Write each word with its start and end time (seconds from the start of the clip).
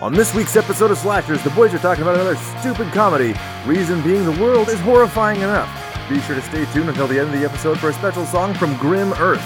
On 0.00 0.12
this 0.12 0.32
week's 0.32 0.54
episode 0.54 0.92
of 0.92 0.98
Slashers, 0.98 1.42
the 1.42 1.50
boys 1.50 1.74
are 1.74 1.78
talking 1.80 2.02
about 2.02 2.14
another 2.14 2.36
stupid 2.36 2.92
comedy, 2.92 3.34
reason 3.66 4.00
being 4.00 4.24
the 4.24 4.40
world 4.40 4.68
is 4.68 4.78
horrifying 4.78 5.40
enough. 5.40 5.68
Be 6.08 6.20
sure 6.20 6.36
to 6.36 6.42
stay 6.42 6.66
tuned 6.66 6.88
until 6.88 7.08
the 7.08 7.18
end 7.18 7.34
of 7.34 7.40
the 7.40 7.44
episode 7.44 7.80
for 7.80 7.88
a 7.88 7.92
special 7.92 8.24
song 8.24 8.54
from 8.54 8.76
Grim 8.76 9.12
Earth. 9.14 9.42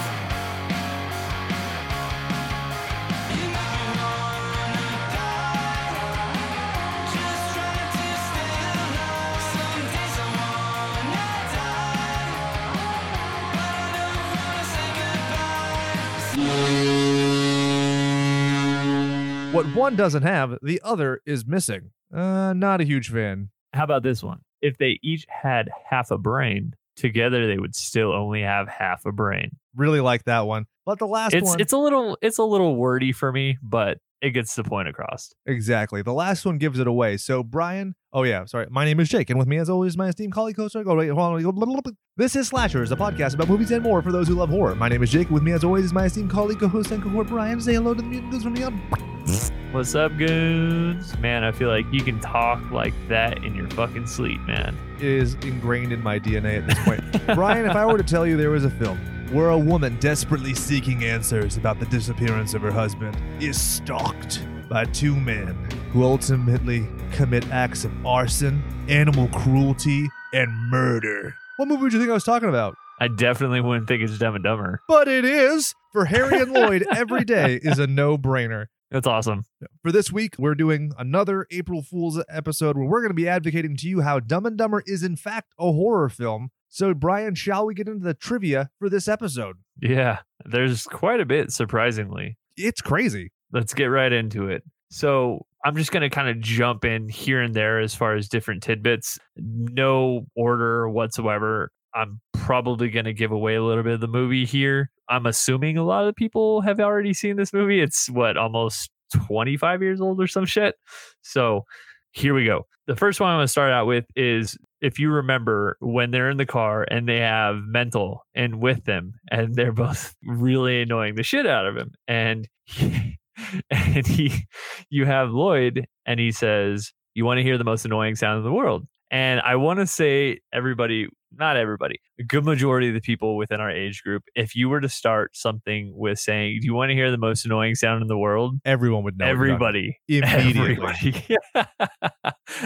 One 19.73 19.95
doesn't 19.95 20.23
have, 20.23 20.57
the 20.61 20.79
other 20.83 21.21
is 21.25 21.45
missing. 21.45 21.91
Uh, 22.13 22.53
not 22.53 22.81
a 22.81 22.83
huge 22.83 23.09
fan. 23.09 23.49
How 23.73 23.83
about 23.83 24.03
this 24.03 24.21
one? 24.23 24.39
If 24.61 24.77
they 24.77 24.99
each 25.01 25.25
had 25.27 25.69
half 25.89 26.11
a 26.11 26.17
brain, 26.17 26.73
together 26.95 27.47
they 27.47 27.57
would 27.57 27.75
still 27.75 28.11
only 28.13 28.41
have 28.41 28.67
half 28.67 29.05
a 29.05 29.11
brain. 29.11 29.57
Really 29.75 29.99
like 29.99 30.25
that 30.25 30.41
one. 30.41 30.65
But 30.85 30.99
the 30.99 31.07
last 31.07 31.33
It's 31.33 31.47
one, 31.49 31.59
it's 31.59 31.73
a 31.73 31.77
little 31.77 32.17
it's 32.21 32.37
a 32.37 32.43
little 32.43 32.75
wordy 32.75 33.11
for 33.13 33.31
me, 33.31 33.57
but 33.63 33.97
it 34.21 34.31
gets 34.31 34.55
the 34.55 34.63
point 34.63 34.87
across. 34.87 35.33
exactly. 35.45 36.01
The 36.01 36.13
last 36.13 36.45
one 36.45 36.57
gives 36.57 36.79
it 36.79 36.87
away. 36.87 37.17
So 37.17 37.43
Brian, 37.43 37.95
oh 38.13 38.23
yeah, 38.23 38.45
sorry. 38.45 38.67
My 38.69 38.85
name 38.85 38.99
is 38.99 39.09
Jake, 39.09 39.29
and 39.29 39.39
with 39.39 39.47
me 39.47 39.57
as 39.57 39.69
always, 39.69 39.97
my 39.97 40.09
esteemed 40.09 40.33
colleague 40.33 40.55
co-host, 40.55 40.75
Oh 40.75 40.95
wait, 40.95 41.09
hold 41.09 41.43
on. 41.45 41.83
This 42.15 42.35
is 42.35 42.47
Slashers, 42.47 42.91
a 42.91 42.95
podcast 42.95 43.33
about 43.33 43.49
movies 43.49 43.71
and 43.71 43.81
more 43.81 44.01
for 44.01 44.11
those 44.11 44.27
who 44.27 44.35
love 44.35 44.49
horror. 44.49 44.75
My 44.75 44.87
name 44.87 45.01
is 45.03 45.09
Jake. 45.09 45.29
With 45.29 45.43
me 45.43 45.51
as 45.51 45.63
always 45.63 45.85
is 45.85 45.93
my 45.93 46.05
esteemed 46.05 46.29
colleague, 46.29 46.59
co 46.59 46.67
host, 46.67 46.91
and 46.91 47.01
cohort 47.01 47.27
Brian. 47.27 47.59
Say 47.59 47.73
hello 47.73 47.93
to 47.93 48.01
the 48.01 48.07
mutant 48.07 48.31
goons 48.31 48.43
from 48.43 48.53
the 48.55 49.62
What's 49.73 49.95
up, 49.95 50.15
goons? 50.19 51.17
Man, 51.17 51.43
I 51.43 51.51
feel 51.51 51.67
like 51.67 51.87
you 51.91 52.03
can 52.03 52.19
talk 52.19 52.69
like 52.69 52.93
that 53.07 53.43
in 53.43 53.55
your 53.55 53.67
fucking 53.71 54.05
sleep, 54.05 54.39
man. 54.41 54.77
is 54.99 55.33
ingrained 55.33 55.91
in 55.91 55.99
my 56.03 56.19
DNA 56.19 56.59
at 56.59 56.67
this 56.67 56.77
point. 56.83 57.01
Brian, 57.35 57.65
if 57.65 57.75
I 57.75 57.83
were 57.83 57.97
to 57.97 58.03
tell 58.03 58.27
you 58.27 58.37
there 58.37 58.51
was 58.51 58.65
a 58.65 58.69
film 58.69 58.99
where 59.31 59.49
a 59.49 59.57
woman 59.57 59.97
desperately 59.99 60.53
seeking 60.53 61.03
answers 61.03 61.57
about 61.57 61.79
the 61.79 61.87
disappearance 61.87 62.53
of 62.53 62.61
her 62.61 62.71
husband 62.71 63.17
is 63.41 63.59
stalked 63.59 64.45
by 64.69 64.85
two 64.85 65.15
men 65.15 65.55
who 65.91 66.03
ultimately 66.03 66.87
commit 67.11 67.49
acts 67.49 67.83
of 67.83 68.05
arson, 68.05 68.63
animal 68.89 69.27
cruelty, 69.29 70.07
and 70.33 70.51
murder. 70.69 71.33
What 71.57 71.67
movie 71.67 71.81
would 71.81 71.93
you 71.93 71.99
think 71.99 72.11
I 72.11 72.13
was 72.13 72.23
talking 72.23 72.47
about? 72.49 72.75
I 72.99 73.07
definitely 73.07 73.59
wouldn't 73.59 73.87
think 73.87 74.03
it's 74.03 74.19
Dumb 74.19 74.35
and 74.35 74.43
Dumber. 74.43 74.81
But 74.87 75.07
it 75.07 75.25
is. 75.25 75.73
For 75.93 76.05
Harry 76.05 76.39
and 76.39 76.51
Lloyd, 76.51 76.85
every 76.95 77.23
day 77.23 77.59
is 77.63 77.79
a 77.79 77.87
no 77.87 78.19
brainer. 78.19 78.67
That's 78.93 79.07
awesome. 79.07 79.43
For 79.81 79.91
this 79.91 80.11
week, 80.11 80.35
we're 80.37 80.53
doing 80.53 80.91
another 80.99 81.47
April 81.49 81.81
Fool's 81.81 82.23
episode 82.29 82.77
where 82.77 82.85
we're 82.85 83.01
going 83.01 83.09
to 83.09 83.15
be 83.15 83.27
advocating 83.27 83.75
to 83.77 83.89
you 83.89 84.01
how 84.01 84.19
Dumb 84.19 84.45
and 84.45 84.55
Dumber 84.55 84.83
is, 84.85 85.01
in 85.01 85.15
fact, 85.15 85.51
a 85.59 85.71
horror 85.71 86.09
film. 86.09 86.51
So, 86.69 86.93
Brian, 86.93 87.33
shall 87.33 87.65
we 87.65 87.73
get 87.73 87.87
into 87.87 88.05
the 88.05 88.13
trivia 88.13 88.69
for 88.77 88.89
this 88.89 89.07
episode? 89.07 89.55
Yeah, 89.81 90.19
there's 90.45 90.83
quite 90.83 91.19
a 91.19 91.25
bit, 91.25 91.51
surprisingly. 91.51 92.37
It's 92.55 92.81
crazy. 92.81 93.31
Let's 93.51 93.73
get 93.73 93.85
right 93.85 94.13
into 94.13 94.47
it. 94.47 94.63
So, 94.91 95.47
I'm 95.65 95.75
just 95.75 95.91
going 95.91 96.01
to 96.01 96.09
kind 96.11 96.29
of 96.29 96.39
jump 96.39 96.85
in 96.85 97.09
here 97.09 97.41
and 97.41 97.55
there 97.55 97.79
as 97.79 97.95
far 97.95 98.15
as 98.15 98.29
different 98.29 98.61
tidbits. 98.61 99.17
No 99.35 100.27
order 100.35 100.87
whatsoever. 100.87 101.71
I'm 101.95 102.21
probably 102.33 102.89
going 102.89 103.05
to 103.05 103.13
give 103.13 103.31
away 103.31 103.55
a 103.55 103.63
little 103.63 103.83
bit 103.83 103.93
of 103.93 104.01
the 104.01 104.07
movie 104.07 104.45
here. 104.45 104.91
I'm 105.09 105.25
assuming 105.25 105.77
a 105.77 105.83
lot 105.83 106.07
of 106.07 106.15
people 106.15 106.61
have 106.61 106.79
already 106.79 107.13
seen 107.13 107.35
this 107.35 107.53
movie. 107.53 107.81
It's 107.81 108.09
what, 108.09 108.37
almost 108.37 108.89
25 109.27 109.81
years 109.81 110.01
old 110.01 110.21
or 110.21 110.27
some 110.27 110.45
shit. 110.45 110.75
So, 111.21 111.65
here 112.13 112.33
we 112.33 112.45
go. 112.45 112.67
The 112.87 112.95
first 112.95 113.19
one 113.19 113.29
I'm 113.29 113.37
going 113.37 113.45
to 113.45 113.51
start 113.51 113.71
out 113.71 113.87
with 113.87 114.05
is 114.15 114.57
if 114.81 114.99
you 114.99 115.09
remember 115.09 115.77
when 115.79 116.11
they're 116.11 116.29
in 116.29 116.37
the 116.37 116.45
car 116.45 116.85
and 116.89 117.07
they 117.07 117.19
have 117.19 117.55
mental 117.65 118.25
and 118.35 118.61
with 118.61 118.83
them 118.85 119.13
and 119.31 119.55
they're 119.55 119.71
both 119.73 120.13
really 120.23 120.81
annoying 120.81 121.15
the 121.15 121.23
shit 121.23 121.47
out 121.47 121.65
of 121.65 121.75
him 121.75 121.93
and 122.07 122.47
he, 122.65 123.17
and 123.71 124.05
he 124.05 124.45
you 124.89 125.05
have 125.05 125.31
Lloyd 125.31 125.85
and 126.05 126.19
he 126.19 126.31
says 126.31 126.91
you 127.15 127.25
want 127.25 127.39
to 127.39 127.43
hear 127.43 127.57
the 127.57 127.63
most 127.63 127.85
annoying 127.85 128.15
sound 128.15 128.39
in 128.39 128.43
the 128.43 128.51
world 128.51 128.85
and 129.13 129.39
I 129.41 129.55
want 129.55 129.79
to 129.79 129.87
say 129.87 130.39
everybody 130.51 131.07
not 131.35 131.57
everybody 131.57 131.99
a 132.19 132.23
good 132.23 132.45
majority 132.45 132.89
of 132.89 132.93
the 132.93 133.01
people 133.01 133.37
within 133.37 133.59
our 133.59 133.71
age 133.71 134.03
group 134.03 134.23
if 134.35 134.55
you 134.55 134.69
were 134.69 134.81
to 134.81 134.89
start 134.89 135.35
something 135.35 135.93
with 135.95 136.19
saying 136.19 136.59
do 136.61 136.65
you 136.65 136.73
want 136.73 136.89
to 136.89 136.95
hear 136.95 137.09
the 137.09 137.17
most 137.17 137.45
annoying 137.45 137.75
sound 137.75 138.01
in 138.01 138.07
the 138.07 138.17
world 138.17 138.55
Everyone 138.65 139.03
would 139.03 139.17
know. 139.17 139.25
what 139.25 139.45
you're 139.45 139.57
talking 139.57 139.63
everybody. 139.63 139.99
Immediately. 140.07 140.71
Everybody. 140.71 141.37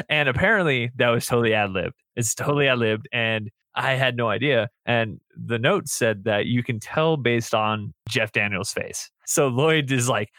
and 0.09 0.29
apparently 0.29 0.91
that 0.95 1.09
was 1.09 1.25
totally 1.25 1.53
ad 1.53 1.71
libbed. 1.71 1.95
It's 2.15 2.33
totally 2.33 2.67
ad 2.67 2.79
libbed. 2.79 3.07
And 3.11 3.49
I 3.75 3.93
had 3.93 4.17
no 4.17 4.27
idea. 4.27 4.69
And 4.85 5.19
the 5.35 5.59
note 5.59 5.87
said 5.87 6.23
that 6.23 6.47
you 6.47 6.63
can 6.63 6.79
tell 6.79 7.15
based 7.15 7.53
on 7.53 7.93
Jeff 8.09 8.31
Daniels' 8.31 8.71
face. 8.71 9.09
So 9.25 9.47
Lloyd 9.49 9.91
is 9.91 10.09
like! 10.09 10.29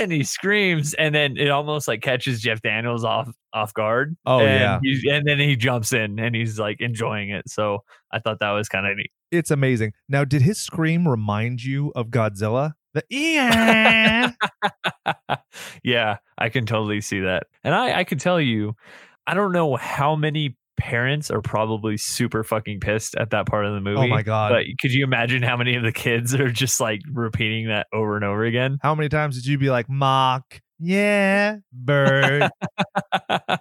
And 0.00 0.12
he 0.12 0.22
screams, 0.22 0.94
and 0.94 1.14
then 1.14 1.36
it 1.36 1.48
almost 1.48 1.88
like 1.88 2.02
catches 2.02 2.40
Jeff 2.40 2.62
Daniels 2.62 3.04
off 3.04 3.28
off 3.52 3.72
guard. 3.74 4.16
Oh, 4.26 4.40
and 4.40 4.82
yeah. 4.84 5.14
and 5.14 5.26
then 5.26 5.38
he 5.38 5.56
jumps 5.56 5.92
in 5.92 6.18
and 6.18 6.34
he's 6.34 6.58
like 6.58 6.80
enjoying 6.80 7.30
it. 7.30 7.48
So 7.48 7.84
I 8.10 8.18
thought 8.18 8.40
that 8.40 8.50
was 8.52 8.68
kind 8.68 8.86
of 8.86 8.96
neat. 8.96 9.10
It's 9.30 9.50
amazing. 9.50 9.92
Now, 10.08 10.24
did 10.24 10.42
his 10.42 10.58
scream 10.58 11.08
remind 11.08 11.64
you 11.64 11.92
of 11.96 12.08
Godzilla? 12.08 12.74
The 12.94 13.04
yeah. 13.10 14.32
yeah, 15.82 16.18
I 16.38 16.48
can 16.48 16.66
totally 16.66 17.00
see 17.00 17.20
that. 17.20 17.44
And 17.64 17.74
I, 17.74 18.00
I 18.00 18.04
can 18.04 18.18
tell 18.18 18.40
you, 18.40 18.74
I 19.26 19.34
don't 19.34 19.52
know 19.52 19.76
how 19.76 20.16
many 20.16 20.56
parents 20.76 21.30
are 21.30 21.40
probably 21.40 21.96
super 21.96 22.44
fucking 22.44 22.80
pissed 22.80 23.14
at 23.16 23.30
that 23.30 23.46
part 23.46 23.64
of 23.64 23.72
the 23.72 23.78
oh 23.78 23.94
movie. 23.94 24.06
Oh 24.06 24.08
my 24.08 24.22
God. 24.22 24.52
But 24.52 24.64
could 24.80 24.92
you 24.92 25.04
imagine 25.04 25.42
how 25.42 25.56
many 25.56 25.76
of 25.76 25.82
the 25.82 25.92
kids 25.92 26.34
are 26.34 26.50
just 26.50 26.80
like 26.80 27.00
repeating 27.12 27.68
that 27.68 27.86
over 27.92 28.16
and 28.16 28.24
over 28.24 28.44
again? 28.44 28.78
How 28.82 28.94
many 28.94 29.08
times 29.08 29.36
did 29.36 29.46
you 29.46 29.58
be 29.58 29.70
like, 29.70 29.88
mock? 29.88 30.60
Yeah, 30.78 31.56
bird. 31.72 32.50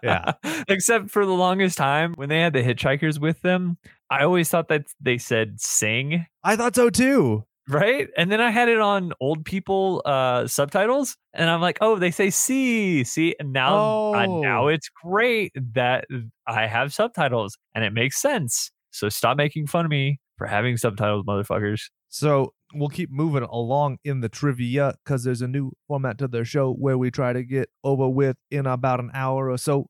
Yeah. 0.04 0.34
Except 0.68 1.10
for 1.10 1.26
the 1.26 1.32
longest 1.32 1.78
time 1.78 2.14
when 2.16 2.30
they 2.30 2.40
had 2.40 2.54
the 2.54 2.62
hitchhikers 2.62 3.20
with 3.20 3.42
them, 3.42 3.78
I 4.10 4.24
always 4.24 4.50
thought 4.50 4.68
that 4.68 4.86
they 5.02 5.18
said 5.18 5.60
sing, 5.60 6.28
I 6.44 6.56
thought 6.56 6.76
so 6.76 6.90
too. 6.90 7.46
Right? 7.70 8.08
And 8.18 8.32
then 8.32 8.42
I 8.42 8.52
had 8.52 8.70
it 8.70 8.80
on 8.80 9.14
old 9.20 9.46
people 9.46 10.02
uh 10.06 10.48
subtitles 10.48 11.16
and 11.34 11.50
I'm 11.50 11.62
like, 11.62 11.78
"Oh, 11.82 11.98
they 11.98 12.12
say 12.12 12.30
see, 12.30 13.04
see." 13.04 13.36
And 13.40 13.54
now 13.54 13.76
uh, 14.14 14.26
Oh. 14.28 14.42
now 14.42 14.68
it's 14.68 14.90
great 15.04 15.54
that 15.74 16.06
I 16.48 16.68
have 16.68 16.94
subtitles 16.94 17.58
and 17.74 17.84
it 17.84 17.94
makes 17.94 18.22
sense. 18.22 18.72
So 18.92 19.10
stop 19.10 19.38
making 19.38 19.68
fun 19.68 19.86
of 19.86 19.92
me 19.92 20.20
for 20.38 20.48
having 20.48 20.78
subtitles, 20.78 21.26
motherfuckers. 21.26 21.84
So 22.10 22.54
we'll 22.74 22.90
keep 22.90 23.12
moving 23.12 23.44
along 23.44 23.98
in 24.04 24.22
the 24.22 24.30
trivia 24.30 24.96
because 25.04 25.24
there's 25.24 25.42
a 25.42 25.48
new 25.48 25.72
format 25.88 26.18
to 26.20 26.28
the 26.28 26.44
show 26.46 26.72
where 26.74 26.98
we 26.98 27.12
try 27.12 27.34
to 27.34 27.44
get 27.44 27.70
over 27.84 28.08
with 28.08 28.38
in 28.52 28.66
about 28.66 29.00
an 29.00 29.12
hour 29.14 29.50
or 29.50 29.58
so. 29.58 29.88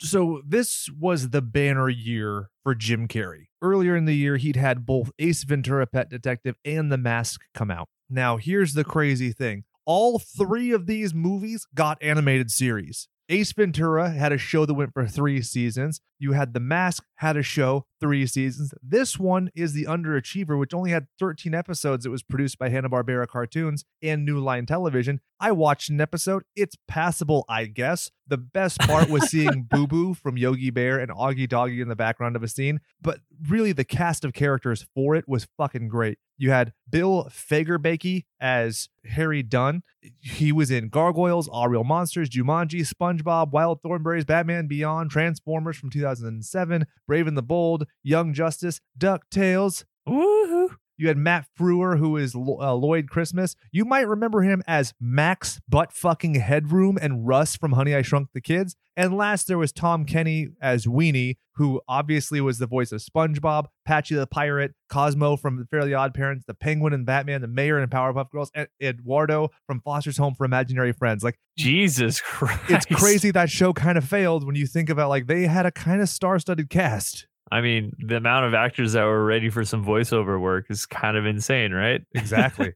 So 0.00 0.42
this 0.46 0.88
was 0.98 1.30
the 1.30 1.42
banner 1.42 1.88
year 1.88 2.50
for 2.62 2.74
Jim 2.74 3.08
Carrey. 3.08 3.46
Earlier 3.64 3.96
in 3.96 4.04
the 4.04 4.14
year, 4.14 4.36
he'd 4.36 4.56
had 4.56 4.84
both 4.84 5.10
Ace 5.18 5.42
Ventura: 5.42 5.86
Pet 5.86 6.10
Detective 6.10 6.56
and 6.66 6.92
The 6.92 6.98
Mask 6.98 7.40
come 7.54 7.70
out. 7.70 7.88
Now, 8.10 8.36
here's 8.36 8.74
the 8.74 8.84
crazy 8.84 9.32
thing: 9.32 9.64
all 9.86 10.18
three 10.18 10.70
of 10.70 10.84
these 10.84 11.14
movies 11.14 11.66
got 11.74 11.96
animated 12.02 12.50
series. 12.50 13.08
Ace 13.28 13.52
Ventura 13.52 14.10
had 14.10 14.32
a 14.32 14.38
show 14.38 14.66
that 14.66 14.74
went 14.74 14.92
for 14.92 15.06
three 15.06 15.40
seasons. 15.40 16.00
You 16.18 16.32
had 16.32 16.52
The 16.52 16.60
Mask 16.60 17.04
had 17.16 17.36
a 17.36 17.42
show, 17.42 17.86
three 18.00 18.26
seasons. 18.26 18.74
This 18.82 19.18
one 19.18 19.50
is 19.54 19.72
The 19.72 19.84
Underachiever, 19.84 20.58
which 20.58 20.74
only 20.74 20.90
had 20.90 21.06
13 21.18 21.54
episodes. 21.54 22.04
It 22.04 22.10
was 22.10 22.22
produced 22.22 22.58
by 22.58 22.68
Hanna-Barbera 22.68 23.26
Cartoons 23.26 23.84
and 24.02 24.24
New 24.24 24.40
Line 24.40 24.66
Television. 24.66 25.20
I 25.40 25.52
watched 25.52 25.88
an 25.88 26.00
episode. 26.00 26.44
It's 26.54 26.76
passable, 26.86 27.44
I 27.48 27.64
guess. 27.64 28.10
The 28.26 28.38
best 28.38 28.80
part 28.80 29.08
was 29.08 29.30
seeing 29.30 29.62
Boo 29.70 29.86
Boo 29.86 30.14
from 30.14 30.36
Yogi 30.36 30.70
Bear 30.70 30.98
and 30.98 31.10
Augie 31.10 31.48
Doggie 31.48 31.80
in 31.80 31.88
the 31.88 31.96
background 31.96 32.36
of 32.36 32.42
a 32.42 32.48
scene. 32.48 32.80
But 33.00 33.20
really, 33.48 33.72
the 33.72 33.84
cast 33.84 34.24
of 34.24 34.32
characters 34.32 34.86
for 34.94 35.14
it 35.16 35.28
was 35.28 35.46
fucking 35.56 35.88
great. 35.88 36.18
You 36.36 36.50
had 36.50 36.72
Bill 36.88 37.28
Fagerbakke 37.30 38.24
as 38.40 38.88
Harry 39.04 39.42
Dunn. 39.42 39.82
He 40.20 40.52
was 40.52 40.70
in 40.70 40.88
Gargoyles, 40.88 41.48
All 41.48 41.68
Real 41.68 41.84
Monsters, 41.84 42.28
Jumanji, 42.28 42.80
SpongeBob, 42.80 43.52
Wild 43.52 43.80
Thornberrys, 43.82 44.26
Batman 44.26 44.66
Beyond, 44.66 45.10
Transformers 45.10 45.76
from 45.76 45.90
2007, 45.90 46.86
Brave 47.06 47.26
and 47.26 47.36
the 47.36 47.42
Bold, 47.42 47.86
Young 48.02 48.34
Justice, 48.34 48.80
DuckTales. 48.98 49.84
Woohoo. 50.08 50.76
You 50.96 51.08
had 51.08 51.16
Matt 51.16 51.46
Frewer, 51.58 51.98
who 51.98 52.16
is 52.16 52.34
uh, 52.34 52.74
Lloyd 52.74 53.08
Christmas. 53.08 53.56
You 53.72 53.84
might 53.84 54.06
remember 54.06 54.42
him 54.42 54.62
as 54.66 54.94
Max 55.00 55.60
Butt 55.68 55.92
Fucking 55.92 56.36
Headroom 56.36 56.98
and 57.00 57.26
Russ 57.26 57.56
from 57.56 57.72
Honey 57.72 57.94
I 57.94 58.02
Shrunk 58.02 58.28
the 58.32 58.40
Kids. 58.40 58.76
And 58.96 59.16
last, 59.16 59.48
there 59.48 59.58
was 59.58 59.72
Tom 59.72 60.04
Kenny 60.04 60.50
as 60.62 60.86
Weenie, 60.86 61.36
who 61.56 61.80
obviously 61.88 62.40
was 62.40 62.58
the 62.58 62.66
voice 62.66 62.92
of 62.92 63.00
SpongeBob, 63.00 63.66
Patchy 63.84 64.14
the 64.14 64.26
Pirate, 64.26 64.74
Cosmo 64.88 65.36
from 65.36 65.56
The 65.56 65.66
Fairly 65.66 65.94
Odd 65.94 66.14
Parents, 66.14 66.44
the 66.46 66.54
Penguin 66.54 66.92
and 66.92 67.04
Batman, 67.04 67.40
the 67.40 67.48
Mayor 67.48 67.78
and 67.78 67.90
Powerpuff 67.90 68.30
Girls, 68.30 68.52
and 68.54 68.68
Eduardo 68.80 69.50
from 69.66 69.80
Foster's 69.80 70.16
Home 70.18 70.34
for 70.34 70.44
Imaginary 70.44 70.92
Friends. 70.92 71.24
Like, 71.24 71.38
Jesus 71.58 72.20
Christ. 72.20 72.62
it's 72.68 72.86
crazy 72.86 73.32
that 73.32 73.50
show 73.50 73.72
kind 73.72 73.98
of 73.98 74.04
failed 74.04 74.46
when 74.46 74.54
you 74.54 74.66
think 74.66 74.88
about 74.88 75.08
like 75.08 75.26
they 75.26 75.46
had 75.46 75.66
a 75.66 75.72
kind 75.72 76.00
of 76.00 76.08
star-studded 76.08 76.70
cast. 76.70 77.26
I 77.50 77.60
mean, 77.60 77.92
the 77.98 78.16
amount 78.16 78.46
of 78.46 78.54
actors 78.54 78.94
that 78.94 79.04
were 79.04 79.24
ready 79.24 79.50
for 79.50 79.64
some 79.64 79.84
voiceover 79.84 80.40
work 80.40 80.66
is 80.70 80.86
kind 80.86 81.16
of 81.16 81.26
insane, 81.26 81.72
right? 81.72 82.02
Exactly. 82.14 82.72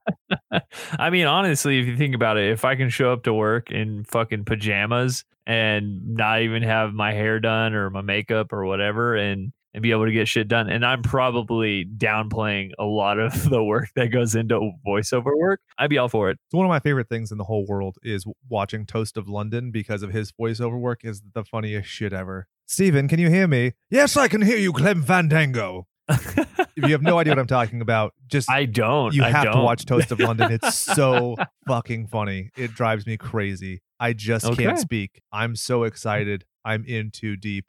I 0.99 1.11
mean, 1.11 1.27
honestly, 1.27 1.81
if 1.81 1.87
you 1.87 1.97
think 1.97 2.15
about 2.15 2.37
it, 2.37 2.51
if 2.51 2.65
I 2.65 2.77
can 2.77 2.89
show 2.91 3.13
up 3.13 3.25
to 3.25 3.33
work 3.33 3.71
in 3.71 4.05
fucking 4.05 4.45
pajamas 4.45 5.25
and 5.47 6.15
not 6.15 6.43
even 6.43 6.63
have 6.63 6.93
my 6.93 7.13
hair 7.13 7.41
done 7.41 7.75
or 7.75 7.89
my 7.91 8.03
makeup 8.03 8.53
or 8.53 8.67
whatever 8.67 9.17
and 9.17 9.53
and 9.75 9.83
be 9.83 9.91
able 9.91 10.07
to 10.07 10.13
get 10.13 10.27
shit 10.27 10.49
done. 10.49 10.69
And 10.69 10.85
I'm 10.85 11.03
probably 11.03 11.85
downplaying 11.85 12.73
a 12.79 12.85
lot 12.85 13.19
of 13.19 13.49
the 13.51 13.63
work 13.63 13.89
that 13.97 14.07
goes 14.09 14.35
into 14.35 14.73
voiceover 14.87 15.37
work. 15.37 15.61
I'd 15.79 15.91
be 15.91 15.99
all 15.99 16.09
for 16.09 16.31
it. 16.31 16.39
One 16.51 16.67
of 16.67 16.71
my 16.71 16.81
favorite 16.81 17.09
things 17.09 17.31
in 17.33 17.39
the 17.39 17.45
whole 17.45 17.67
world 17.67 17.97
is 18.03 18.27
watching 18.49 18.87
Toast 18.87 19.17
of 19.17 19.29
London 19.29 19.71
because 19.71 20.03
of 20.03 20.11
his 20.11 20.33
voiceover 20.33 20.79
work 20.79 21.05
is 21.05 21.23
the 21.35 21.45
funniest 21.45 21.89
shit 21.89 22.13
ever. 22.13 22.47
Steven, 22.69 23.09
can 23.09 23.19
you 23.19 23.31
hear 23.31 23.49
me? 23.49 23.73
Yes, 23.91 24.17
I 24.17 24.29
can 24.29 24.43
hear 24.43 24.59
you, 24.59 24.73
Clem 24.75 25.03
Fandango. 25.03 25.87
if 26.11 26.69
you 26.77 26.89
have 26.89 27.01
no 27.03 27.19
idea 27.19 27.33
what 27.33 27.39
I'm 27.39 27.47
talking 27.47 27.81
about, 27.81 28.13
just 28.29 28.51
I 28.51 28.67
don't. 28.67 29.15
you 29.15 29.25
I 29.25 29.31
have 29.31 29.45
to 29.45 29.51
don't. 29.53 29.65
watch 29.65 29.87
Toast 29.87 30.13
of 30.13 30.21
London. 30.21 30.53
It's 30.53 30.75
so 30.79 31.37
fucking 31.67 32.09
funny. 32.09 32.51
It 32.57 32.75
drives 32.75 33.07
me 33.07 33.17
crazy. 33.17 33.81
I 33.99 34.13
just 34.13 34.45
Okay. 34.45 34.65
can't 34.65 34.79
speak. 34.79 35.23
I'm 35.33 35.57
so 35.57 35.85
excited. 35.85 36.45
I'm 36.65 36.85
in 36.85 37.11
too 37.11 37.37
deep. 37.37 37.65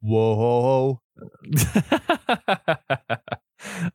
Whoa. 0.00 1.00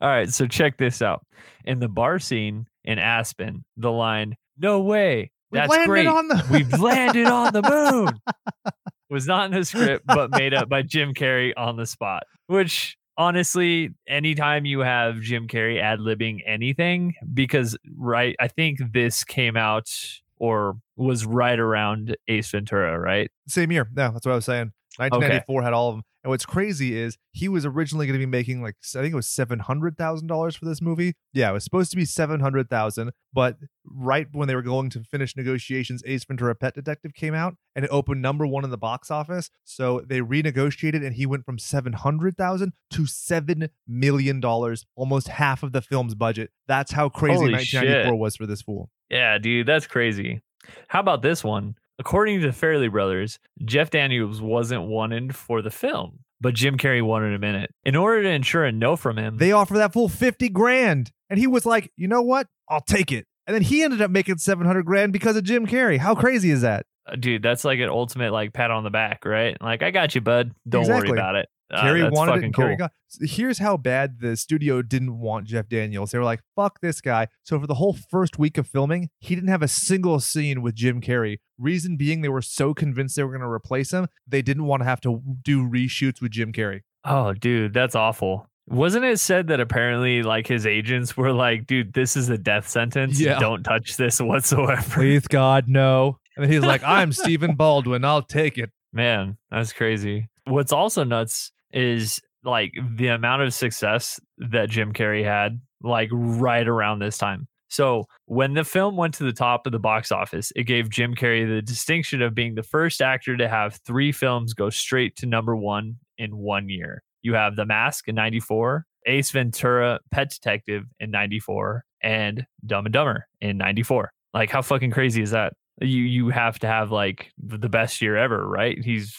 All 0.00 0.08
right, 0.08 0.30
so 0.30 0.46
check 0.46 0.76
this 0.76 1.00
out. 1.00 1.24
In 1.64 1.78
the 1.80 1.88
bar 1.88 2.18
scene 2.18 2.66
in 2.84 2.98
Aspen, 2.98 3.64
the 3.76 3.90
line, 3.92 4.36
"No 4.58 4.80
way, 4.80 5.30
that's 5.52 5.74
great, 5.86 6.06
on 6.06 6.28
the 6.28 6.44
we've 6.50 6.78
landed 6.80 7.26
on 7.26 7.52
the 7.52 7.62
moon," 7.62 8.18
was 9.10 9.26
not 9.26 9.46
in 9.46 9.58
the 9.58 9.64
script, 9.64 10.06
but 10.06 10.30
made 10.30 10.54
up 10.54 10.68
by 10.68 10.82
Jim 10.82 11.12
Carrey 11.12 11.52
on 11.56 11.76
the 11.76 11.86
spot. 11.86 12.22
Which, 12.46 12.96
honestly, 13.18 13.90
anytime 14.08 14.64
you 14.64 14.80
have 14.80 15.20
Jim 15.20 15.48
Carrey 15.48 15.80
ad 15.80 15.98
libbing 15.98 16.38
anything, 16.46 17.14
because 17.34 17.76
right, 17.96 18.36
I 18.40 18.48
think 18.48 18.78
this 18.92 19.24
came 19.24 19.56
out 19.56 19.90
or 20.36 20.78
was 20.96 21.26
right 21.26 21.58
around 21.58 22.16
Ace 22.28 22.50
Ventura, 22.50 22.98
right? 22.98 23.30
Same 23.46 23.70
year. 23.72 23.88
Yeah, 23.96 24.10
that's 24.10 24.24
what 24.24 24.32
I 24.32 24.36
was 24.36 24.46
saying. 24.46 24.72
1994 24.96 25.62
had 25.62 25.72
all 25.72 25.90
of 25.90 25.96
them. 25.96 26.04
And 26.22 26.30
what's 26.30 26.44
crazy 26.44 26.98
is 26.98 27.16
he 27.32 27.48
was 27.48 27.64
originally 27.64 28.06
going 28.06 28.18
to 28.18 28.24
be 28.24 28.30
making 28.30 28.62
like 28.62 28.76
I 28.94 29.00
think 29.00 29.12
it 29.12 29.16
was 29.16 29.28
seven 29.28 29.60
hundred 29.60 29.96
thousand 29.96 30.26
dollars 30.26 30.54
for 30.54 30.66
this 30.66 30.82
movie. 30.82 31.14
Yeah, 31.32 31.50
it 31.50 31.54
was 31.54 31.64
supposed 31.64 31.90
to 31.92 31.96
be 31.96 32.04
seven 32.04 32.40
hundred 32.40 32.68
thousand, 32.68 33.12
but 33.32 33.56
right 33.86 34.26
when 34.32 34.46
they 34.46 34.54
were 34.54 34.62
going 34.62 34.90
to 34.90 35.02
finish 35.02 35.34
negotiations, 35.36 36.02
Ace 36.04 36.24
Ventura: 36.24 36.54
Pet 36.54 36.74
Detective 36.74 37.14
came 37.14 37.34
out 37.34 37.54
and 37.74 37.84
it 37.84 37.90
opened 37.90 38.20
number 38.20 38.46
one 38.46 38.64
in 38.64 38.70
the 38.70 38.78
box 38.78 39.10
office. 39.10 39.50
So 39.64 40.02
they 40.06 40.20
renegotiated, 40.20 41.04
and 41.04 41.14
he 41.14 41.24
went 41.24 41.46
from 41.46 41.58
seven 41.58 41.94
hundred 41.94 42.36
thousand 42.36 42.72
to 42.90 43.06
seven 43.06 43.70
million 43.88 44.40
dollars, 44.40 44.84
almost 44.96 45.28
half 45.28 45.62
of 45.62 45.72
the 45.72 45.80
film's 45.80 46.14
budget. 46.14 46.50
That's 46.68 46.92
how 46.92 47.08
crazy 47.08 47.36
Holy 47.36 47.52
1994 47.52 48.18
was 48.18 48.36
for 48.36 48.46
this 48.46 48.60
fool. 48.62 48.90
Yeah, 49.08 49.38
dude, 49.38 49.66
that's 49.66 49.86
crazy. 49.86 50.42
How 50.88 51.00
about 51.00 51.22
this 51.22 51.42
one? 51.42 51.76
According 52.00 52.40
to 52.40 52.46
the 52.50 52.52
Farrelly 52.52 52.90
brothers, 52.90 53.38
Jeff 53.64 53.90
Daniels 53.90 54.40
wasn't 54.40 54.82
wanted 54.84 55.36
for 55.36 55.60
the 55.62 55.70
film, 55.70 56.20
but 56.40 56.54
Jim 56.54 56.76
Carrey 56.78 57.02
wanted 57.02 57.34
him 57.34 57.44
in 57.44 57.54
it. 57.54 57.70
In 57.84 57.94
order 57.94 58.22
to 58.22 58.28
ensure 58.30 58.64
a 58.64 58.72
no 58.72 58.96
from 58.96 59.18
him, 59.18 59.36
They 59.36 59.52
offer 59.52 59.74
that 59.74 59.92
full 59.92 60.08
50 60.08 60.48
grand. 60.48 61.12
And 61.28 61.38
he 61.38 61.46
was 61.46 61.66
like, 61.66 61.92
you 61.96 62.08
know 62.08 62.22
what? 62.22 62.46
I'll 62.68 62.80
take 62.80 63.12
it. 63.12 63.26
And 63.46 63.54
then 63.54 63.62
he 63.62 63.82
ended 63.82 64.00
up 64.00 64.10
making 64.10 64.38
700 64.38 64.84
grand 64.84 65.12
because 65.12 65.36
of 65.36 65.44
Jim 65.44 65.66
Carrey. 65.66 65.98
How 65.98 66.14
crazy 66.14 66.50
is 66.50 66.62
that? 66.62 66.86
uh, 67.06 67.16
dude, 67.16 67.42
that's 67.42 67.64
like 67.64 67.80
an 67.80 67.88
ultimate 67.88 68.32
like 68.32 68.52
pat 68.52 68.70
on 68.70 68.82
the 68.84 68.90
back, 68.90 69.24
right? 69.24 69.56
Like, 69.60 69.82
I 69.82 69.90
got 69.90 70.14
you, 70.14 70.20
bud. 70.22 70.52
Don't 70.68 70.82
Exactly. 70.82 71.10
worry 71.10 71.18
about 71.18 71.34
it. 71.36 71.48
Uh, 71.70 71.82
Carrey 71.82 72.10
wanted 72.10 72.44
it 72.44 72.54
cool. 72.54 72.76
Got. 72.76 72.92
Here's 73.20 73.58
how 73.58 73.76
bad 73.76 74.20
the 74.20 74.36
studio 74.36 74.82
didn't 74.82 75.18
want 75.18 75.46
Jeff 75.46 75.68
Daniels. 75.68 76.10
They 76.10 76.18
were 76.18 76.24
like, 76.24 76.40
fuck 76.56 76.80
this 76.80 77.00
guy. 77.00 77.28
So 77.42 77.60
for 77.60 77.66
the 77.66 77.74
whole 77.74 77.92
first 77.92 78.38
week 78.38 78.58
of 78.58 78.66
filming, 78.66 79.10
he 79.18 79.34
didn't 79.34 79.50
have 79.50 79.62
a 79.62 79.68
single 79.68 80.20
scene 80.20 80.62
with 80.62 80.74
Jim 80.74 81.00
Carrey. 81.00 81.38
Reason 81.58 81.96
being, 81.96 82.22
they 82.22 82.28
were 82.28 82.42
so 82.42 82.74
convinced 82.74 83.16
they 83.16 83.22
were 83.22 83.30
going 83.30 83.40
to 83.40 83.48
replace 83.48 83.92
him, 83.92 84.08
they 84.26 84.42
didn't 84.42 84.64
want 84.64 84.80
to 84.80 84.84
have 84.84 85.00
to 85.02 85.22
do 85.42 85.68
reshoots 85.68 86.20
with 86.20 86.32
Jim 86.32 86.52
Carrey. 86.52 86.82
Oh, 87.04 87.32
dude, 87.32 87.72
that's 87.72 87.94
awful. 87.94 88.46
Wasn't 88.66 89.04
it 89.04 89.18
said 89.18 89.48
that 89.48 89.58
apparently 89.58 90.22
like 90.22 90.46
his 90.46 90.66
agents 90.66 91.16
were 91.16 91.32
like, 91.32 91.66
dude, 91.66 91.92
this 91.92 92.16
is 92.16 92.28
a 92.28 92.38
death 92.38 92.68
sentence. 92.68 93.20
Yeah. 93.20 93.38
Don't 93.38 93.64
touch 93.64 93.96
this 93.96 94.20
whatsoever. 94.20 94.82
Please, 94.94 95.26
God, 95.26 95.64
no. 95.66 96.18
And 96.36 96.44
then 96.44 96.52
he's 96.52 96.62
like, 96.62 96.82
I'm 96.84 97.12
Stephen 97.12 97.56
Baldwin. 97.56 98.04
I'll 98.04 98.22
take 98.22 98.58
it. 98.58 98.70
Man, 98.92 99.38
that's 99.50 99.72
crazy. 99.72 100.28
What's 100.44 100.72
also 100.72 101.04
nuts 101.04 101.52
is 101.72 102.20
like 102.44 102.72
the 102.96 103.08
amount 103.08 103.42
of 103.42 103.54
success 103.54 104.18
that 104.38 104.70
Jim 104.70 104.92
Carrey 104.92 105.24
had, 105.24 105.60
like 105.82 106.08
right 106.12 106.66
around 106.66 107.00
this 107.00 107.18
time. 107.18 107.46
So 107.68 108.06
when 108.26 108.54
the 108.54 108.64
film 108.64 108.96
went 108.96 109.14
to 109.14 109.24
the 109.24 109.32
top 109.32 109.64
of 109.64 109.72
the 109.72 109.78
box 109.78 110.10
office, 110.10 110.52
it 110.56 110.64
gave 110.64 110.90
Jim 110.90 111.14
Carrey 111.14 111.46
the 111.48 111.62
distinction 111.62 112.20
of 112.20 112.34
being 112.34 112.56
the 112.56 112.64
first 112.64 113.00
actor 113.00 113.36
to 113.36 113.48
have 113.48 113.78
three 113.86 114.10
films 114.10 114.54
go 114.54 114.70
straight 114.70 115.14
to 115.16 115.26
number 115.26 115.54
one 115.54 115.96
in 116.18 116.36
one 116.36 116.68
year. 116.68 117.02
You 117.22 117.34
have 117.34 117.54
The 117.54 117.64
Mask 117.64 118.08
in 118.08 118.16
94, 118.16 118.86
Ace 119.06 119.30
Ventura, 119.30 120.00
Pet 120.10 120.30
Detective 120.30 120.84
in 120.98 121.12
94, 121.12 121.84
and 122.02 122.44
Dumb 122.66 122.86
and 122.86 122.92
Dumber 122.92 123.26
in 123.40 123.56
94. 123.56 124.10
Like, 124.34 124.50
how 124.50 124.62
fucking 124.62 124.90
crazy 124.90 125.22
is 125.22 125.30
that? 125.30 125.52
You 125.80 126.02
you 126.02 126.28
have 126.30 126.58
to 126.60 126.66
have 126.66 126.90
like 126.90 127.32
the 127.38 127.68
best 127.68 128.00
year 128.02 128.16
ever, 128.16 128.46
right? 128.46 128.78
He's 128.82 129.16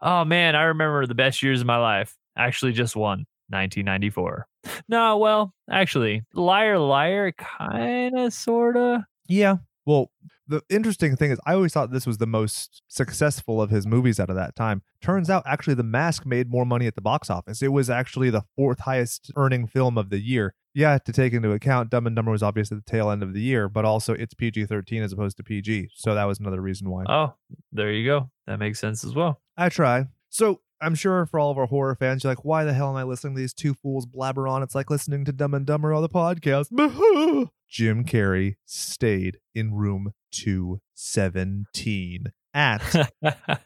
oh 0.00 0.24
man, 0.24 0.56
I 0.56 0.62
remember 0.64 1.06
the 1.06 1.14
best 1.14 1.42
years 1.42 1.60
of 1.60 1.66
my 1.66 1.76
life. 1.76 2.14
Actually, 2.36 2.72
just 2.72 2.96
one, 2.96 3.26
1994. 3.48 4.46
No, 4.88 5.18
well, 5.18 5.52
actually, 5.70 6.22
liar, 6.34 6.78
liar, 6.78 7.32
kind 7.32 8.18
of, 8.18 8.32
sorta. 8.32 9.06
Yeah. 9.28 9.56
Well, 9.86 10.10
the 10.46 10.62
interesting 10.70 11.14
thing 11.16 11.30
is, 11.30 11.38
I 11.46 11.52
always 11.52 11.72
thought 11.72 11.92
this 11.92 12.06
was 12.06 12.18
the 12.18 12.26
most 12.26 12.82
successful 12.88 13.60
of 13.60 13.70
his 13.70 13.86
movies 13.86 14.18
out 14.18 14.30
of 14.30 14.36
that 14.36 14.56
time. 14.56 14.82
Turns 15.02 15.28
out, 15.28 15.42
actually, 15.46 15.74
The 15.74 15.82
Mask 15.82 16.24
made 16.24 16.50
more 16.50 16.64
money 16.64 16.86
at 16.86 16.94
the 16.94 17.02
box 17.02 17.28
office. 17.30 17.62
It 17.62 17.72
was 17.72 17.90
actually 17.90 18.30
the 18.30 18.44
fourth 18.56 18.80
highest 18.80 19.30
earning 19.36 19.66
film 19.66 19.98
of 19.98 20.10
the 20.10 20.18
year. 20.18 20.54
Yeah, 20.78 20.96
to 20.96 21.12
take 21.12 21.32
into 21.32 21.50
account, 21.50 21.90
Dumb 21.90 22.06
and 22.06 22.14
Dumber 22.14 22.30
was 22.30 22.44
obviously 22.44 22.76
the 22.76 22.88
tail 22.88 23.10
end 23.10 23.24
of 23.24 23.34
the 23.34 23.40
year, 23.40 23.68
but 23.68 23.84
also 23.84 24.14
it's 24.14 24.32
PG 24.32 24.66
13 24.66 25.02
as 25.02 25.12
opposed 25.12 25.36
to 25.38 25.42
PG. 25.42 25.88
So 25.92 26.14
that 26.14 26.22
was 26.22 26.38
another 26.38 26.60
reason 26.60 26.88
why. 26.88 27.02
Oh, 27.08 27.34
there 27.72 27.90
you 27.90 28.06
go. 28.06 28.30
That 28.46 28.60
makes 28.60 28.78
sense 28.78 29.02
as 29.02 29.12
well. 29.12 29.40
I 29.56 29.70
try. 29.70 30.06
So 30.28 30.60
I'm 30.80 30.94
sure 30.94 31.26
for 31.26 31.40
all 31.40 31.50
of 31.50 31.58
our 31.58 31.66
horror 31.66 31.96
fans, 31.96 32.22
you're 32.22 32.30
like, 32.30 32.44
why 32.44 32.62
the 32.62 32.72
hell 32.72 32.90
am 32.90 32.94
I 32.94 33.02
listening 33.02 33.34
to 33.34 33.40
these 33.40 33.52
two 33.52 33.74
fools 33.74 34.06
blabber 34.06 34.46
on? 34.46 34.62
It's 34.62 34.76
like 34.76 34.88
listening 34.88 35.24
to 35.24 35.32
Dumb 35.32 35.52
and 35.52 35.66
Dumber 35.66 35.92
on 35.92 36.00
the 36.00 36.08
podcast. 36.08 36.68
Jim 37.68 38.04
Carrey 38.04 38.54
stayed 38.64 39.38
in 39.56 39.74
room 39.74 40.12
217 40.30 42.26
at 42.54 43.10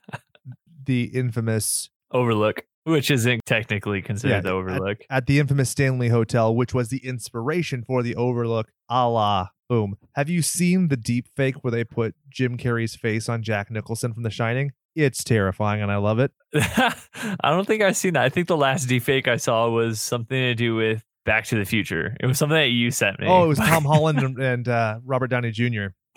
the 0.86 1.04
infamous 1.04 1.90
Overlook, 2.10 2.64
which 2.84 3.10
isn't 3.10 3.40
technically 3.46 4.02
considered 4.02 4.34
Yeah, 4.34 4.40
the 4.40 4.50
Overlook. 4.50 4.98
at 5.10 5.26
the 5.26 5.38
infamous 5.38 5.70
Stanley 5.70 6.08
Hotel, 6.08 6.54
which 6.54 6.74
was 6.74 6.88
the 6.88 7.06
inspiration 7.06 7.84
for 7.86 8.02
the 8.02 8.14
Overlook. 8.16 8.70
A 8.88 9.08
la 9.08 9.48
boom. 9.68 9.96
Have 10.16 10.28
you 10.28 10.42
seen 10.42 10.88
the 10.88 10.96
deep 10.96 11.26
fake 11.34 11.62
where 11.64 11.70
they 11.70 11.84
put 11.84 12.14
Jim 12.28 12.58
Carrey's 12.58 12.94
face 12.96 13.28
on 13.28 13.42
Jack 13.42 13.70
Nicholson 13.70 14.12
from 14.12 14.22
The 14.22 14.30
Shining? 14.30 14.72
It's 14.94 15.24
terrifying 15.24 15.80
and 15.80 15.90
I 15.90 15.96
love 15.96 16.18
it. 16.18 16.32
I 16.54 16.94
don't 17.44 17.66
think 17.66 17.82
I've 17.82 17.96
seen 17.96 18.12
that. 18.14 18.24
I 18.24 18.28
think 18.28 18.48
the 18.48 18.56
last 18.58 18.88
deepfake 18.88 19.26
I 19.26 19.36
saw 19.36 19.70
was 19.70 20.00
something 20.00 20.36
to 20.36 20.54
do 20.54 20.74
with 20.74 21.02
Back 21.24 21.46
to 21.46 21.56
the 21.56 21.64
Future. 21.64 22.14
It 22.20 22.26
was 22.26 22.36
something 22.36 22.56
that 22.56 22.68
you 22.70 22.90
sent 22.90 23.18
me. 23.18 23.26
Oh, 23.26 23.44
it 23.44 23.48
was 23.48 23.58
Tom 23.58 23.84
Holland 23.86 24.18
and, 24.18 24.38
and 24.38 24.68
uh, 24.68 24.98
Robert 25.04 25.28
Downey 25.28 25.50
Jr. 25.52 25.86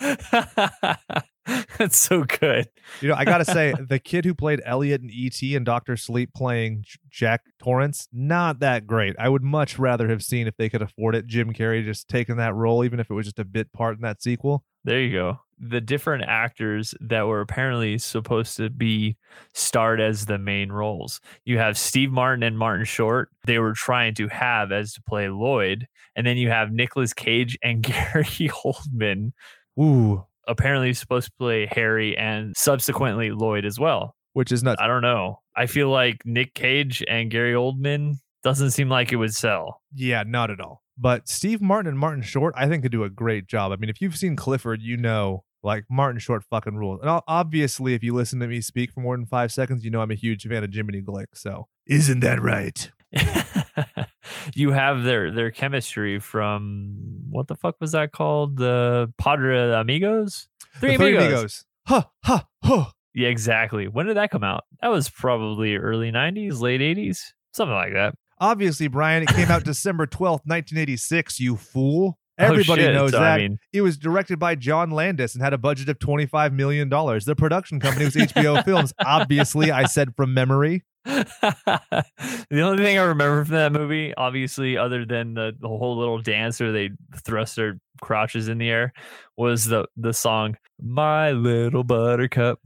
That's 1.78 1.96
so 1.96 2.24
good. 2.24 2.68
You 3.00 3.08
know, 3.08 3.14
I 3.14 3.24
gotta 3.24 3.44
say, 3.44 3.72
the 3.88 3.98
kid 3.98 4.24
who 4.24 4.34
played 4.34 4.60
Elliot 4.64 5.02
in 5.02 5.10
E.T. 5.10 5.54
and 5.54 5.64
Doctor 5.64 5.96
Sleep 5.96 6.30
playing 6.34 6.82
J- 6.82 6.98
Jack 7.10 7.42
Torrance, 7.62 8.08
not 8.12 8.58
that 8.60 8.86
great. 8.86 9.14
I 9.18 9.28
would 9.28 9.42
much 9.42 9.78
rather 9.78 10.08
have 10.08 10.22
seen 10.22 10.46
if 10.46 10.56
they 10.56 10.68
could 10.68 10.82
afford 10.82 11.14
it, 11.14 11.26
Jim 11.26 11.52
Carrey 11.52 11.84
just 11.84 12.08
taking 12.08 12.36
that 12.36 12.54
role, 12.54 12.84
even 12.84 13.00
if 13.00 13.10
it 13.10 13.14
was 13.14 13.26
just 13.26 13.38
a 13.38 13.44
bit 13.44 13.72
part 13.72 13.96
in 13.96 14.02
that 14.02 14.22
sequel. 14.22 14.64
There 14.84 15.00
you 15.00 15.12
go. 15.12 15.40
the 15.58 15.80
different 15.80 16.24
actors 16.24 16.94
that 17.00 17.26
were 17.26 17.40
apparently 17.40 17.98
supposed 17.98 18.56
to 18.58 18.70
be 18.70 19.16
starred 19.54 20.00
as 20.00 20.26
the 20.26 20.38
main 20.38 20.70
roles. 20.70 21.20
You 21.44 21.58
have 21.58 21.76
Steve 21.78 22.12
Martin 22.12 22.42
and 22.42 22.58
Martin 22.58 22.84
Short. 22.84 23.30
They 23.46 23.58
were 23.58 23.72
trying 23.72 24.14
to 24.14 24.28
have 24.28 24.70
as 24.72 24.92
to 24.94 25.02
play 25.02 25.28
Lloyd, 25.28 25.86
and 26.14 26.26
then 26.26 26.36
you 26.36 26.50
have 26.50 26.72
Nicolas 26.72 27.12
Cage 27.14 27.58
and 27.62 27.82
Gary 27.84 28.24
Oldman. 28.64 29.32
Ooh, 29.80 30.24
Apparently 30.46 30.92
supposed 30.94 31.26
to 31.26 31.32
play 31.38 31.66
Harry 31.66 32.16
and 32.16 32.54
subsequently 32.56 33.30
Lloyd 33.30 33.64
as 33.64 33.78
well. 33.78 34.14
which 34.32 34.52
is 34.52 34.62
nuts. 34.62 34.80
I 34.80 34.86
don't 34.86 35.02
know. 35.02 35.40
I 35.56 35.66
feel 35.66 35.88
like 35.88 36.22
Nick 36.24 36.54
Cage 36.54 37.02
and 37.08 37.30
Gary 37.30 37.54
Oldman 37.54 38.16
doesn't 38.44 38.70
seem 38.72 38.88
like 38.88 39.10
it 39.12 39.16
would 39.16 39.34
sell. 39.34 39.80
Yeah, 39.94 40.22
not 40.26 40.50
at 40.50 40.60
all. 40.60 40.82
But 40.98 41.28
Steve 41.28 41.60
Martin 41.60 41.88
and 41.88 41.98
Martin 41.98 42.22
Short, 42.22 42.54
I 42.56 42.68
think, 42.68 42.82
could 42.82 42.92
do 42.92 43.04
a 43.04 43.10
great 43.10 43.46
job. 43.46 43.72
I 43.72 43.76
mean, 43.76 43.90
if 43.90 44.00
you've 44.00 44.16
seen 44.16 44.36
Clifford, 44.36 44.82
you 44.82 44.96
know, 44.96 45.44
like 45.62 45.84
Martin 45.90 46.20
Short 46.20 46.44
fucking 46.44 46.76
rules. 46.76 47.00
And 47.02 47.20
obviously, 47.26 47.94
if 47.94 48.04
you 48.04 48.14
listen 48.14 48.38
to 48.40 48.46
me 48.46 48.60
speak 48.60 48.92
for 48.92 49.00
more 49.00 49.16
than 49.16 49.26
five 49.26 49.50
seconds, 49.52 49.84
you 49.84 49.90
know 49.90 50.00
I'm 50.00 50.10
a 50.10 50.14
huge 50.14 50.46
fan 50.46 50.62
of 50.62 50.72
Jiminy 50.72 51.02
Glick. 51.02 51.26
So, 51.34 51.66
isn't 51.86 52.20
that 52.20 52.40
right? 52.40 52.90
you 54.54 54.72
have 54.72 55.02
their 55.04 55.30
their 55.30 55.50
chemistry 55.50 56.18
from 56.18 56.96
what 57.30 57.48
the 57.48 57.54
fuck 57.56 57.76
was 57.80 57.92
that 57.92 58.12
called? 58.12 58.56
The 58.56 59.12
Padre 59.18 59.72
Amigos? 59.72 60.48
Three 60.80 60.96
Three 60.96 61.16
Amigos. 61.16 61.32
Amigos. 61.32 61.64
Ha 61.88 62.10
ha 62.24 62.46
ha. 62.64 62.92
Yeah, 63.14 63.28
exactly. 63.28 63.88
When 63.88 64.06
did 64.06 64.16
that 64.18 64.30
come 64.30 64.44
out? 64.44 64.64
That 64.82 64.88
was 64.88 65.08
probably 65.08 65.76
early 65.76 66.12
90s, 66.12 66.60
late 66.60 66.82
80s, 66.82 67.18
something 67.54 67.74
like 67.74 67.94
that. 67.94 68.14
Obviously, 68.38 68.88
Brian, 68.88 69.22
it 69.22 69.30
came 69.30 69.50
out 69.50 69.64
December 69.64 70.06
12th, 70.06 70.44
1986, 70.44 71.40
you 71.40 71.56
fool. 71.56 72.18
Oh, 72.38 72.44
Everybody 72.44 72.82
shit. 72.82 72.92
knows 72.94 73.12
So, 73.12 73.20
that. 73.20 73.32
I 73.32 73.38
mean, 73.38 73.58
It 73.72 73.80
was 73.80 73.96
directed 73.96 74.38
by 74.38 74.54
John 74.56 74.90
Landis 74.90 75.32
and 75.34 75.42
had 75.42 75.54
a 75.54 75.58
budget 75.58 75.88
of 75.88 75.98
$25 75.98 76.52
million. 76.52 76.90
The 76.90 77.34
production 77.38 77.80
company 77.80 78.04
was 78.04 78.14
HBO 78.14 78.62
Films. 78.62 78.92
Obviously, 79.02 79.70
I 79.70 79.86
said 79.86 80.14
from 80.14 80.34
memory. 80.34 80.84
the 82.50 82.60
only 82.60 82.82
thing 82.82 82.98
I 82.98 83.02
remember 83.02 83.44
from 83.44 83.54
that 83.54 83.72
movie, 83.72 84.14
obviously, 84.16 84.76
other 84.76 85.04
than 85.06 85.34
the, 85.34 85.52
the 85.58 85.68
whole 85.68 85.96
little 85.98 86.20
dance 86.20 86.58
where 86.60 86.72
they 86.72 86.90
thrust 87.24 87.56
their 87.56 87.78
crotches 88.00 88.48
in 88.48 88.58
the 88.58 88.68
air, 88.68 88.92
was 89.36 89.64
the 89.66 89.86
the 89.96 90.12
song 90.12 90.56
"My 90.82 91.30
Little 91.30 91.84
Buttercup 91.84 92.60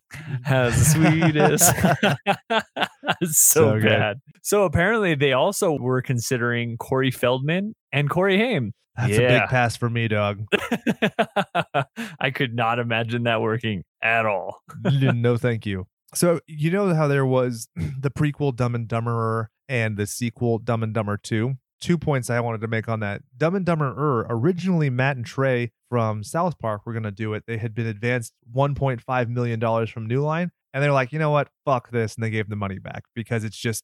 Has 0.45 0.79
the 0.79 0.85
Sweetest." 0.85 2.65
So, 3.23 3.29
So 3.31 3.73
good. 3.81 3.89
bad. 3.89 4.21
So 4.43 4.65
apparently, 4.65 5.15
they 5.15 5.33
also 5.33 5.73
were 5.73 6.01
considering 6.01 6.77
Corey 6.79 7.11
Feldman 7.11 7.75
and 7.93 8.09
Corey 8.09 8.39
Haim. 8.39 8.73
That's 8.97 9.17
a 9.17 9.21
big 9.21 9.43
pass 9.49 9.77
for 9.77 9.91
me, 9.91 10.09
dog. 10.09 10.45
I 12.21 12.31
could 12.31 12.55
not 12.55 12.79
imagine 12.79 13.25
that 13.25 13.41
working 13.41 13.85
at 14.03 14.27
all. 14.27 14.63
no, 14.85 15.37
thank 15.37 15.67
you. 15.67 15.87
So, 16.15 16.41
you 16.47 16.71
know 16.71 16.95
how 16.95 17.07
there 17.07 17.27
was 17.27 17.69
the 17.77 18.11
prequel 18.11 18.55
Dumb 18.55 18.75
and 18.75 18.89
Dumberer 18.89 19.47
and 19.69 19.97
the 19.97 20.07
sequel 20.07 20.59
Dumb 20.59 20.83
and 20.83 20.93
Dumber 20.93 21.17
2? 21.17 21.55
Two 21.81 21.97
points 21.97 22.29
I 22.29 22.41
wanted 22.41 22.61
to 22.61 22.69
make 22.69 22.89
on 22.89 23.01
that. 23.01 23.23
Dumb 23.37 23.55
and 23.55 23.65
Dumberer, 23.65 24.27
originally 24.29 24.91
Matt 24.91 25.17
and 25.17 25.25
Trey 25.25 25.73
from 25.89 26.23
South 26.23 26.59
Park 26.59 26.85
were 26.85 26.93
going 26.93 27.05
to 27.05 27.11
do 27.11 27.33
it. 27.35 27.45
They 27.47 27.57
had 27.57 27.75
been 27.75 27.87
advanced 27.87 28.35
$1.5 28.55 29.29
million 29.29 29.87
from 29.87 30.07
New 30.07 30.23
Line. 30.23 30.51
And 30.73 30.83
they're 30.83 30.93
like, 30.93 31.13
you 31.13 31.19
know 31.19 31.31
what? 31.31 31.49
Fuck 31.65 31.91
this. 31.91 32.15
And 32.15 32.23
they 32.23 32.31
gave 32.31 32.49
the 32.49 32.55
money 32.57 32.79
back 32.79 33.05
because 33.15 33.43
it's 33.43 33.57
just, 33.57 33.83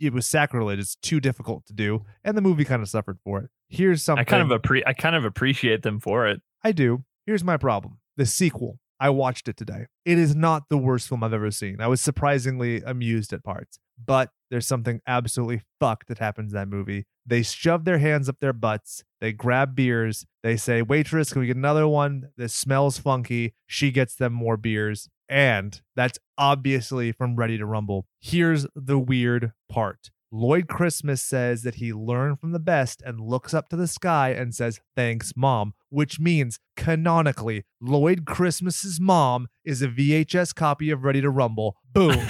it 0.00 0.12
was 0.12 0.26
sacrilege. 0.26 0.80
It's 0.80 0.96
too 0.96 1.20
difficult 1.20 1.64
to 1.66 1.72
do. 1.72 2.04
And 2.24 2.36
the 2.36 2.42
movie 2.42 2.64
kind 2.64 2.82
of 2.82 2.88
suffered 2.88 3.18
for 3.22 3.40
it. 3.40 3.50
Here's 3.68 4.02
something 4.02 4.22
I 4.22 4.24
kind 4.24 4.50
of 4.50 4.60
appre- 4.60 4.82
I 4.86 4.94
kind 4.94 5.14
of 5.14 5.24
appreciate 5.24 5.82
them 5.82 6.00
for 6.00 6.26
it. 6.26 6.40
I 6.62 6.72
do. 6.72 7.04
Here's 7.26 7.44
my 7.44 7.56
problem. 7.56 7.98
The 8.16 8.26
sequel. 8.26 8.78
I 9.00 9.10
watched 9.10 9.48
it 9.48 9.56
today. 9.56 9.86
It 10.04 10.18
is 10.18 10.34
not 10.34 10.64
the 10.68 10.78
worst 10.78 11.08
film 11.08 11.24
I've 11.24 11.32
ever 11.32 11.50
seen. 11.50 11.80
I 11.80 11.88
was 11.88 12.00
surprisingly 12.00 12.82
amused 12.82 13.32
at 13.32 13.44
parts, 13.44 13.78
but 14.02 14.30
there's 14.50 14.66
something 14.66 15.00
absolutely 15.06 15.62
fucked 15.80 16.08
that 16.08 16.18
happens 16.18 16.52
in 16.52 16.58
that 16.58 16.68
movie. 16.68 17.06
They 17.26 17.42
shove 17.42 17.84
their 17.84 17.98
hands 17.98 18.28
up 18.28 18.36
their 18.40 18.52
butts. 18.52 19.02
They 19.20 19.32
grab 19.32 19.74
beers. 19.74 20.26
They 20.42 20.56
say, 20.56 20.82
Waitress, 20.82 21.32
can 21.32 21.40
we 21.40 21.46
get 21.46 21.56
another 21.56 21.88
one? 21.88 22.30
This 22.36 22.54
smells 22.54 22.98
funky. 22.98 23.54
She 23.66 23.90
gets 23.90 24.14
them 24.14 24.32
more 24.32 24.56
beers. 24.56 25.08
And 25.28 25.80
that's 25.96 26.18
obviously 26.36 27.12
from 27.12 27.36
Ready 27.36 27.56
to 27.58 27.66
Rumble. 27.66 28.06
Here's 28.20 28.66
the 28.74 28.98
weird 28.98 29.52
part. 29.68 30.10
Lloyd 30.36 30.66
Christmas 30.66 31.22
says 31.22 31.62
that 31.62 31.76
he 31.76 31.92
learned 31.92 32.40
from 32.40 32.50
the 32.50 32.58
best 32.58 33.00
and 33.02 33.20
looks 33.20 33.54
up 33.54 33.68
to 33.68 33.76
the 33.76 33.86
sky 33.86 34.30
and 34.30 34.52
says, 34.52 34.80
Thanks, 34.96 35.32
mom, 35.36 35.74
which 35.90 36.18
means 36.18 36.58
canonically, 36.76 37.64
Lloyd 37.80 38.24
Christmas's 38.26 38.98
mom 38.98 39.46
is 39.64 39.80
a 39.80 39.86
VHS 39.86 40.52
copy 40.52 40.90
of 40.90 41.04
Ready 41.04 41.20
to 41.20 41.30
Rumble. 41.30 41.76
Boom. 41.92 42.18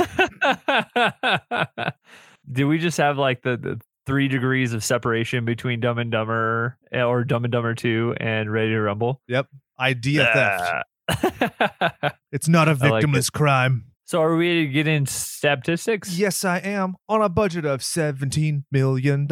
Do 2.53 2.69
we 2.69 2.77
just 2.77 2.99
have 2.99 3.17
like 3.17 3.41
the, 3.41 3.57
the 3.57 3.81
three 4.05 4.29
degrees 4.29 4.75
of 4.75 4.85
separation 4.85 5.47
between 5.47 5.81
Dumb 5.81 5.97
and 5.97 6.11
Dumber 6.11 6.77
eh, 6.93 7.03
or 7.03 7.25
Dumb 7.25 7.47
and 7.47 7.53
Dumber 7.53 7.75
2 7.75 8.17
and 8.21 8.53
Ready 8.53 8.73
to 8.73 8.81
Rumble? 8.83 9.23
Yep. 9.29 9.47
Idea 9.81 10.31
theft. 10.31 10.85
Ah. 11.09 12.11
It's 12.33 12.49
not 12.49 12.69
a 12.69 12.73
I 12.73 12.89
like 12.89 13.05
victimless 13.05 13.33
crime. 13.33 13.93
So 14.05 14.21
are 14.21 14.37
we 14.37 14.67
to 14.67 14.73
get 14.73 14.87
in 14.87 15.07
statistics? 15.07 16.19
Yes, 16.19 16.45
I 16.45 16.59
am. 16.59 16.97
On 17.09 17.23
a 17.23 17.29
budget 17.29 17.65
of 17.65 17.81
$17 17.81 18.65
million, 18.71 19.27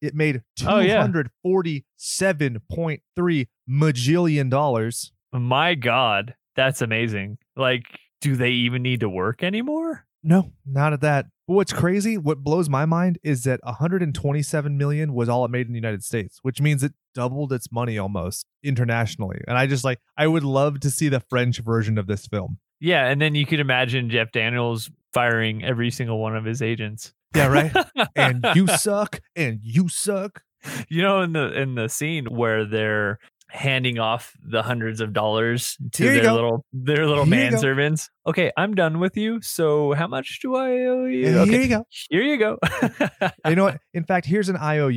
it 0.00 0.14
made 0.14 0.42
oh, 0.66 0.82
two 0.82 0.96
hundred 0.96 1.30
forty-seven 1.42 2.60
point 2.70 3.02
three 3.14 3.38
yeah. 3.38 3.44
$247.3 3.70 3.90
majillion 3.92 4.50
dollars. 4.50 5.12
My 5.32 5.74
God, 5.74 6.34
that's 6.56 6.82
amazing. 6.82 7.38
Like, 7.56 7.84
do 8.20 8.36
they 8.36 8.50
even 8.50 8.82
need 8.82 9.00
to 9.00 9.08
work 9.08 9.42
anymore? 9.42 10.06
No, 10.22 10.52
not 10.64 10.92
at 10.92 11.00
that. 11.02 11.26
What's 11.46 11.72
crazy, 11.72 12.16
what 12.16 12.38
blows 12.38 12.70
my 12.70 12.86
mind 12.86 13.18
is 13.22 13.44
that 13.44 13.60
127 13.64 14.78
million 14.78 15.12
was 15.12 15.28
all 15.28 15.44
it 15.44 15.50
made 15.50 15.66
in 15.66 15.72
the 15.72 15.78
United 15.78 16.02
States, 16.02 16.38
which 16.40 16.60
means 16.60 16.82
it 16.82 16.94
doubled 17.14 17.52
its 17.52 17.70
money 17.70 17.98
almost 17.98 18.46
internationally. 18.62 19.40
And 19.46 19.58
I 19.58 19.66
just 19.66 19.84
like 19.84 20.00
I 20.16 20.26
would 20.26 20.42
love 20.44 20.80
to 20.80 20.90
see 20.90 21.08
the 21.10 21.20
French 21.20 21.58
version 21.58 21.98
of 21.98 22.06
this 22.06 22.26
film. 22.26 22.58
Yeah, 22.84 23.06
and 23.06 23.20
then 23.20 23.34
you 23.34 23.46
could 23.46 23.60
imagine 23.60 24.10
Jeff 24.10 24.30
Daniels 24.30 24.90
firing 25.14 25.64
every 25.64 25.90
single 25.90 26.18
one 26.18 26.36
of 26.36 26.44
his 26.44 26.60
agents. 26.60 27.14
Yeah, 27.34 27.46
right. 27.46 27.72
and 28.16 28.44
you 28.54 28.66
suck, 28.66 29.20
and 29.34 29.58
you 29.62 29.88
suck. 29.88 30.42
you 30.88 31.00
know 31.02 31.22
in 31.22 31.32
the 31.32 31.52
in 31.58 31.74
the 31.76 31.88
scene 31.88 32.26
where 32.26 32.64
they're 32.66 33.18
handing 33.48 33.98
off 33.98 34.32
the 34.42 34.62
hundreds 34.62 35.00
of 35.00 35.12
dollars 35.12 35.76
to 35.92 36.04
their 36.04 36.22
go. 36.22 36.34
little 36.34 36.64
their 36.72 37.06
little 37.06 37.24
Here 37.24 37.50
manservants. 37.50 38.08
Okay, 38.26 38.52
I'm 38.56 38.74
done 38.74 38.98
with 39.00 39.16
you. 39.16 39.40
So 39.40 39.92
how 39.94 40.06
much 40.06 40.40
do 40.42 40.54
I 40.54 40.70
owe 40.86 41.06
you? 41.06 41.26
Here 41.28 41.38
Okay, 41.38 41.62
you 41.62 41.68
go. 41.68 41.86
here 42.10 42.22
you 42.22 42.36
go. 42.38 42.58
You 43.48 43.56
know 43.56 43.64
what? 43.64 43.78
In 43.94 44.04
fact, 44.04 44.26
here's 44.26 44.48
an 44.50 44.56
IOU. 44.56 44.90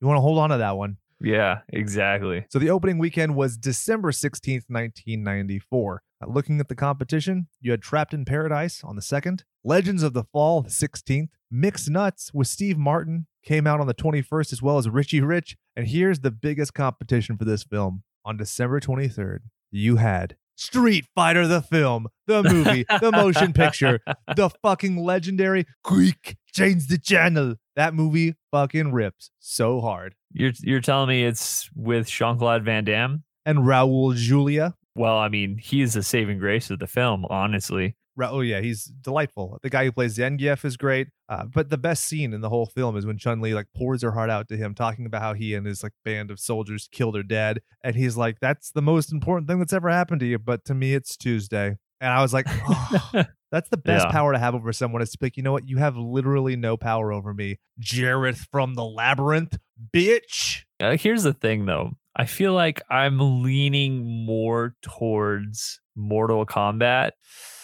You 0.00 0.06
want 0.06 0.16
to 0.16 0.20
hold 0.22 0.38
on 0.38 0.50
to 0.50 0.58
that 0.58 0.76
one. 0.76 0.96
Yeah, 1.22 1.60
exactly. 1.68 2.46
So 2.50 2.58
the 2.58 2.70
opening 2.70 2.98
weekend 2.98 3.34
was 3.34 3.56
December 3.56 4.10
16th, 4.10 4.64
1994. 4.68 6.02
Uh, 6.22 6.26
looking 6.28 6.60
at 6.60 6.68
the 6.68 6.74
competition, 6.74 7.48
you 7.60 7.70
had 7.70 7.82
Trapped 7.82 8.14
in 8.14 8.24
Paradise 8.24 8.82
on 8.84 8.96
the 8.96 9.02
2nd, 9.02 9.42
Legends 9.64 10.02
of 10.02 10.12
the 10.12 10.24
Fall 10.24 10.62
the 10.62 10.70
16th, 10.70 11.28
Mixed 11.50 11.90
Nuts 11.90 12.30
with 12.32 12.48
Steve 12.48 12.78
Martin 12.78 13.26
came 13.44 13.66
out 13.66 13.80
on 13.80 13.86
the 13.86 13.94
21st, 13.94 14.52
as 14.52 14.62
well 14.62 14.78
as 14.78 14.88
Richie 14.88 15.20
Rich. 15.20 15.56
And 15.76 15.86
here's 15.86 16.20
the 16.20 16.30
biggest 16.30 16.74
competition 16.74 17.36
for 17.36 17.44
this 17.44 17.62
film. 17.62 18.02
On 18.24 18.36
December 18.36 18.80
23rd, 18.80 19.40
you 19.70 19.96
had 19.96 20.36
Street 20.56 21.06
Fighter 21.14 21.46
the 21.46 21.60
film, 21.60 22.06
the 22.26 22.42
movie, 22.42 22.84
the 23.00 23.10
motion 23.10 23.52
picture, 23.52 24.00
the 24.36 24.50
fucking 24.62 24.96
legendary 24.96 25.66
Quick 25.82 26.36
Change 26.52 26.86
the 26.86 26.98
Channel. 26.98 27.56
That 27.76 27.94
movie 27.94 28.34
fucking 28.50 28.92
rips 28.92 29.30
so 29.38 29.80
hard. 29.80 30.14
You're 30.32 30.52
you're 30.60 30.80
telling 30.80 31.08
me 31.08 31.24
it's 31.24 31.70
with 31.74 32.08
Jean 32.08 32.38
Claude 32.38 32.64
Van 32.64 32.84
Damme? 32.84 33.24
And 33.44 33.60
Raul 33.60 34.14
Julia, 34.14 34.74
Well, 34.94 35.18
I 35.18 35.28
mean, 35.28 35.58
he's 35.58 35.94
the 35.94 36.02
saving 36.02 36.38
grace 36.38 36.70
of 36.70 36.78
the 36.78 36.86
film, 36.86 37.24
honestly. 37.28 37.96
Ra- 38.14 38.30
oh 38.30 38.40
yeah, 38.40 38.60
he's 38.60 38.84
delightful. 38.84 39.58
The 39.62 39.70
guy 39.70 39.84
who 39.84 39.92
plays 39.92 40.18
Zangief 40.18 40.64
is 40.66 40.76
great. 40.76 41.08
Uh, 41.30 41.44
but 41.46 41.70
the 41.70 41.78
best 41.78 42.04
scene 42.04 42.34
in 42.34 42.42
the 42.42 42.50
whole 42.50 42.66
film 42.66 42.96
is 42.96 43.06
when 43.06 43.16
Chun 43.16 43.40
Li 43.40 43.54
like 43.54 43.68
pours 43.74 44.02
her 44.02 44.12
heart 44.12 44.28
out 44.28 44.48
to 44.48 44.56
him, 44.56 44.74
talking 44.74 45.06
about 45.06 45.22
how 45.22 45.32
he 45.32 45.54
and 45.54 45.66
his 45.66 45.82
like 45.82 45.92
band 46.04 46.30
of 46.30 46.38
soldiers 46.38 46.88
killed 46.92 47.16
her 47.16 47.22
dad, 47.22 47.62
and 47.82 47.96
he's 47.96 48.16
like, 48.16 48.38
"That's 48.40 48.70
the 48.70 48.82
most 48.82 49.10
important 49.12 49.48
thing 49.48 49.58
that's 49.58 49.72
ever 49.72 49.88
happened 49.88 50.20
to 50.20 50.26
you." 50.26 50.38
But 50.38 50.64
to 50.66 50.74
me, 50.74 50.92
it's 50.94 51.16
Tuesday, 51.16 51.78
and 52.02 52.12
I 52.12 52.20
was 52.20 52.34
like, 52.34 52.46
oh, 52.68 53.24
"That's 53.52 53.68
the 53.68 53.76
best 53.76 54.06
Yeah. 54.06 54.10
power 54.10 54.32
to 54.32 54.38
have 54.38 54.56
over 54.56 54.72
someone 54.72 55.02
is 55.02 55.10
to 55.12 55.18
be 55.18 55.26
like, 55.26 55.36
you 55.36 55.44
know 55.44 55.52
what? 55.52 55.68
You 55.68 55.76
have 55.76 55.96
literally 55.96 56.56
no 56.56 56.76
power 56.76 57.12
over 57.12 57.32
me, 57.32 57.58
Jareth 57.80 58.48
from 58.50 58.74
the 58.74 58.84
labyrinth, 58.84 59.58
bitch." 59.94 60.64
Uh, 60.80 60.96
here's 60.96 61.22
the 61.22 61.32
thing, 61.34 61.66
though. 61.66 61.92
I 62.16 62.24
feel 62.24 62.52
like 62.54 62.82
I'm 62.90 63.42
leaning 63.42 64.26
more 64.26 64.74
towards 64.82 65.80
Mortal 65.94 66.44
Kombat 66.44 67.12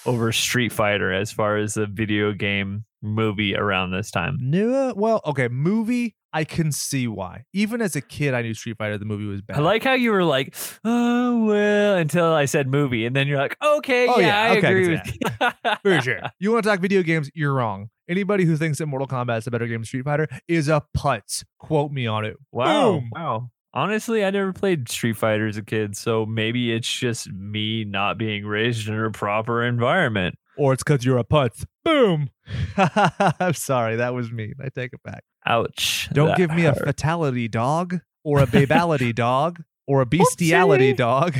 over 0.06 0.30
Street 0.32 0.72
Fighter 0.72 1.12
as 1.12 1.32
far 1.32 1.56
as 1.56 1.74
the 1.74 1.86
video 1.86 2.32
game 2.32 2.84
movie 3.02 3.54
around 3.56 3.90
this 3.90 4.10
time. 4.10 4.38
No, 4.40 4.92
well, 4.96 5.20
okay, 5.26 5.48
movie. 5.48 6.16
I 6.32 6.44
can 6.44 6.72
see 6.72 7.08
why. 7.08 7.44
Even 7.52 7.80
as 7.80 7.96
a 7.96 8.00
kid, 8.00 8.34
I 8.34 8.42
knew 8.42 8.54
Street 8.54 8.76
Fighter 8.76 8.98
the 8.98 9.04
movie 9.04 9.24
was 9.24 9.40
bad. 9.40 9.56
I 9.56 9.60
like 9.60 9.82
how 9.82 9.94
you 9.94 10.12
were 10.12 10.24
like, 10.24 10.54
oh 10.84 11.44
well, 11.46 11.96
until 11.96 12.32
I 12.32 12.44
said 12.44 12.68
movie, 12.68 13.06
and 13.06 13.16
then 13.16 13.26
you're 13.26 13.38
like, 13.38 13.56
okay, 13.64 14.06
Oh, 14.08 14.18
yeah, 14.18 14.26
yeah, 14.26 14.52
I 14.52 14.58
okay, 14.58 14.66
agree 14.68 14.88
with 14.90 15.06
you. 15.06 15.72
For 15.82 16.00
sure. 16.02 16.20
You 16.38 16.52
want 16.52 16.64
to 16.64 16.70
talk 16.70 16.80
video 16.80 17.02
games? 17.02 17.30
You're 17.34 17.54
wrong. 17.54 17.88
Anybody 18.08 18.44
who 18.44 18.56
thinks 18.56 18.78
that 18.78 18.86
Mortal 18.86 19.06
Kombat 19.08 19.38
is 19.38 19.46
a 19.46 19.50
better 19.50 19.66
game 19.66 19.80
than 19.80 19.84
Street 19.84 20.04
Fighter 20.04 20.28
is 20.48 20.68
a 20.68 20.82
putz. 20.96 21.44
Quote 21.58 21.92
me 21.92 22.06
on 22.06 22.24
it. 22.24 22.36
Wow, 22.52 22.92
Boom. 23.00 23.10
wow. 23.12 23.50
Honestly, 23.74 24.24
I 24.24 24.30
never 24.30 24.52
played 24.52 24.88
Street 24.88 25.16
Fighter 25.16 25.46
as 25.46 25.56
a 25.58 25.62
kid, 25.62 25.96
so 25.96 26.24
maybe 26.26 26.72
it's 26.72 26.90
just 26.90 27.30
me 27.30 27.84
not 27.84 28.16
being 28.18 28.46
raised 28.46 28.88
in 28.88 28.98
a 28.98 29.10
proper 29.10 29.62
environment. 29.62 30.36
Or 30.56 30.72
it's 30.72 30.82
because 30.82 31.04
you're 31.04 31.18
a 31.18 31.24
putz. 31.24 31.64
Boom. 31.84 32.30
I'm 32.76 33.54
sorry. 33.54 33.96
That 33.96 34.14
was 34.14 34.32
mean. 34.32 34.54
I 34.60 34.70
take 34.70 34.92
it 34.92 35.02
back. 35.04 35.22
Ouch. 35.48 36.08
Don't 36.12 36.36
give 36.36 36.50
me 36.50 36.66
a 36.66 36.74
fatality 36.74 37.48
dog 37.48 38.00
or 38.22 38.40
a 38.40 38.46
babality 38.46 39.14
dog 39.14 39.62
or 39.86 40.02
a 40.02 40.06
bestiality 40.06 40.92
dog. 40.92 41.34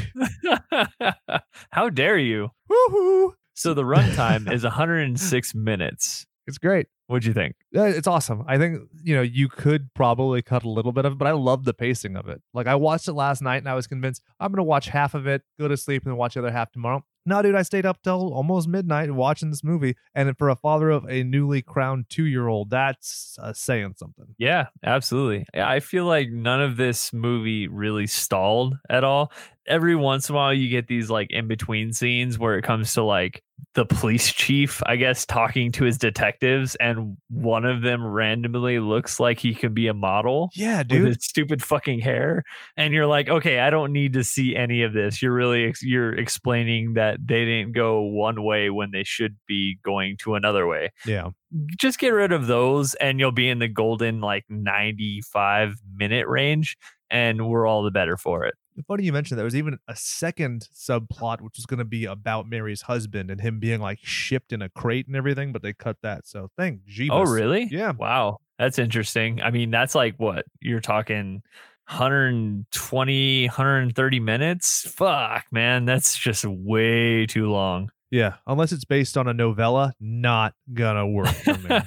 How 1.71 1.91
dare 1.91 2.19
you? 2.19 2.51
Woohoo. 2.71 3.33
So 3.55 3.75
the 3.75 3.83
runtime 3.83 4.51
is 4.51 4.63
106 4.65 5.55
minutes. 5.55 6.27
It's 6.47 6.59
great. 6.59 6.87
What'd 7.09 7.27
you 7.27 7.35
think? 7.35 7.57
It's 7.73 8.07
awesome. 8.07 8.45
I 8.47 8.57
think, 8.57 8.83
you 9.03 9.15
know, 9.15 9.23
you 9.23 9.49
could 9.49 9.93
probably 9.95 10.41
cut 10.43 10.65
a 10.65 10.69
little 10.69 10.93
bit 10.93 11.05
of 11.05 11.13
it, 11.13 11.19
but 11.19 11.27
I 11.27 11.33
love 11.33 11.65
the 11.65 11.75
pacing 11.75 12.17
of 12.17 12.29
it. 12.29 12.41
Like, 12.55 12.67
I 12.67 12.75
watched 12.75 13.09
it 13.09 13.15
last 13.15 13.43
night 13.43 13.59
and 13.59 13.69
I 13.69 13.75
was 13.75 13.87
convinced 13.87 14.23
I'm 14.41 14.51
going 14.53 14.59
to 14.59 14.63
watch 14.63 14.89
half 14.89 15.15
of 15.15 15.27
it, 15.27 15.43
go 15.59 15.69
to 15.69 15.77
sleep, 15.77 16.05
and 16.05 16.13
then 16.13 16.19
watch 16.19 16.35
the 16.35 16.41
other 16.41 16.51
half 16.51 16.71
tomorrow. 16.71 17.05
No, 17.29 17.43
dude, 17.43 17.55
I 17.55 17.61
stayed 17.61 17.85
up 17.85 18.03
till 18.03 18.33
almost 18.33 18.69
midnight 18.69 19.13
watching 19.13 19.51
this 19.51 19.63
movie. 19.63 19.97
And 20.15 20.37
for 20.39 20.49
a 20.49 20.57
father 20.57 20.89
of 20.89 21.05
a 21.11 21.23
newly 21.23 21.61
crowned 21.61 22.07
two 22.09 22.25
year 22.25 22.49
old, 22.49 22.71
that's 22.71 23.37
uh, 23.39 23.53
saying 23.53 23.97
something. 23.99 24.35
Yeah, 24.39 24.69
absolutely. 24.83 25.45
I 25.55 25.81
feel 25.81 26.07
like 26.07 26.31
none 26.31 26.63
of 26.63 26.79
this 26.79 27.13
movie 27.13 27.69
really 27.69 28.07
stalled 28.07 28.79
at 28.89 29.05
all. 29.05 29.31
Every 29.69 29.95
once 29.95 30.29
in 30.29 30.35
a 30.35 30.37
while, 30.39 30.53
you 30.55 30.69
get 30.69 30.89
these 30.89 31.11
like 31.11 31.31
in 31.31 31.47
between 31.47 31.93
scenes 31.93 32.39
where 32.39 32.57
it 32.59 32.63
comes 32.63 32.95
to 32.95 33.03
like 33.05 33.43
the 33.75 33.85
police 33.85 34.33
chief, 34.33 34.83
I 34.87 34.97
guess, 34.97 35.27
talking 35.27 35.71
to 35.73 35.85
his 35.85 35.99
detectives, 35.99 36.75
and 36.77 37.17
one 37.29 37.65
of 37.65 37.83
them 37.83 38.05
randomly 38.05 38.79
looks 38.79 39.21
like 39.21 39.39
he 39.39 39.55
could 39.55 39.75
be 39.75 39.89
a 39.89 39.95
model. 39.95 40.51
Yeah, 40.55 40.79
With 40.79 40.89
dude. 40.89 41.07
his 41.09 41.25
stupid 41.25 41.63
fucking 41.63 42.01
hair, 42.01 42.45
and 42.77 42.95
you're 42.95 43.07
like, 43.07 43.29
okay, 43.29 43.61
I 43.61 43.71
don't 43.71 43.93
need 43.93 44.15
to 44.15 44.25
see 44.25 44.57
any 44.57 44.83
of 44.83 44.93
this. 44.95 45.21
You're 45.21 45.35
really 45.35 45.67
ex- 45.67 45.83
you're 45.83 46.15
explaining 46.15 46.95
that 46.95 47.19
they 47.25 47.45
didn't 47.45 47.73
go 47.73 48.01
one 48.01 48.43
way 48.43 48.71
when 48.71 48.91
they 48.91 49.05
should 49.05 49.37
be 49.47 49.79
going 49.85 50.17
to 50.23 50.35
another 50.35 50.67
way 50.67 50.91
Yeah. 51.05 51.31
just 51.79 51.99
get 51.99 52.11
rid 52.11 52.33
of 52.33 52.47
those 52.47 52.95
and 52.95 53.21
you'll 53.21 53.33
be 53.33 53.49
in 53.49 53.59
the 53.59 53.69
golden 53.69 54.21
like 54.21 54.45
95 54.49 55.75
minute 55.97 56.27
range 56.27 56.77
and 57.11 57.49
we're 57.49 57.67
all 57.67 57.83
the 57.83 57.91
better 57.91 58.17
for 58.17 58.45
it 58.45 58.55
Funny 58.87 59.05
you 59.05 59.13
mentioned 59.13 59.37
that. 59.37 59.41
There 59.41 59.45
was 59.45 59.57
even 59.57 59.79
a 59.89 59.97
second 59.97 60.69
subplot, 60.75 61.41
which 61.41 61.55
was 61.57 61.67
going 61.67 61.79
to 61.79 61.85
be 61.85 62.05
about 62.05 62.49
Mary's 62.49 62.83
husband 62.83 63.31
and 63.31 63.41
him 63.41 63.59
being 63.59 63.81
like 63.81 63.99
shipped 64.03 64.53
in 64.53 64.63
a 64.63 64.69
crate 64.69 65.07
and 65.09 65.17
everything, 65.17 65.53
but 65.53 65.63
they 65.63 65.73
cut 65.73 65.97
that. 66.03 66.27
So 66.27 66.51
thank 66.57 66.81
oh, 66.87 66.91
Jeebus. 66.91 67.09
oh 67.11 67.23
really 67.33 67.69
Yeah. 67.71 67.93
wow 67.93 68.39
that's 68.59 68.79
interesting 68.79 69.41
i 69.41 69.51
mean 69.53 69.71
that's 69.71 69.95
like 69.95 70.17
what 70.17 70.45
you're 70.61 70.81
talking 70.81 71.43
120 71.89 73.47
130 73.47 74.21
minutes 74.21 74.91
fuck 74.91 75.45
man 75.53 75.85
that's 75.85 76.17
just 76.19 76.45
way 76.45 77.25
too 77.27 77.51
long 77.51 77.91
Yeah. 78.11 78.35
Unless 78.47 78.73
it's 78.73 78.85
based 78.85 79.17
on 79.19 79.29
a 79.29 79.35
novella, 79.35 79.93
not 80.01 80.55
gonna 80.73 81.07
work 81.07 81.29
for 81.29 81.55
me. 81.59 81.81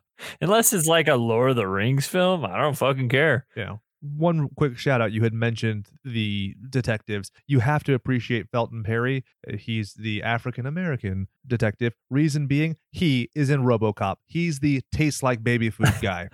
unless 0.40 0.72
it's 0.72 0.86
like 0.86 1.08
a 1.08 1.14
lord 1.16 1.50
of 1.50 1.56
the 1.56 1.66
rings 1.68 2.06
film 2.06 2.44
i 2.44 2.56
don't 2.58 2.76
fucking 2.76 3.08
care 3.08 3.46
Yeah. 3.56 3.76
One 4.02 4.48
quick 4.56 4.78
shout 4.78 5.00
out. 5.00 5.12
You 5.12 5.22
had 5.22 5.32
mentioned 5.32 5.86
the 6.04 6.56
detectives. 6.68 7.30
You 7.46 7.60
have 7.60 7.84
to 7.84 7.94
appreciate 7.94 8.50
Felton 8.50 8.82
Perry. 8.82 9.24
Uh, 9.48 9.56
He's 9.56 9.94
the 9.94 10.22
African 10.22 10.66
American 10.66 11.28
detective. 11.46 11.94
Reason 12.10 12.46
being, 12.46 12.76
he 12.90 13.30
is 13.34 13.48
in 13.48 13.62
Robocop. 13.62 14.16
He's 14.26 14.58
the 14.58 14.82
tastes 14.92 15.22
like 15.22 15.44
baby 15.44 15.70
food 15.70 15.94
guy. 16.02 16.28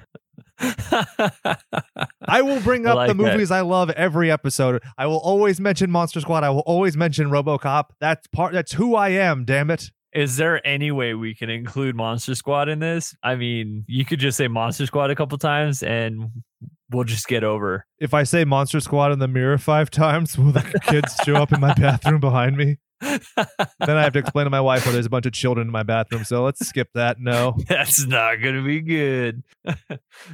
I 0.61 2.43
will 2.43 2.61
bring 2.61 2.87
up 2.87 2.97
like 2.97 3.09
the 3.09 3.15
movies 3.15 3.51
I 3.51 3.61
love 3.61 3.91
every 3.91 4.31
episode. 4.31 4.83
I 4.97 5.07
will 5.07 5.19
always 5.19 5.61
mention 5.61 5.91
Monster 5.91 6.21
Squad. 6.21 6.45
I 6.45 6.51
will 6.51 6.61
always 6.61 6.97
mention 6.97 7.29
RoboCop. 7.29 7.85
That's 8.01 8.27
part. 8.29 8.53
That's 8.53 8.73
who 8.73 8.95
I 8.95 9.11
am. 9.11 9.45
Damn 9.45 9.71
it. 9.71 9.91
Is 10.15 10.37
there 10.37 10.67
any 10.67 10.91
way 10.91 11.15
we 11.15 11.35
can 11.35 11.51
include 11.51 11.95
Monster 11.95 12.35
Squad 12.35 12.69
in 12.69 12.79
this? 12.79 13.15
I 13.23 13.35
mean, 13.35 13.85
you 13.87 14.05
could 14.05 14.19
just 14.19 14.39
say 14.39 14.49
Monster 14.49 14.87
Squad 14.87 15.11
a 15.11 15.15
couple 15.15 15.37
times 15.39 15.83
and 15.83 16.31
we'll 16.91 17.05
just 17.05 17.29
get 17.29 17.45
over. 17.45 17.87
If 17.99 18.15
I 18.15 18.23
say 18.23 18.45
Monster 18.45 18.81
Squad 18.81 19.13
in 19.13 19.19
the 19.19 19.29
mirror 19.29 19.59
five 19.59 19.91
times, 19.91 20.39
will 20.39 20.53
the 20.53 20.81
kids 20.83 21.15
show 21.25 21.37
up 21.37 21.53
in 21.53 21.61
my 21.61 21.75
bathroom 21.75 22.21
behind 22.21 22.57
me? 22.57 22.79
Then 23.81 23.97
I 23.97 24.03
have 24.03 24.13
to 24.15 24.19
explain 24.19 24.45
to 24.45 24.51
my 24.51 24.61
wife 24.61 24.85
why 24.85 24.93
there's 24.93 25.07
a 25.07 25.11
bunch 25.11 25.27
of 25.27 25.33
children 25.33 25.69
in 25.69 25.73
my 25.73 25.85
bathroom. 25.85 26.25
So 26.25 26.43
let's 26.45 26.67
skip 26.67 26.89
that. 26.95 27.21
No. 27.21 27.57
That's 27.69 28.05
not 28.07 28.37
going 28.43 28.57
to 28.57 28.65
be 28.65 28.81
good. 28.81 29.45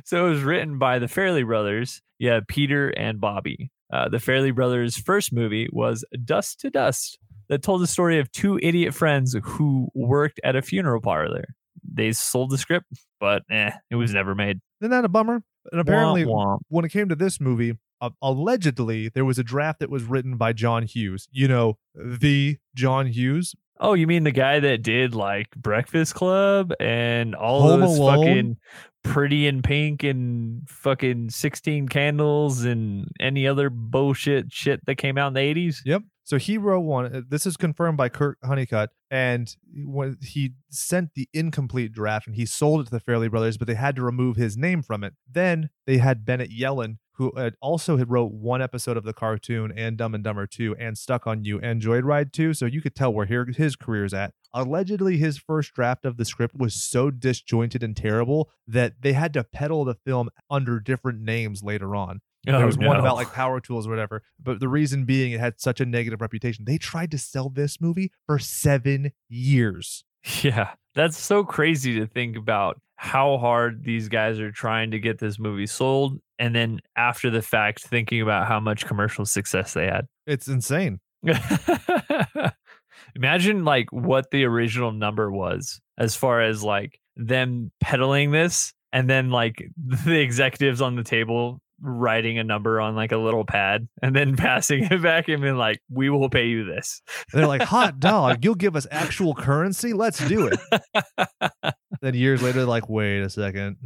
so 0.04 0.26
it 0.26 0.30
was 0.30 0.42
written 0.42 0.78
by 0.78 0.98
the 0.98 1.06
Farrelly 1.06 1.44
brothers. 1.44 2.00
Yeah, 2.18 2.40
Peter 2.48 2.88
and 2.88 3.20
Bobby. 3.20 3.70
Uh, 3.92 4.08
the 4.08 4.16
Farrelly 4.16 4.54
brothers' 4.54 4.96
first 4.96 5.32
movie 5.32 5.68
was 5.72 6.04
Dust 6.24 6.60
to 6.60 6.70
Dust, 6.70 7.18
that 7.48 7.62
told 7.62 7.82
the 7.82 7.86
story 7.86 8.18
of 8.18 8.30
two 8.32 8.58
idiot 8.62 8.94
friends 8.94 9.36
who 9.42 9.88
worked 9.94 10.40
at 10.42 10.56
a 10.56 10.62
funeral 10.62 11.00
parlor. 11.00 11.44
They 11.86 12.12
sold 12.12 12.50
the 12.50 12.58
script, 12.58 12.86
but 13.20 13.42
eh, 13.50 13.70
it 13.90 13.96
was 13.96 14.12
never 14.12 14.34
made. 14.34 14.60
Isn't 14.80 14.90
that 14.90 15.04
a 15.04 15.08
bummer? 15.08 15.42
And 15.72 15.80
apparently, 15.80 16.24
Womp 16.24 16.46
womp. 16.46 16.58
when 16.68 16.84
it 16.84 16.90
came 16.90 17.08
to 17.08 17.14
this 17.14 17.40
movie, 17.40 17.78
uh, 18.00 18.10
allegedly 18.22 19.08
there 19.08 19.24
was 19.24 19.38
a 19.38 19.44
draft 19.44 19.80
that 19.80 19.90
was 19.90 20.04
written 20.04 20.36
by 20.36 20.52
John 20.52 20.82
Hughes. 20.84 21.28
You 21.30 21.48
know, 21.48 21.78
the 21.94 22.58
John 22.74 23.06
Hughes. 23.06 23.54
Oh, 23.80 23.94
you 23.94 24.06
mean 24.06 24.22
the 24.24 24.30
guy 24.30 24.60
that 24.60 24.82
did 24.82 25.14
like 25.14 25.50
Breakfast 25.56 26.14
Club 26.14 26.72
and 26.78 27.34
all 27.34 27.62
Home 27.62 27.80
those 27.80 27.98
Alone? 27.98 28.16
fucking 28.18 28.56
Pretty 29.02 29.46
in 29.46 29.60
Pink 29.62 30.02
and 30.04 30.62
fucking 30.68 31.28
16 31.30 31.88
Candles 31.88 32.64
and 32.64 33.08
any 33.20 33.46
other 33.46 33.68
bullshit 33.70 34.50
shit 34.52 34.80
that 34.86 34.94
came 34.94 35.18
out 35.18 35.28
in 35.28 35.34
the 35.34 35.40
80s? 35.40 35.78
Yep. 35.84 36.02
So 36.22 36.38
he 36.38 36.56
wrote 36.56 36.80
one. 36.80 37.06
uh, 37.14 37.20
This 37.28 37.44
is 37.46 37.56
confirmed 37.58 37.98
by 37.98 38.08
Kurt 38.08 38.38
Honeycutt, 38.42 38.90
and 39.14 39.54
when 39.72 40.18
he 40.20 40.54
sent 40.70 41.10
the 41.14 41.28
incomplete 41.32 41.92
draft 41.92 42.26
and 42.26 42.34
he 42.34 42.44
sold 42.44 42.80
it 42.80 42.84
to 42.86 42.90
the 42.90 42.98
Farrelly 42.98 43.30
Brothers, 43.30 43.56
but 43.56 43.68
they 43.68 43.76
had 43.76 43.94
to 43.94 44.02
remove 44.02 44.34
his 44.34 44.56
name 44.56 44.82
from 44.82 45.04
it. 45.04 45.14
Then 45.30 45.70
they 45.86 45.98
had 45.98 46.24
Bennett 46.24 46.50
Yellen, 46.50 46.96
who 47.12 47.32
also 47.62 47.96
had 47.96 48.10
wrote 48.10 48.32
one 48.32 48.60
episode 48.60 48.96
of 48.96 49.04
the 49.04 49.12
cartoon 49.12 49.72
and 49.76 49.96
Dumb 49.96 50.16
and 50.16 50.24
Dumber 50.24 50.48
2 50.48 50.74
and 50.80 50.98
Stuck 50.98 51.28
on 51.28 51.44
You 51.44 51.60
and 51.60 51.80
Joyride 51.80 52.32
2. 52.32 52.54
So 52.54 52.66
you 52.66 52.82
could 52.82 52.96
tell 52.96 53.14
where 53.14 53.26
here- 53.26 53.44
his 53.44 53.76
career's 53.76 54.12
at. 54.12 54.34
Allegedly, 54.52 55.16
his 55.18 55.38
first 55.38 55.72
draft 55.74 56.04
of 56.04 56.16
the 56.16 56.24
script 56.24 56.56
was 56.56 56.74
so 56.74 57.12
disjointed 57.12 57.84
and 57.84 57.96
terrible 57.96 58.50
that 58.66 58.94
they 59.00 59.12
had 59.12 59.32
to 59.34 59.44
peddle 59.44 59.84
the 59.84 59.94
film 59.94 60.28
under 60.50 60.80
different 60.80 61.20
names 61.20 61.62
later 61.62 61.94
on 61.94 62.20
there 62.52 62.62
Oh, 62.62 62.66
was 62.66 62.78
one 62.78 62.98
about 62.98 63.16
like 63.16 63.32
power 63.32 63.60
tools 63.60 63.86
or 63.86 63.90
whatever. 63.90 64.22
But 64.42 64.60
the 64.60 64.68
reason 64.68 65.04
being 65.04 65.32
it 65.32 65.40
had 65.40 65.60
such 65.60 65.80
a 65.80 65.86
negative 65.86 66.20
reputation. 66.20 66.64
They 66.66 66.78
tried 66.78 67.10
to 67.12 67.18
sell 67.18 67.48
this 67.48 67.80
movie 67.80 68.12
for 68.26 68.38
seven 68.38 69.12
years. 69.28 70.04
Yeah, 70.42 70.70
that's 70.94 71.18
so 71.18 71.44
crazy 71.44 71.98
to 71.98 72.06
think 72.06 72.36
about 72.36 72.80
how 72.96 73.36
hard 73.38 73.84
these 73.84 74.08
guys 74.08 74.38
are 74.40 74.50
trying 74.52 74.90
to 74.92 74.98
get 74.98 75.18
this 75.18 75.38
movie 75.38 75.66
sold. 75.66 76.18
And 76.38 76.54
then 76.54 76.80
after 76.96 77.28
the 77.30 77.42
fact, 77.42 77.82
thinking 77.82 78.20
about 78.22 78.48
how 78.48 78.58
much 78.60 78.86
commercial 78.86 79.24
success 79.26 79.74
they 79.74 79.84
had. 79.86 80.06
It's 80.26 80.48
insane. 80.48 81.00
Imagine 83.16 83.64
like 83.64 83.92
what 83.92 84.30
the 84.30 84.44
original 84.44 84.92
number 84.92 85.30
was 85.30 85.80
as 85.98 86.16
far 86.16 86.40
as 86.40 86.62
like 86.62 86.98
them 87.16 87.70
peddling 87.80 88.30
this 88.30 88.72
and 88.92 89.08
then 89.08 89.30
like 89.30 89.68
the 90.04 90.20
executives 90.20 90.80
on 90.80 90.96
the 90.96 91.04
table 91.04 91.60
writing 91.84 92.38
a 92.38 92.44
number 92.44 92.80
on 92.80 92.94
like 92.94 93.12
a 93.12 93.16
little 93.16 93.44
pad 93.44 93.88
and 94.02 94.16
then 94.16 94.36
passing 94.36 94.84
it 94.84 95.02
back 95.02 95.28
and 95.28 95.42
being 95.42 95.56
like, 95.56 95.80
we 95.90 96.10
will 96.10 96.30
pay 96.30 96.46
you 96.46 96.64
this. 96.64 97.02
They're 97.32 97.46
like, 97.46 97.62
hot 97.62 98.00
dog, 98.00 98.44
you'll 98.44 98.54
give 98.54 98.76
us 98.76 98.86
actual 98.90 99.34
currency? 99.34 99.92
Let's 99.92 100.26
do 100.26 100.48
it. 100.48 101.74
then 102.00 102.14
years 102.14 102.42
later, 102.42 102.60
they're 102.60 102.66
like, 102.66 102.88
wait 102.88 103.20
a 103.20 103.30
second. 103.30 103.76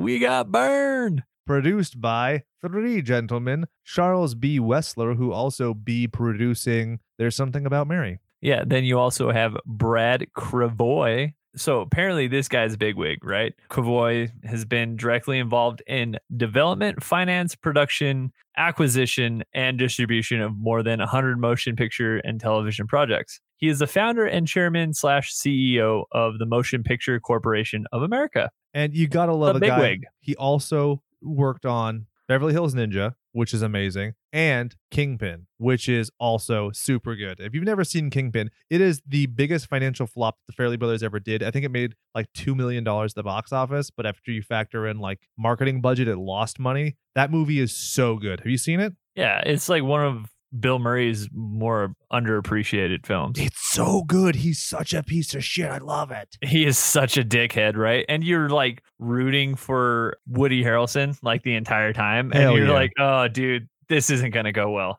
we 0.00 0.18
got 0.18 0.50
burned. 0.50 1.22
Produced 1.46 2.00
by 2.00 2.44
three 2.62 3.02
gentlemen, 3.02 3.66
Charles 3.84 4.34
B. 4.36 4.60
Wessler, 4.60 5.16
who 5.16 5.32
also 5.32 5.74
be 5.74 6.06
producing 6.06 7.00
There's 7.18 7.34
Something 7.34 7.66
About 7.66 7.88
Mary. 7.88 8.20
Yeah. 8.40 8.62
Then 8.64 8.84
you 8.84 8.98
also 8.98 9.32
have 9.32 9.56
Brad 9.66 10.26
Krevoy, 10.36 11.34
So 11.56 11.80
apparently, 11.80 12.28
this 12.28 12.48
guy's 12.48 12.74
a 12.74 12.78
bigwig, 12.78 13.24
right? 13.24 13.54
Krevoy 13.70 14.30
has 14.44 14.64
been 14.64 14.96
directly 14.96 15.38
involved 15.38 15.82
in 15.86 16.16
development, 16.36 17.02
finance, 17.02 17.56
production, 17.56 18.32
acquisition, 18.56 19.42
and 19.52 19.78
distribution 19.78 20.40
of 20.40 20.56
more 20.56 20.82
than 20.82 21.00
100 21.00 21.40
motion 21.40 21.74
picture 21.74 22.18
and 22.18 22.40
television 22.40 22.86
projects. 22.86 23.40
He 23.56 23.68
is 23.68 23.80
the 23.80 23.86
founder 23.86 24.26
and 24.26 24.46
chairman 24.46 24.94
slash 24.94 25.34
CEO 25.34 26.04
of 26.12 26.38
the 26.38 26.46
Motion 26.46 26.82
Picture 26.82 27.18
Corporation 27.20 27.86
of 27.92 28.02
America. 28.02 28.50
And 28.72 28.94
you 28.94 29.08
gotta 29.08 29.34
love 29.34 29.58
The 29.58 29.66
a 29.66 29.68
guy. 29.68 29.76
bigwig. 29.80 30.06
He 30.20 30.36
also 30.36 31.02
worked 31.20 31.66
on 31.66 32.06
Beverly 32.28 32.52
Hills 32.52 32.74
Ninja, 32.74 33.14
which 33.32 33.54
is 33.54 33.62
amazing, 33.62 34.14
and 34.32 34.74
Kingpin, 34.90 35.46
which 35.58 35.88
is 35.88 36.10
also 36.18 36.70
super 36.72 37.14
good. 37.14 37.40
If 37.40 37.54
you've 37.54 37.64
never 37.64 37.84
seen 37.84 38.10
Kingpin, 38.10 38.50
it 38.68 38.80
is 38.80 39.02
the 39.06 39.26
biggest 39.26 39.66
financial 39.68 40.06
flop 40.06 40.38
the 40.46 40.52
Farrelly 40.52 40.78
Brothers 40.78 41.02
ever 41.02 41.20
did. 41.20 41.42
I 41.42 41.50
think 41.50 41.64
it 41.64 41.70
made 41.70 41.94
like 42.14 42.32
two 42.32 42.54
million 42.54 42.84
dollars 42.84 43.12
at 43.12 43.16
the 43.16 43.22
box 43.22 43.52
office, 43.52 43.90
but 43.90 44.06
after 44.06 44.30
you 44.30 44.42
factor 44.42 44.86
in 44.86 44.98
like 44.98 45.20
marketing 45.38 45.80
budget, 45.80 46.08
it 46.08 46.16
lost 46.16 46.58
money. 46.58 46.96
That 47.14 47.30
movie 47.30 47.60
is 47.60 47.76
so 47.76 48.16
good. 48.16 48.40
Have 48.40 48.48
you 48.48 48.58
seen 48.58 48.80
it? 48.80 48.94
Yeah, 49.14 49.40
it's 49.44 49.68
like 49.68 49.82
one 49.82 50.04
of 50.04 50.30
Bill 50.58 50.78
Murray's 50.78 51.28
more 51.32 51.94
underappreciated 52.12 53.06
films. 53.06 53.38
It's 53.38 53.60
so 53.72 54.02
good. 54.02 54.34
He's 54.34 54.58
such 54.58 54.92
a 54.94 55.02
piece 55.02 55.34
of 55.34 55.44
shit. 55.44 55.70
I 55.70 55.78
love 55.78 56.10
it. 56.10 56.36
He 56.42 56.66
is 56.66 56.76
such 56.76 57.16
a 57.16 57.22
dickhead, 57.24 57.76
right? 57.76 58.04
And 58.08 58.24
you're 58.24 58.48
like 58.48 58.82
rooting 58.98 59.54
for 59.54 60.16
Woody 60.26 60.64
Harrelson 60.64 61.16
like 61.22 61.42
the 61.42 61.54
entire 61.54 61.92
time. 61.92 62.32
And 62.32 62.42
Hell 62.42 62.56
you're 62.56 62.66
yeah. 62.66 62.72
like, 62.72 62.92
oh, 62.98 63.28
dude, 63.28 63.68
this 63.88 64.10
isn't 64.10 64.30
going 64.32 64.44
to 64.46 64.52
go 64.52 64.70
well. 64.70 64.98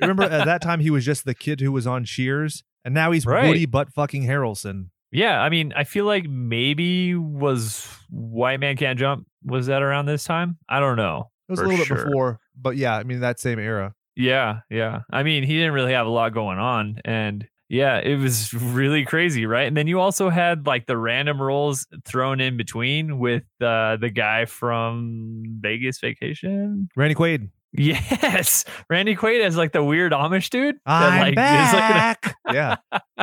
Remember 0.00 0.24
at 0.24 0.44
that 0.44 0.62
time 0.62 0.80
he 0.80 0.90
was 0.90 1.04
just 1.04 1.24
the 1.24 1.34
kid 1.34 1.60
who 1.60 1.72
was 1.72 1.86
on 1.86 2.04
Cheers, 2.04 2.62
and 2.84 2.94
now 2.94 3.10
he's 3.10 3.26
Right. 3.26 3.48
Woody 3.48 3.66
butt 3.66 3.92
fucking 3.92 4.24
Harrelson. 4.24 4.90
yeah. 5.10 5.40
I 5.40 5.48
mean, 5.48 5.72
I 5.74 5.84
feel 5.84 6.04
like 6.04 6.28
maybe 6.28 7.14
was 7.14 7.88
White 8.10 8.60
Man 8.60 8.76
Can't 8.76 8.98
Jump, 8.98 9.26
was 9.44 9.66
that 9.66 9.82
around 9.82 10.06
this 10.06 10.24
time? 10.24 10.58
I 10.68 10.80
don't 10.80 10.96
know. 10.96 11.30
It 11.48 11.52
was 11.52 11.60
a 11.60 11.64
little 11.64 11.84
sure. 11.84 11.96
bit 11.96 12.06
before, 12.06 12.40
but 12.60 12.76
yeah, 12.76 12.96
I 12.96 13.02
mean 13.02 13.20
that 13.20 13.38
same 13.40 13.58
era. 13.58 13.94
Yeah. 14.16 14.60
Yeah. 14.70 15.00
I 15.12 15.22
mean, 15.22 15.42
he 15.44 15.54
didn't 15.54 15.72
really 15.72 15.92
have 15.92 16.06
a 16.06 16.10
lot 16.10 16.32
going 16.32 16.58
on. 16.58 17.00
And 17.04 17.46
yeah, 17.68 17.98
it 17.98 18.16
was 18.16 18.52
really 18.54 19.04
crazy, 19.04 19.46
right? 19.46 19.66
And 19.66 19.76
then 19.76 19.86
you 19.86 20.00
also 20.00 20.30
had 20.30 20.66
like 20.66 20.86
the 20.86 20.96
random 20.96 21.40
roles 21.42 21.86
thrown 22.04 22.40
in 22.40 22.56
between 22.56 23.18
with 23.18 23.42
uh, 23.60 23.96
the 23.96 24.10
guy 24.10 24.44
from 24.44 25.42
Vegas 25.60 25.98
Vacation. 26.00 26.88
Randy 26.96 27.14
Quaid. 27.14 27.50
Yes, 27.76 28.64
Randy 28.88 29.16
Quaid 29.16 29.40
as 29.44 29.56
like 29.56 29.72
the 29.72 29.82
weird 29.82 30.12
Amish 30.12 30.48
dude. 30.50 30.76
I'm 30.86 31.18
like, 31.18 31.28
is, 31.32 31.36
like, 31.36 32.20
back. 32.22 32.36
yeah, 32.52 32.76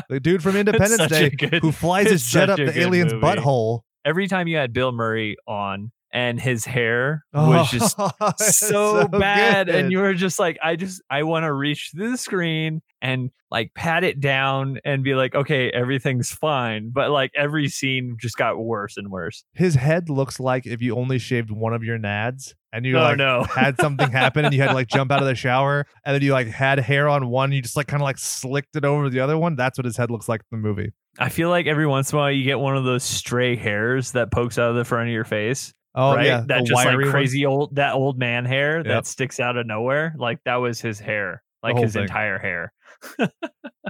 the 0.09 0.19
dude 0.19 0.43
from 0.43 0.57
Independence 0.57 1.07
Day 1.07 1.29
good- 1.29 1.61
who 1.61 1.71
flies 1.71 2.09
his 2.09 2.25
jet 2.29 2.49
up 2.49 2.57
the 2.57 2.77
alien's 2.77 3.13
movie. 3.13 3.25
butthole. 3.25 3.81
every 4.03 4.27
time 4.27 4.49
you 4.49 4.57
had 4.57 4.73
Bill 4.73 4.91
Murray 4.91 5.37
on 5.47 5.93
and 6.13 6.39
his 6.41 6.65
hair 6.65 7.23
was 7.33 7.71
just 7.71 7.95
Oh, 7.97 8.09
it's 8.21 8.59
so, 8.59 9.07
bad 9.07 9.67
good. 9.67 9.75
and 9.75 9.91
you 9.91 9.99
were 9.99 10.13
just 10.13 10.39
like 10.39 10.57
i 10.63 10.75
just 10.75 11.01
i 11.09 11.23
want 11.23 11.43
to 11.43 11.53
reach 11.53 11.91
the 11.93 12.17
screen 12.17 12.81
and 13.01 13.29
like 13.49 13.73
pat 13.73 14.03
it 14.03 14.19
down 14.19 14.79
and 14.85 15.03
be 15.03 15.15
like 15.15 15.35
okay 15.35 15.69
everything's 15.71 16.31
fine 16.31 16.89
but 16.93 17.11
like 17.11 17.31
every 17.35 17.67
scene 17.69 18.17
just 18.19 18.37
got 18.37 18.57
worse 18.59 18.97
and 18.97 19.09
worse 19.09 19.43
his 19.53 19.75
head 19.75 20.09
looks 20.09 20.39
like 20.39 20.65
if 20.65 20.81
you 20.81 20.95
only 20.97 21.17
shaved 21.19 21.49
one 21.51 21.73
of 21.73 21.83
your 21.83 21.97
nads 21.97 22.53
and 22.73 22.85
you 22.85 22.97
oh 22.97 23.01
like 23.01 23.17
no 23.17 23.43
had 23.43 23.79
something 23.79 24.09
happen 24.11 24.45
and 24.45 24.53
you 24.53 24.61
had 24.61 24.69
to 24.69 24.73
like 24.73 24.87
jump 24.87 25.11
out 25.11 25.19
of 25.21 25.27
the 25.27 25.35
shower 25.35 25.85
and 26.05 26.13
then 26.15 26.21
you 26.21 26.31
like 26.31 26.47
had 26.47 26.79
hair 26.79 27.09
on 27.09 27.27
one, 27.27 27.51
you 27.51 27.61
just 27.61 27.75
like 27.75 27.87
kind 27.87 28.01
of 28.01 28.05
like 28.05 28.17
slicked 28.17 28.75
it 28.77 28.85
over 28.85 29.09
the 29.09 29.19
other 29.19 29.37
one. 29.37 29.57
That's 29.57 29.77
what 29.77 29.83
his 29.83 29.97
head 29.97 30.09
looks 30.09 30.29
like 30.29 30.39
in 30.51 30.61
the 30.61 30.67
movie. 30.67 30.93
i 31.19 31.27
feel 31.27 31.49
like 31.49 31.67
every 31.67 31.85
once 31.85 32.11
in 32.13 32.17
a 32.17 32.21
while 32.21 32.31
you 32.31 32.45
get 32.45 32.59
one 32.59 32.77
of 32.77 32.85
those 32.85 33.03
stray 33.03 33.57
hairs 33.57 34.13
that 34.13 34.31
pokes 34.31 34.57
out 34.57 34.69
of 34.69 34.77
the 34.77 34.85
front 34.85 35.09
of 35.09 35.13
your 35.13 35.25
face 35.25 35.73
Oh 35.95 36.15
right 36.15 36.25
yeah, 36.25 36.37
that 36.47 36.59
the 36.59 36.63
just 36.63 36.71
like 36.73 36.85
wiry 36.87 37.03
one. 37.05 37.11
crazy 37.11 37.45
old 37.45 37.75
that 37.75 37.93
old 37.93 38.17
man 38.17 38.45
hair 38.45 38.77
Yep. 38.77 38.85
that 38.85 39.05
sticks 39.05 39.39
out 39.39 39.57
of 39.57 39.67
nowhere 39.67 40.13
like 40.17 40.39
that 40.45 40.55
was 40.55 40.79
his 40.79 40.99
hair 40.99 41.43
like 41.63 41.77
his 41.77 41.93
thing. 41.93 42.03
entire 42.03 42.39
hair 42.39 42.73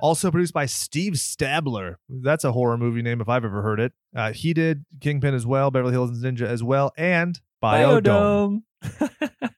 Also 0.02 0.32
produced 0.32 0.54
by 0.54 0.66
Steve 0.66 1.18
Stabler. 1.20 2.00
That's 2.10 2.44
a 2.44 2.52
horror 2.52 2.78
movie 2.78 3.02
name 3.02 3.22
if 3.22 3.30
I've 3.30 3.46
ever 3.46 3.62
heard 3.62 3.80
it. 3.80 3.94
Uh, 4.16 4.32
he 4.34 4.54
did 4.54 4.86
Kingpin 5.00 5.34
as 5.34 5.46
well, 5.46 5.70
Beverly 5.72 5.94
Hills 5.94 6.12
Ninja 6.22 6.48
as 6.48 6.64
well, 6.64 6.92
and 6.98 7.40
Biodome. 7.64 8.64
Biodome. 8.84 9.30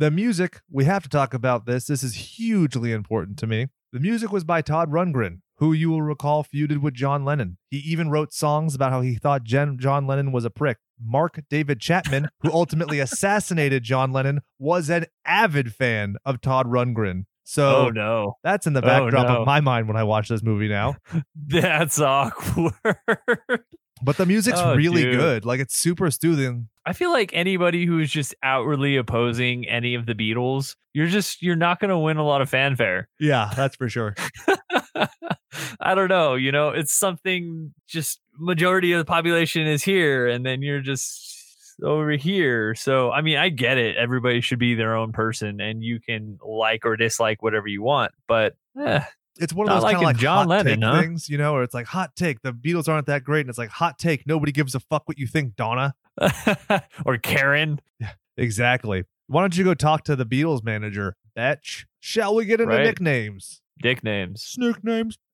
The 0.00 0.12
music, 0.12 0.60
we 0.70 0.84
have 0.84 1.02
to 1.02 1.08
talk 1.08 1.34
about 1.34 1.66
this. 1.66 1.86
This 1.86 2.04
is 2.04 2.14
hugely 2.14 2.92
important 2.92 3.36
to 3.38 3.48
me. 3.48 3.66
The 3.92 3.98
music 3.98 4.30
was 4.30 4.44
by 4.44 4.62
Todd 4.62 4.92
Rundgren, 4.92 5.40
who 5.56 5.72
you 5.72 5.90
will 5.90 6.02
recall 6.02 6.44
feuded 6.44 6.78
with 6.82 6.94
John 6.94 7.24
Lennon. 7.24 7.58
He 7.68 7.78
even 7.78 8.08
wrote 8.08 8.32
songs 8.32 8.76
about 8.76 8.92
how 8.92 9.00
he 9.00 9.16
thought 9.16 9.42
Jen, 9.42 9.76
John 9.76 10.06
Lennon 10.06 10.30
was 10.30 10.44
a 10.44 10.50
prick. 10.50 10.76
Mark 11.04 11.40
David 11.50 11.80
Chapman, 11.80 12.28
who 12.40 12.50
ultimately 12.52 13.00
assassinated 13.00 13.82
John 13.82 14.12
Lennon, 14.12 14.40
was 14.58 14.88
an 14.90 15.06
avid 15.24 15.74
fan 15.74 16.16
of 16.24 16.40
Todd 16.40 16.66
Rundgren. 16.66 17.24
So 17.44 17.86
oh 17.86 17.88
no 17.88 18.34
that's 18.44 18.66
in 18.66 18.74
the 18.74 18.80
Oh, 18.84 18.86
backdrop 18.86 19.26
no. 19.26 19.40
of 19.40 19.46
my 19.46 19.60
mind 19.60 19.88
when 19.88 19.96
I 19.96 20.04
watch 20.04 20.28
this 20.28 20.42
movie 20.42 20.68
now. 20.68 20.96
that's 21.46 21.98
awkward 21.98 22.74
But 24.02 24.16
the 24.18 24.26
music's 24.26 24.60
Oh, 24.60 24.74
really 24.76 25.02
dude. 25.02 25.18
good. 25.18 25.44
Like 25.46 25.58
it's 25.60 25.74
super 25.76 26.10
soothing. 26.10 26.68
I 26.84 26.92
feel 26.92 27.10
like 27.10 27.30
anybody 27.32 27.86
who 27.86 27.98
is 28.00 28.10
just 28.10 28.34
outwardly 28.42 28.96
opposing 28.96 29.66
any 29.66 29.94
of 29.94 30.04
the 30.06 30.14
Beatles, 30.14 30.76
you're 30.92 31.06
just 31.06 31.40
you're 31.42 31.56
not 31.56 31.80
going 31.80 31.88
to 31.90 31.98
win 31.98 32.16
a 32.18 32.24
lot 32.24 32.42
of 32.42 32.50
fanfare. 32.50 33.08
Yeah, 33.18 33.50
that's 33.56 33.76
for 33.76 33.88
sure. 33.88 34.14
I 35.80 35.94
don't 35.94 36.08
know, 36.08 36.34
you 36.34 36.52
know, 36.52 36.68
it's 36.70 36.92
something 36.92 37.72
just 37.86 38.20
majority 38.38 38.92
of 38.92 38.98
the 38.98 39.04
population 39.04 39.66
is 39.66 39.82
here 39.82 40.26
and 40.28 40.44
then 40.46 40.62
you're 40.62 40.80
just 40.80 41.34
over 41.82 42.12
here. 42.12 42.74
So, 42.74 43.10
I 43.10 43.20
mean, 43.22 43.36
I 43.38 43.48
get 43.50 43.78
it. 43.78 43.96
Everybody 43.96 44.40
should 44.40 44.58
be 44.58 44.74
their 44.74 44.96
own 44.96 45.12
person 45.12 45.60
and 45.60 45.82
you 45.82 46.00
can 46.00 46.38
like 46.46 46.84
or 46.86 46.96
dislike 46.96 47.42
whatever 47.42 47.68
you 47.68 47.82
want, 47.82 48.12
but 48.26 48.56
eh, 48.80 49.00
It's 49.38 49.52
one 49.52 49.68
of 49.68 49.74
those 49.74 49.84
kind 49.84 49.96
of 49.96 50.02
like 50.02 50.16
John 50.16 50.48
Lennon, 50.48 50.82
huh? 50.82 51.00
things, 51.00 51.28
you 51.28 51.38
know, 51.38 51.52
where 51.52 51.62
it's 51.62 51.74
like 51.74 51.86
hot 51.86 52.16
take. 52.16 52.42
The 52.42 52.52
Beatles 52.52 52.88
aren't 52.88 53.06
that 53.06 53.22
great, 53.22 53.40
and 53.42 53.48
it's 53.48 53.58
like 53.58 53.68
hot 53.70 53.98
take. 53.98 54.26
Nobody 54.26 54.50
gives 54.50 54.74
a 54.74 54.80
fuck 54.80 55.06
what 55.06 55.18
you 55.18 55.26
think, 55.28 55.54
Donna. 55.54 55.94
or 57.04 57.16
Karen. 57.18 57.80
Exactly. 58.36 59.04
Why 59.28 59.42
don't 59.42 59.56
you 59.56 59.62
go 59.64 59.74
talk 59.74 60.04
to 60.04 60.16
the 60.16 60.26
Beatles 60.26 60.64
manager, 60.64 61.14
Betch? 61.36 61.86
Shall 62.00 62.34
we 62.34 62.44
get 62.44 62.60
into 62.60 62.74
Right. 62.74 62.84
nicknames? 62.84 63.60
Dick 63.80 64.02
names. 64.02 64.56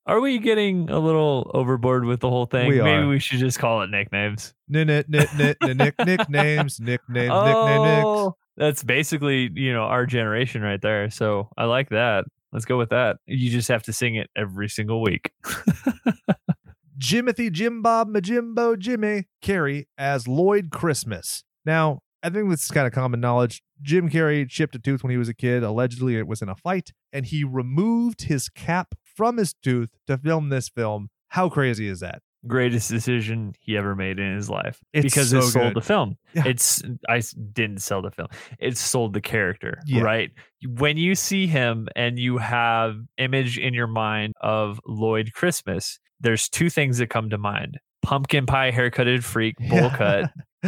Are 0.07 0.21
we 0.21 0.39
getting 0.39 0.91
a 0.91 0.99
little 0.99 1.51
overboard 1.55 2.05
with 2.05 2.21
the 2.21 2.29
whole 2.29 2.45
thing? 2.45 2.69
We 2.69 2.77
Maybe 2.83 3.05
are. 3.05 3.09
we 3.09 3.19
should 3.19 3.39
just 3.39 3.59
call 3.59 3.83
it 3.83 3.91
nicknames. 3.91 4.53
Nick, 4.69 4.87
nick, 4.87 5.09
nick, 5.09 5.35
nick, 5.35 5.63
nick, 5.63 5.95
nicknames, 5.99 6.79
nicknames, 6.79 6.79
nickname, 6.79 7.83
nicks. 7.83 8.05
Oh, 8.07 8.37
that's 8.57 8.85
basically 8.85 9.51
you 9.55 9.73
know 9.73 9.85
our 9.85 10.05
generation 10.05 10.61
right 10.61 10.81
there. 10.81 11.09
So 11.11 11.49
I 11.57 11.65
like 11.65 11.89
that. 11.89 12.25
Let's 12.53 12.67
go 12.67 12.77
with 12.77 12.91
that. 12.91 13.17
You 13.27 13.51
just 13.51 13.69
have 13.69 13.83
to 13.85 13.93
sing 13.93 14.15
it 14.17 14.29
every 14.37 14.69
single 14.69 15.03
week. 15.03 15.33
Jimothy 16.99 17.51
Jim 17.51 17.83
Bob 17.83 18.09
Majimbo 18.09 18.79
Jimmy 18.79 19.25
Carrey 19.43 19.87
as 19.99 20.29
Lloyd 20.29 20.71
Christmas. 20.71 21.45
Now, 21.65 22.01
I 22.23 22.31
think 22.31 22.49
this 22.51 22.65
is 22.65 22.71
kind 22.71 22.87
of 22.87 22.93
common 22.93 23.21
knowledge. 23.21 23.63
Jim 23.83 24.09
Carrey 24.09 24.49
chipped 24.49 24.75
a 24.75 24.79
tooth 24.79 25.03
when 25.03 25.11
he 25.11 25.17
was 25.17 25.29
a 25.29 25.35
kid. 25.35 25.63
Allegedly, 25.63 26.17
it 26.17 26.27
was 26.27 26.43
in 26.43 26.49
a 26.49 26.55
fight, 26.55 26.93
and 27.13 27.27
he 27.27 27.43
removed 27.43 28.23
his 28.23 28.49
cap 28.49 28.95
from 29.15 29.37
his 29.39 29.55
tooth 29.63 29.91
to 30.07 30.19
film 30.19 30.49
this 30.49 30.69
film. 30.69 31.09
How 31.29 31.49
crazy 31.49 31.89
is 31.89 32.01
that? 32.01 32.23
Greatest 32.47 32.91
decision 32.91 33.55
he 33.61 33.77
ever 33.77 33.97
made 33.97 34.19
in 34.19 34.35
his 34.37 34.51
life 34.51 34.79
It's 34.93 35.05
because 35.05 35.31
so 35.31 35.39
it 35.39 35.43
sold 35.45 35.65
good. 35.73 35.77
the 35.77 35.81
film. 35.87 36.17
Yeah. 36.35 36.43
It's 36.47 36.83
I 37.09 37.23
didn't 37.53 37.79
sell 37.81 38.03
the 38.03 38.11
film. 38.11 38.29
It 38.59 38.77
sold 38.77 39.15
the 39.15 39.23
character, 39.23 39.79
Yeah. 39.87 40.03
right? 40.03 40.31
When 40.67 40.99
you 40.99 41.15
see 41.15 41.47
him 41.47 41.89
and 41.97 42.19
you 42.19 42.37
have 42.39 42.97
image 43.17 43.57
in 43.59 43.73
your 43.73 43.87
mind 43.87 44.35
of 44.43 44.79
Lloyd 44.87 45.33
Christmas, 45.33 45.99
there's 46.21 46.49
two 46.51 46.69
things 46.69 46.99
that 46.99 47.09
come 47.09 47.31
to 47.31 47.39
mind: 47.39 47.79
pumpkin 48.03 48.45
pie 48.45 48.71
haircutted 48.71 49.25
freak, 49.25 49.55
bowl 49.71 49.89
cut, 49.91 50.31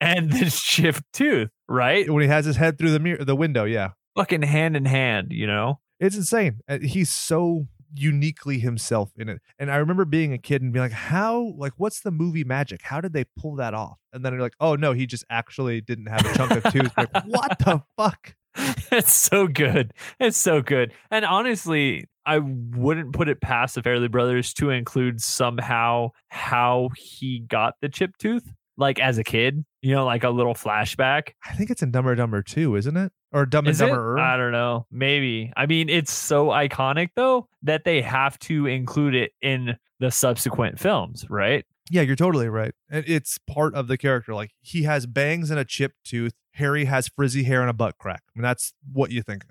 and 0.00 0.32
the 0.32 0.50
chipped 0.50 1.02
tooth, 1.12 1.50
right? 1.68 2.08
when 2.10 2.22
he 2.22 2.28
has 2.28 2.44
his 2.46 2.56
head 2.56 2.78
through 2.78 2.92
the 2.92 2.98
mirror, 3.00 3.24
the 3.24 3.36
window. 3.36 3.64
Yeah, 3.64 3.90
Fucking 4.16 4.42
hand 4.42 4.74
in 4.76 4.84
hand, 4.86 5.28
you 5.32 5.46
know. 5.46 5.80
It's 6.00 6.16
insane. 6.16 6.60
He's 6.82 7.10
so 7.10 7.66
uniquely 7.94 8.58
himself 8.58 9.12
in 9.16 9.28
it. 9.28 9.40
And 9.58 9.70
I 9.70 9.76
remember 9.76 10.04
being 10.04 10.32
a 10.32 10.38
kid 10.38 10.62
and 10.62 10.72
being 10.72 10.82
like, 10.82 10.92
"How? 10.92 11.54
Like, 11.56 11.72
what's 11.76 12.00
the 12.00 12.10
movie 12.10 12.44
magic? 12.44 12.82
How 12.82 13.00
did 13.00 13.12
they 13.12 13.24
pull 13.38 13.56
that 13.56 13.74
off?" 13.74 13.98
And 14.12 14.24
then 14.24 14.32
you're 14.32 14.42
like, 14.42 14.56
"Oh 14.60 14.74
no, 14.74 14.92
he 14.92 15.06
just 15.06 15.24
actually 15.30 15.80
didn't 15.80 16.06
have 16.06 16.26
a 16.26 16.34
chunk 16.34 16.50
of 16.52 16.72
tooth." 16.72 16.92
Like, 16.96 17.10
what 17.26 17.58
the 17.58 17.82
fuck? 17.96 18.34
it's 18.92 19.12
so 19.12 19.46
good. 19.46 19.92
It's 20.20 20.36
so 20.36 20.62
good. 20.62 20.92
And 21.10 21.24
honestly, 21.24 22.08
I 22.26 22.38
wouldn't 22.38 23.12
put 23.12 23.28
it 23.28 23.40
past 23.40 23.74
the 23.74 23.82
Farrelly 23.82 24.10
Brothers 24.10 24.54
to 24.54 24.70
include 24.70 25.20
somehow 25.20 26.10
how 26.28 26.90
he 26.96 27.40
got 27.40 27.74
the 27.80 27.88
chip 27.88 28.16
tooth. 28.18 28.52
Like 28.76 28.98
as 28.98 29.18
a 29.18 29.24
kid, 29.24 29.64
you 29.82 29.94
know, 29.94 30.04
like 30.04 30.24
a 30.24 30.30
little 30.30 30.54
flashback. 30.54 31.30
I 31.46 31.54
think 31.54 31.70
it's 31.70 31.82
in 31.82 31.90
Dumber 31.90 32.14
Dumber 32.14 32.42
2, 32.42 32.76
isn't 32.76 32.96
it? 32.96 33.12
Or 33.32 33.46
Dumb 33.46 33.66
and 33.66 33.76
Dumber. 33.76 34.18
I 34.18 34.36
don't 34.36 34.52
know. 34.52 34.86
Maybe. 34.90 35.52
I 35.56 35.66
mean, 35.66 35.88
it's 35.88 36.12
so 36.12 36.48
iconic 36.48 37.10
though 37.16 37.48
that 37.62 37.84
they 37.84 38.02
have 38.02 38.38
to 38.40 38.66
include 38.66 39.14
it 39.14 39.32
in 39.42 39.76
the 40.00 40.10
subsequent 40.10 40.78
films, 40.78 41.26
right? 41.28 41.64
Yeah, 41.90 42.02
you're 42.02 42.16
totally 42.16 42.48
right. 42.48 42.72
It's 42.88 43.38
part 43.38 43.74
of 43.74 43.88
the 43.88 43.98
character. 43.98 44.34
Like 44.34 44.52
he 44.60 44.84
has 44.84 45.06
bangs 45.06 45.50
and 45.50 45.60
a 45.60 45.64
chipped 45.64 46.04
tooth. 46.04 46.32
Harry 46.52 46.86
has 46.86 47.08
frizzy 47.08 47.44
hair 47.44 47.60
and 47.60 47.68
a 47.68 47.74
butt 47.74 47.98
crack. 47.98 48.22
I 48.28 48.38
mean, 48.38 48.42
that's 48.42 48.72
what 48.92 49.10
you 49.10 49.22
think. 49.22 49.44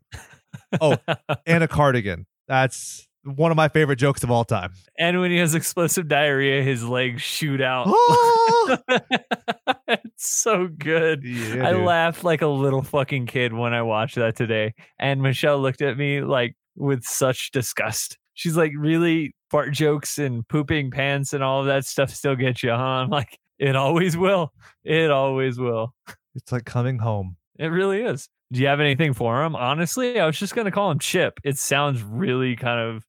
Oh, 0.81 0.97
and 1.45 1.63
a 1.63 1.67
cardigan. 1.67 2.25
That's 2.47 3.07
one 3.23 3.51
of 3.51 3.57
my 3.57 3.67
favorite 3.69 3.97
jokes 3.97 4.23
of 4.23 4.31
all 4.31 4.43
time. 4.45 4.73
and 4.97 5.19
when 5.19 5.31
he 5.31 5.37
has 5.37 5.55
explosive 5.55 6.07
diarrhea, 6.07 6.61
his 6.63 6.83
legs 6.83 7.21
shoot 7.21 7.61
out. 7.61 7.85
Oh! 7.87 8.77
it's 9.87 10.29
so 10.31 10.67
good. 10.67 11.23
Yeah, 11.23 11.67
I 11.67 11.73
dude. 11.73 11.85
laughed 11.85 12.23
like 12.23 12.41
a 12.41 12.47
little 12.47 12.81
fucking 12.81 13.27
kid 13.27 13.53
when 13.53 13.73
I 13.73 13.81
watched 13.81 14.15
that 14.15 14.35
today. 14.35 14.73
And 14.99 15.21
Michelle 15.21 15.59
looked 15.59 15.81
at 15.81 15.97
me 15.97 16.21
like 16.21 16.55
with 16.75 17.03
such 17.03 17.51
disgust. 17.51 18.17
She's 18.33 18.57
like, 18.57 18.71
really? 18.77 19.35
Fart 19.51 19.71
jokes 19.71 20.17
and 20.17 20.47
pooping 20.47 20.89
pants 20.89 21.31
and 21.33 21.43
all 21.43 21.59
of 21.59 21.67
that 21.67 21.85
stuff 21.85 22.09
still 22.09 22.35
get 22.35 22.63
you, 22.63 22.71
huh? 22.71 22.75
I'm 22.75 23.09
like, 23.09 23.37
it 23.59 23.75
always 23.75 24.17
will. 24.17 24.51
It 24.83 25.11
always 25.11 25.59
will. 25.59 25.93
It's 26.35 26.51
like 26.51 26.65
coming 26.65 26.97
home. 26.97 27.37
It 27.59 27.67
really 27.67 28.01
is. 28.01 28.27
Do 28.51 28.59
you 28.59 28.67
have 28.67 28.79
anything 28.79 29.13
for 29.13 29.43
him? 29.43 29.55
Honestly, 29.55 30.19
I 30.19 30.25
was 30.25 30.37
just 30.39 30.55
going 30.55 30.65
to 30.65 30.71
call 30.71 30.89
him 30.89 30.97
Chip. 30.99 31.39
It 31.43 31.57
sounds 31.59 32.01
really 32.01 32.55
kind 32.55 32.79
of, 32.79 33.03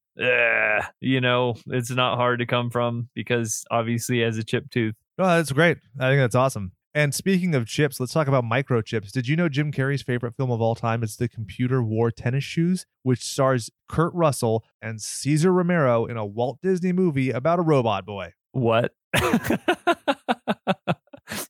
you 1.01 1.21
know, 1.21 1.55
it's 1.67 1.91
not 1.91 2.17
hard 2.17 2.39
to 2.41 2.47
come 2.47 2.71
from 2.71 3.09
because 3.15 3.65
obviously 3.71 4.23
as 4.23 4.39
a 4.39 4.45
chip 4.45 4.71
tooth. 4.71 4.95
Oh, 5.19 5.27
that's 5.27 5.53
great. 5.53 5.79
I 5.99 6.09
think 6.09 6.21
that's 6.21 6.35
awesome. 6.35 6.73
And 6.97 7.13
speaking 7.13 7.57
of 7.57 7.67
chips, 7.67 7.99
let's 7.99 8.13
talk 8.13 8.29
about 8.29 8.45
microchips. 8.45 9.11
Did 9.11 9.27
you 9.27 9.35
know 9.35 9.49
Jim 9.49 9.73
Carrey's 9.73 10.03
favorite 10.03 10.37
film 10.37 10.53
of 10.53 10.61
all 10.61 10.77
time 10.77 11.03
is 11.03 11.17
The 11.17 11.29
Computer 11.29 11.83
Wore 11.83 12.13
Tennis 12.13 12.45
Shoes, 12.45 12.87
which 13.03 13.21
stars 13.21 13.69
Kurt 13.89 14.15
Russell 14.15 14.65
and 14.81 15.03
Cesar 15.03 15.53
Romero 15.53 16.07
in 16.07 16.17
a 16.17 16.25
Walt 16.25 16.61
Disney 16.63 16.93
movie 16.93 17.31
about 17.31 17.59
a 17.59 17.63
robot 17.63 18.07
boy? 18.07 18.33
What? 18.53 18.93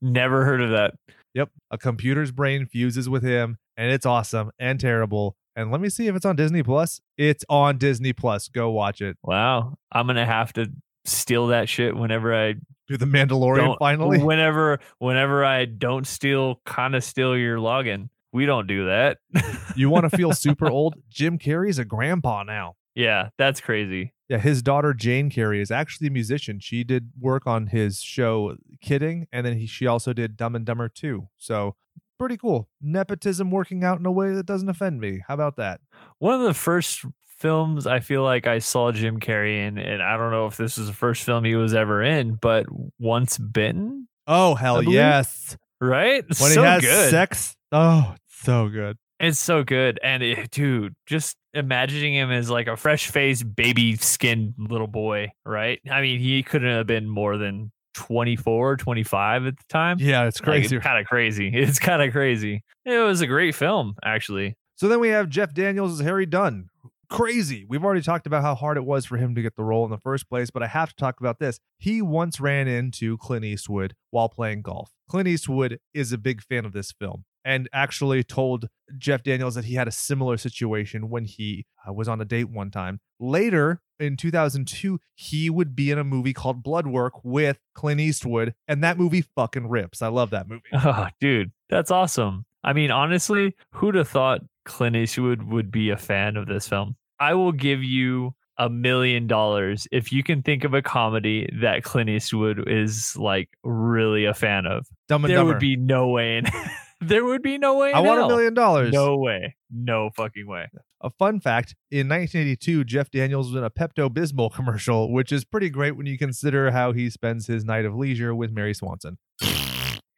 Never 0.01 0.47
heard 0.47 0.63
of 0.63 0.71
that. 0.71 0.95
Yep. 1.35 1.51
A 1.71 1.77
computer's 1.77 2.33
brain 2.33 2.65
fuses 2.65 3.07
with 3.11 3.23
him, 3.23 3.59
and 3.77 3.93
it's 3.93 4.07
awesome 4.07 4.51
and 4.59 4.81
terrible. 4.81 5.37
And 5.57 5.71
let 5.71 5.81
me 5.81 5.89
see 5.89 6.09
if 6.09 6.17
it's 6.17 6.25
on 6.27 6.37
Disney 6.37 6.63
Plus. 6.63 7.01
It's 7.17 7.45
on 7.49 7.79
Disney 7.79 8.13
Plus. 8.13 8.49
Go 8.49 8.71
watch 8.71 9.01
it. 9.01 9.17
Wow. 9.23 9.79
I'm 9.93 10.07
going 10.07 10.17
to 10.17 10.27
have 10.27 10.53
to 10.55 10.67
steal 11.05 11.49
that 11.49 11.69
shit 11.69 11.97
whenever 11.97 12.35
I 12.35 12.55
Do 12.89 12.97
the 12.97 13.07
Mandalorian 13.07 13.79
finally. 13.79 14.19
whenever 14.23 14.81
whenever 14.99 15.45
I 15.45 15.67
don't 15.67 16.07
steal 16.07 16.61
kind 16.65 16.95
of 16.95 17.05
steal 17.05 17.37
your 17.37 17.59
login. 17.59 18.09
We 18.33 18.47
don't 18.47 18.67
do 18.67 18.87
that. 18.87 19.19
you 19.77 19.91
want 19.91 20.11
to 20.11 20.17
feel 20.17 20.33
super 20.33 20.69
old? 20.69 20.97
Jim 21.09 21.39
Carrey's 21.39 21.79
a 21.79 21.85
grandpa 21.85 22.43
now. 22.43 22.75
yeah, 22.97 23.29
that's 23.39 23.61
crazy. 23.61 24.13
Yeah, 24.29 24.39
his 24.39 24.63
daughter 24.63 24.95
Jane 24.95 25.31
Carrey 25.31 25.61
is 25.61 25.71
actually 25.71 26.09
a 26.09 26.11
musician. 26.11 26.59
She 26.59 26.83
did 26.83 27.11
work 27.21 27.47
on 27.47 27.69
his 27.69 28.01
show 28.01 28.57
Kidding, 28.81 29.29
and 29.31 29.47
then 29.47 29.59
he, 29.59 29.67
she 29.67 29.87
also 29.87 30.13
did 30.13 30.37
Dumb 30.37 30.57
and 30.57 30.65
Dumber 30.65 30.89
2. 30.89 31.29
So 31.37 31.77
pretty 32.19 32.37
cool. 32.37 32.69
Nepotism 32.81 33.51
working 33.51 33.85
out 33.85 33.99
in 33.99 34.07
a 34.07 34.13
way 34.13 34.33
that 34.35 34.47
doesn't 34.47 34.69
offend 34.69 35.01
me. 35.01 35.21
How 35.27 35.35
about 35.35 35.57
that? 35.57 35.81
One 36.19 36.35
of 36.35 36.43
the 36.47 36.55
first 36.55 37.05
films 37.39 37.87
I 37.87 38.01
feel 38.01 38.23
like 38.23 38.47
I 38.47 38.59
saw 38.59 38.93
Jim 38.93 39.21
Carrey 39.21 39.67
in, 39.67 39.79
and 39.79 40.03
I 40.03 40.17
don't 40.17 40.31
know 40.31 40.47
if 40.47 40.57
this 40.57 40.79
is 40.79 40.87
the 40.87 40.93
first 40.93 41.25
film 41.25 41.45
he 41.45 41.57
was 41.57 41.75
ever 41.75 42.03
in, 42.03 42.35
but 42.37 42.67
Once 42.99 43.37
Bitten, 43.39 44.09
Oh 44.27 44.55
hell 44.55 44.83
yes! 44.83 45.57
right? 45.81 46.25
When 46.41 46.51
so 46.53 46.63
he 46.63 46.67
has 46.67 46.83
good. 46.83 47.11
sex, 47.11 47.55
oh, 47.73 48.15
so 48.29 48.69
good. 48.69 48.97
It's 49.21 49.39
so 49.39 49.63
good. 49.63 50.01
And 50.03 50.23
it, 50.23 50.51
dude, 50.51 50.95
just 51.07 51.37
imagining 51.53 52.15
him 52.15 52.31
as 52.31 52.51
like 52.51 52.67
a 52.67 52.77
fresh 52.77 53.09
faced, 53.09 53.55
baby 53.55 53.97
skinned 53.97 54.55
little 54.59 54.87
boy, 54.89 55.31
right? 55.47 55.81
I 55.91 56.01
mean, 56.01 56.19
he 56.21 56.43
couldn't 56.43 56.71
have 56.71 56.87
been 56.87 57.09
more 57.09 57.37
than 57.39 57.71
24, 57.95 58.77
25 58.77 59.47
at 59.47 59.57
the 59.57 59.65
time. 59.69 59.97
Yeah, 60.01 60.25
it's 60.27 60.41
Like, 60.41 60.45
crazy. 60.45 60.77
it's 60.77 60.85
kind 60.85 60.99
of 61.01 61.07
crazy. 61.07 61.51
It's 61.55 61.79
kind 61.79 62.03
of 62.03 62.13
crazy. 62.13 62.63
It 62.85 62.99
was 62.99 63.21
a 63.21 63.27
great 63.27 63.55
film, 63.55 63.95
actually. 64.05 64.57
So 64.77 64.89
then 64.89 65.01
we 65.01 65.09
have 65.09 65.29
Jeff 65.29 65.55
Daniels 65.55 66.01
as 66.01 66.05
Harry 66.05 66.27
Dunn. 66.27 66.69
Crazy. 67.11 67.65
We've 67.69 67.85
already 67.85 68.03
talked 68.03 68.27
about 68.27 68.43
how 68.43 68.55
hard 68.55 68.77
it 68.77 68.85
was 68.85 69.07
for 69.07 69.17
him 69.17 69.35
to 69.35 69.43
get 69.43 69.57
the 69.57 69.63
role 69.63 69.85
in 69.85 69.91
the 69.91 69.99
first 69.99 70.29
place, 70.29 70.51
but 70.51 70.63
I 70.63 70.67
have 70.67 70.89
to 70.89 70.97
talk 70.97 71.21
about 71.21 71.39
this. 71.39 71.61
He 71.79 72.03
once 72.03 72.41
ran 72.41 72.67
into 72.67 73.17
Clint 73.19 73.45
Eastwood 73.45 73.95
while 74.11 74.29
playing 74.29 74.63
golf. 74.63 74.91
Clint 75.09 75.29
Eastwood 75.29 75.79
is 75.93 76.13
a 76.13 76.19
big 76.19 76.43
fan 76.43 76.65
of 76.65 76.73
this 76.73 76.93
film 76.93 77.25
and 77.45 77.69
actually 77.73 78.25
told 78.25 78.69
Jeff 78.99 79.23
Daniels 79.23 79.55
that 79.55 79.67
he 79.67 79.75
had 79.75 79.87
a 79.87 79.93
similar 79.93 80.37
situation 80.37 81.09
when 81.11 81.25
he 81.27 81.67
uh, 81.87 81.93
was 81.93 82.09
on 82.09 82.21
a 82.21 82.25
date 82.25 82.51
one 82.51 82.71
time. 82.71 83.01
Later 83.21 83.81
in 84.01 84.17
2002, 84.17 84.99
he 85.15 85.51
would 85.51 85.75
be 85.77 85.91
in 85.91 85.99
a 85.99 86.05
movie 86.05 86.33
called 86.33 86.63
Bloodwork 86.63 87.25
with 87.25 87.59
Clint 87.75 88.01
Eastwood, 88.01 88.55
and 88.69 88.83
that 88.83 88.99
movie 88.99 89.23
fucking 89.37 89.69
rips. 89.69 90.03
I 90.03 90.09
love 90.09 90.31
that 90.31 90.49
movie. 90.49 90.63
Oh, 90.75 91.09
dude, 91.21 91.53
that's 91.71 91.91
awesome. 91.91 92.45
I 92.63 92.73
mean, 92.73 92.91
honestly, 92.91 93.55
who'd 93.73 93.95
have 93.95 94.09
thought 94.09 94.41
Clint 94.65 94.97
Eastwood 94.97 95.43
would 95.45 95.71
be 95.71 95.91
a 95.91 95.97
fan 95.97 96.37
of 96.37 96.47
this 96.47 96.69
film? 96.69 96.97
I 97.21 97.35
will 97.35 97.53
give 97.53 97.83
you 97.85 98.35
a 98.59 98.69
million 98.71 99.27
dollars 99.27 99.87
if 99.91 100.13
you 100.13 100.23
can 100.23 100.43
think 100.43 100.63
of 100.65 100.75
a 100.75 100.83
comedy 100.83 101.49
that 101.61 101.83
Clint 101.83 102.09
Eastwood 102.09 102.69
is 102.69 103.17
like 103.17 103.49
really 103.65 104.25
a 104.27 104.35
fan 104.35 104.67
of. 104.67 104.87
Dumb 105.09 105.25
and 105.25 105.31
There 105.31 105.39
Dumber. 105.39 105.53
would 105.55 105.61
be 105.61 105.77
no 105.77 106.09
way 106.09 106.39
in 106.39 106.47
there 107.01 107.25
would 107.25 107.43
be 107.43 107.59
no 107.59 107.77
way 107.79 107.91
in 107.91 107.97
I 107.97 108.01
want 108.01 108.21
a 108.21 108.27
million 108.29 108.55
dollars. 108.55 108.93
No 108.93 109.17
way. 109.19 109.57
No 109.71 110.11
fucking 110.17 110.47
way. 110.47 110.69
A 111.05 111.11
fun 111.11 111.39
fact 111.39 111.75
in 111.91 112.09
1982, 112.09 112.85
Jeff 112.85 113.11
Daniels 113.11 113.49
was 113.49 113.59
in 113.59 113.63
a 113.63 113.69
Pepto 113.69 114.09
Bismol 114.09 114.51
commercial, 114.51 115.13
which 115.13 115.33
is 115.33 115.45
pretty 115.45 115.69
great 115.69 115.99
when 115.99 116.07
you 116.07 116.17
consider 116.17 116.71
how 116.71 116.93
he 116.93 117.11
spends 117.11 117.47
his 117.47 117.63
night 117.63 117.85
of 117.85 117.95
leisure 117.95 118.35
with 118.35 118.51
Mary 118.51 118.73
Swanson. 118.73 119.19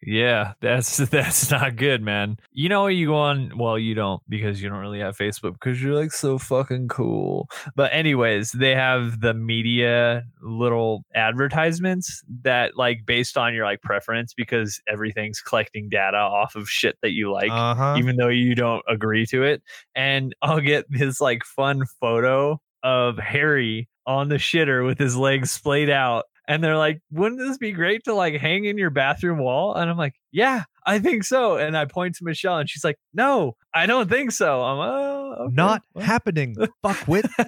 Yeah, 0.07 0.53
that's 0.61 0.97
that's 1.11 1.51
not 1.51 1.75
good, 1.77 2.01
man. 2.01 2.38
You 2.53 2.69
know 2.69 2.87
you 2.87 3.09
go 3.09 3.16
on 3.16 3.59
well, 3.59 3.77
you 3.79 3.95
don't 3.95 4.23
because 4.29 4.62
you 4.62 4.69
don't 4.69 4.79
really 4.79 5.01
have 5.01 5.19
Facebook 5.19 5.55
because 5.55 5.83
you're 5.83 5.95
like 5.97 6.12
so 6.12 6.38
fucking 6.38 6.88
cool. 6.88 7.49
But 7.75 7.92
anyways, 7.92 8.53
they 8.53 8.75
have 8.75 9.21
the 9.21 9.35
media 9.35 10.23
little 10.40 11.05
advertisements 11.14 12.23
that 12.42 12.77
like 12.77 13.05
based 13.05 13.37
on 13.37 13.53
your 13.53 13.64
like 13.64 13.83
preference 13.83 14.33
because 14.33 14.81
everything's 14.88 15.40
collecting 15.40 15.88
data 15.88 16.16
off 16.19 16.55
of 16.55 16.69
shit 16.71 16.97
that 17.03 17.11
you 17.11 17.33
like 17.33 17.51
Uh 17.51 17.75
huh. 17.75 17.95
even 17.99 18.16
though 18.16 18.29
you 18.29 18.55
don't 18.55 18.85
agree 18.88 19.27
to 19.27 19.42
it. 19.42 19.62
And 19.95 20.35
I'll 20.42 20.61
get 20.61 20.87
this 20.90 21.21
like 21.21 21.45
fun 21.45 21.83
photo 22.01 22.61
of 22.83 23.19
Harry 23.19 23.88
on 24.07 24.29
the 24.29 24.37
shitter 24.37 24.87
with 24.87 24.99
his 24.99 25.16
legs 25.16 25.51
splayed 25.51 25.90
out. 25.90 26.27
And 26.48 26.62
they're 26.62 26.76
like, 26.76 27.00
wouldn't 27.11 27.40
this 27.40 27.59
be 27.59 27.72
great 27.72 28.04
to 28.04 28.14
like 28.14 28.35
hang 28.40 28.64
in 28.64 28.78
your 28.78 28.90
bathroom 28.90 29.38
wall? 29.38 29.74
And 29.74 29.90
I'm 29.90 29.96
like, 29.96 30.14
yeah, 30.30 30.64
I 30.87 31.00
think 31.00 31.24
so. 31.24 31.56
And 31.56 31.76
I 31.76 31.87
point 31.87 32.14
to 32.16 32.24
Michelle 32.24 32.59
and 32.59 32.70
she's 32.70 32.85
like, 32.85 32.98
no, 33.12 33.56
I 33.74 33.87
don't 33.87 34.09
think 34.09 34.30
so. 34.30 34.62
I'm, 34.62 34.78
oh, 34.78 35.37
okay, 35.46 35.54
Not 35.54 35.82
well." 35.94 36.04
happening. 36.04 36.54
Fuckwit. 36.85 37.28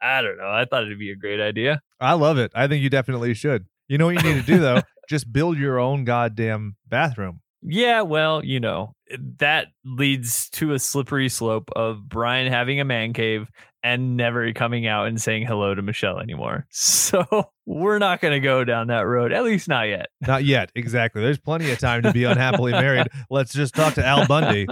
I 0.00 0.22
don't 0.22 0.38
know. 0.38 0.48
I 0.48 0.66
thought 0.70 0.84
it'd 0.84 0.98
be 0.98 1.10
a 1.10 1.16
great 1.16 1.40
idea. 1.40 1.80
I 2.00 2.12
love 2.12 2.38
it. 2.38 2.52
I 2.54 2.68
think 2.68 2.82
you 2.82 2.90
definitely 2.90 3.34
should. 3.34 3.66
You 3.88 3.98
know 3.98 4.06
what 4.06 4.22
you 4.22 4.22
need 4.22 4.40
to 4.40 4.46
do 4.46 4.58
though? 4.58 4.82
Just 5.08 5.32
build 5.32 5.58
your 5.58 5.78
own 5.78 6.04
goddamn 6.04 6.76
bathroom. 6.88 7.40
Yeah, 7.62 8.02
well, 8.02 8.44
you 8.44 8.60
know, 8.60 8.92
that 9.38 9.68
leads 9.84 10.48
to 10.50 10.72
a 10.72 10.78
slippery 10.78 11.28
slope 11.28 11.70
of 11.74 12.08
Brian 12.08 12.50
having 12.52 12.80
a 12.80 12.84
man 12.84 13.12
cave 13.12 13.48
and 13.86 14.16
never 14.16 14.52
coming 14.52 14.88
out 14.88 15.06
and 15.06 15.22
saying 15.22 15.46
hello 15.46 15.72
to 15.72 15.80
Michelle 15.80 16.18
anymore. 16.18 16.66
So 17.06 17.50
we're 17.66 18.00
not 18.00 18.20
going 18.20 18.32
to 18.32 18.40
go 18.40 18.64
down 18.64 18.88
that 18.88 19.06
road, 19.06 19.32
at 19.32 19.44
least 19.44 19.68
not 19.68 19.82
yet. 19.82 20.08
Not 20.26 20.44
yet. 20.44 20.72
Exactly. 20.74 21.22
There's 21.22 21.38
plenty 21.38 21.70
of 21.70 21.78
time 21.78 22.02
to 22.02 22.12
be 22.12 22.24
unhappily 22.24 22.72
married. 22.72 23.06
Let's 23.30 23.52
just 23.52 23.76
talk 23.76 23.94
to 23.94 24.04
Al 24.04 24.26
Bundy. 24.26 24.66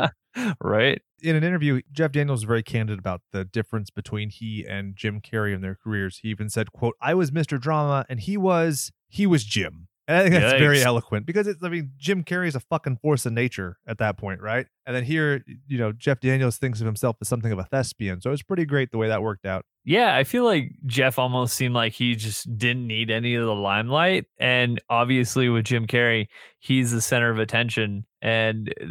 right? 0.61 1.00
in 1.22 1.37
an 1.37 1.44
interview, 1.44 1.81
Jeff 1.92 2.11
Daniels 2.11 2.40
was 2.40 2.44
very 2.44 2.64
candid 2.64 2.98
about 2.98 3.22
the 3.31 3.44
difference 3.44 3.88
between 3.90 4.31
he 4.31 4.66
and 4.68 4.96
Jim 4.96 5.20
Carrey 5.20 5.55
in 5.55 5.61
their 5.61 5.77
careers. 5.77 6.18
He 6.22 6.29
even 6.29 6.50
said, 6.50 6.72
"quote 6.72 6.96
I 7.00 7.14
was 7.14 7.31
Mr. 7.31 7.59
Drama, 7.59 8.05
and 8.09 8.18
he 8.20 8.37
was 8.37 8.90
he 9.09 9.27
was 9.27 9.44
Jim." 9.44 9.87
And 10.06 10.16
I 10.18 10.22
think 10.22 10.34
that's 10.34 10.58
very 10.58 10.82
eloquent 10.82 11.24
because 11.26 11.46
it's 11.46 11.62
I 11.62 11.68
mean 11.68 11.92
Jim 11.96 12.24
Carrey 12.24 12.46
is 12.46 12.54
a 12.54 12.60
fucking 12.60 12.98
force 12.98 13.24
of 13.24 13.32
nature 13.32 13.78
at 13.86 13.98
that 13.98 14.18
point, 14.18 14.40
right? 14.42 14.66
And 14.86 14.94
then 14.94 15.04
here, 15.04 15.44
you 15.66 15.78
know, 15.78 15.92
Jeff 15.92 16.20
Daniels 16.20 16.58
thinks 16.58 16.80
of 16.80 16.86
himself 16.86 17.16
as 17.22 17.28
something 17.28 17.50
of 17.50 17.58
a 17.58 17.64
thespian, 17.64 18.20
so 18.20 18.30
it's 18.30 18.42
pretty 18.42 18.66
great 18.66 18.90
the 18.90 18.98
way 18.98 19.08
that 19.08 19.22
worked 19.22 19.46
out. 19.46 19.64
Yeah, 19.86 20.16
I 20.16 20.24
feel 20.24 20.44
like 20.44 20.72
Jeff 20.86 21.18
almost 21.18 21.54
seemed 21.54 21.74
like 21.74 21.92
he 21.92 22.14
just 22.16 22.56
didn't 22.56 22.86
need 22.86 23.10
any 23.10 23.34
of 23.34 23.44
the 23.44 23.54
limelight. 23.54 24.24
And 24.38 24.80
obviously, 24.88 25.48
with 25.48 25.64
Jim 25.64 25.86
Carrey, 25.86 26.28
he's 26.58 26.90
the 26.90 27.02
center 27.02 27.30
of 27.30 27.38
attention 27.38 28.06
and 28.22 28.72
uh, 28.80 28.86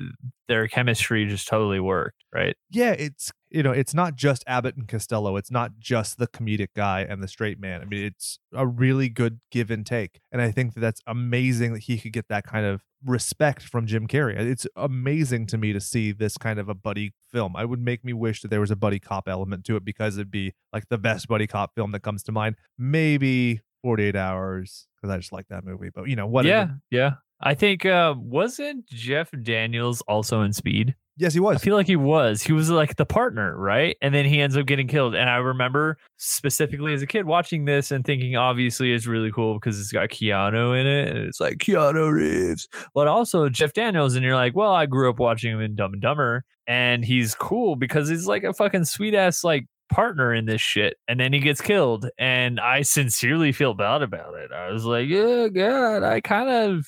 their 0.47 0.67
chemistry 0.67 1.25
just 1.25 1.47
totally 1.47 1.79
worked, 1.79 2.23
right? 2.31 2.55
Yeah, 2.69 2.91
it's 2.91 3.31
you 3.53 3.61
know, 3.61 3.71
it's 3.71 3.93
not 3.93 4.15
just 4.15 4.43
Abbott 4.47 4.75
and 4.75 4.87
Costello. 4.87 5.37
It's 5.37 5.51
not 5.51 5.77
just 5.79 6.17
the 6.17 6.25
comedic 6.25 6.69
guy 6.75 7.01
and 7.01 7.21
the 7.21 7.27
straight 7.27 7.59
man. 7.59 7.81
I 7.81 7.85
mean, 7.85 8.03
it's 8.03 8.39
a 8.51 8.65
really 8.65 9.09
good 9.09 9.39
give 9.51 9.69
and 9.69 9.85
take. 9.85 10.19
And 10.31 10.41
I 10.41 10.49
think 10.49 10.73
that 10.73 10.79
that's 10.79 11.01
amazing 11.05 11.73
that 11.73 11.83
he 11.83 11.99
could 11.99 12.13
get 12.13 12.27
that 12.29 12.45
kind 12.45 12.65
of 12.65 12.81
respect 13.05 13.61
from 13.61 13.85
Jim 13.85 14.07
Carrey. 14.07 14.35
It's 14.35 14.65
amazing 14.75 15.45
to 15.47 15.59
me 15.59 15.71
to 15.71 15.79
see 15.79 16.11
this 16.11 16.35
kind 16.35 16.59
of 16.59 16.67
a 16.67 16.73
buddy 16.73 17.13
film. 17.31 17.55
I 17.55 17.63
would 17.63 17.79
make 17.79 18.03
me 18.03 18.11
wish 18.11 18.41
that 18.41 18.47
there 18.47 18.59
was 18.59 18.71
a 18.71 18.75
buddy 18.75 18.99
cop 18.99 19.29
element 19.29 19.65
to 19.65 19.75
it 19.75 19.85
because 19.85 20.17
it'd 20.17 20.31
be 20.31 20.53
like 20.73 20.89
the 20.89 20.97
best 20.97 21.27
buddy 21.27 21.45
cop 21.45 21.75
film 21.75 21.91
that 21.91 22.01
comes 22.01 22.23
to 22.23 22.31
mind. 22.31 22.55
Maybe 22.79 23.61
48 23.83 24.15
hours 24.15 24.87
because 24.95 25.13
I 25.13 25.17
just 25.17 25.31
like 25.31 25.47
that 25.49 25.63
movie, 25.63 25.91
but 25.93 26.07
you 26.07 26.15
know, 26.15 26.25
whatever. 26.25 26.79
Yeah, 26.89 26.99
yeah. 26.99 27.11
I 27.39 27.53
think 27.53 27.85
uh 27.85 28.15
wasn't 28.17 28.87
Jeff 28.87 29.29
Daniels 29.43 30.01
also 30.07 30.41
in 30.41 30.53
Speed? 30.53 30.95
Yes, 31.15 31.35
he 31.35 31.39
was. 31.39 31.57
I 31.57 31.59
feel 31.59 31.75
like 31.75 31.85
he 31.85 31.95
was. 31.95 32.41
He 32.41 32.53
was 32.53 32.71
like 32.71 32.95
the 32.95 33.05
partner, 33.05 33.55
right? 33.55 33.95
And 34.01 34.15
then 34.15 34.25
he 34.25 34.41
ends 34.41 34.57
up 34.57 34.65
getting 34.65 34.87
killed. 34.87 35.13
And 35.13 35.29
I 35.29 35.35
remember 35.35 35.97
specifically 36.17 36.91
as 36.93 37.03
a 37.03 37.07
kid 37.07 37.25
watching 37.25 37.65
this 37.65 37.91
and 37.91 38.03
thinking, 38.03 38.35
obviously, 38.35 38.91
it's 38.93 39.05
really 39.05 39.31
cool 39.31 39.53
because 39.53 39.79
it's 39.79 39.91
got 39.91 40.09
Keanu 40.09 40.79
in 40.79 40.87
it, 40.87 41.09
and 41.09 41.19
it's 41.19 41.39
like 41.39 41.57
Keanu 41.57 42.11
Reeves, 42.11 42.67
but 42.95 43.07
also 43.07 43.47
Jeff 43.47 43.73
Daniels. 43.73 44.15
And 44.15 44.25
you're 44.25 44.35
like, 44.35 44.55
well, 44.55 44.73
I 44.73 44.87
grew 44.87 45.07
up 45.07 45.19
watching 45.19 45.51
him 45.51 45.61
in 45.61 45.75
Dumb 45.75 45.93
and 45.93 46.01
Dumber, 46.01 46.45
and 46.65 47.05
he's 47.05 47.35
cool 47.35 47.75
because 47.75 48.09
he's 48.09 48.25
like 48.25 48.43
a 48.43 48.53
fucking 48.53 48.85
sweet 48.85 49.13
ass 49.13 49.43
like 49.43 49.67
partner 49.89 50.33
in 50.33 50.45
this 50.45 50.61
shit. 50.61 50.97
And 51.07 51.19
then 51.19 51.31
he 51.31 51.39
gets 51.39 51.61
killed, 51.61 52.09
and 52.17 52.59
I 52.59 52.81
sincerely 52.81 53.51
feel 53.51 53.75
bad 53.75 54.01
about 54.01 54.33
it. 54.33 54.51
I 54.51 54.71
was 54.71 54.83
like, 54.83 55.07
yeah, 55.07 55.47
God, 55.49 56.01
I 56.01 56.21
kind 56.21 56.49
of 56.49 56.87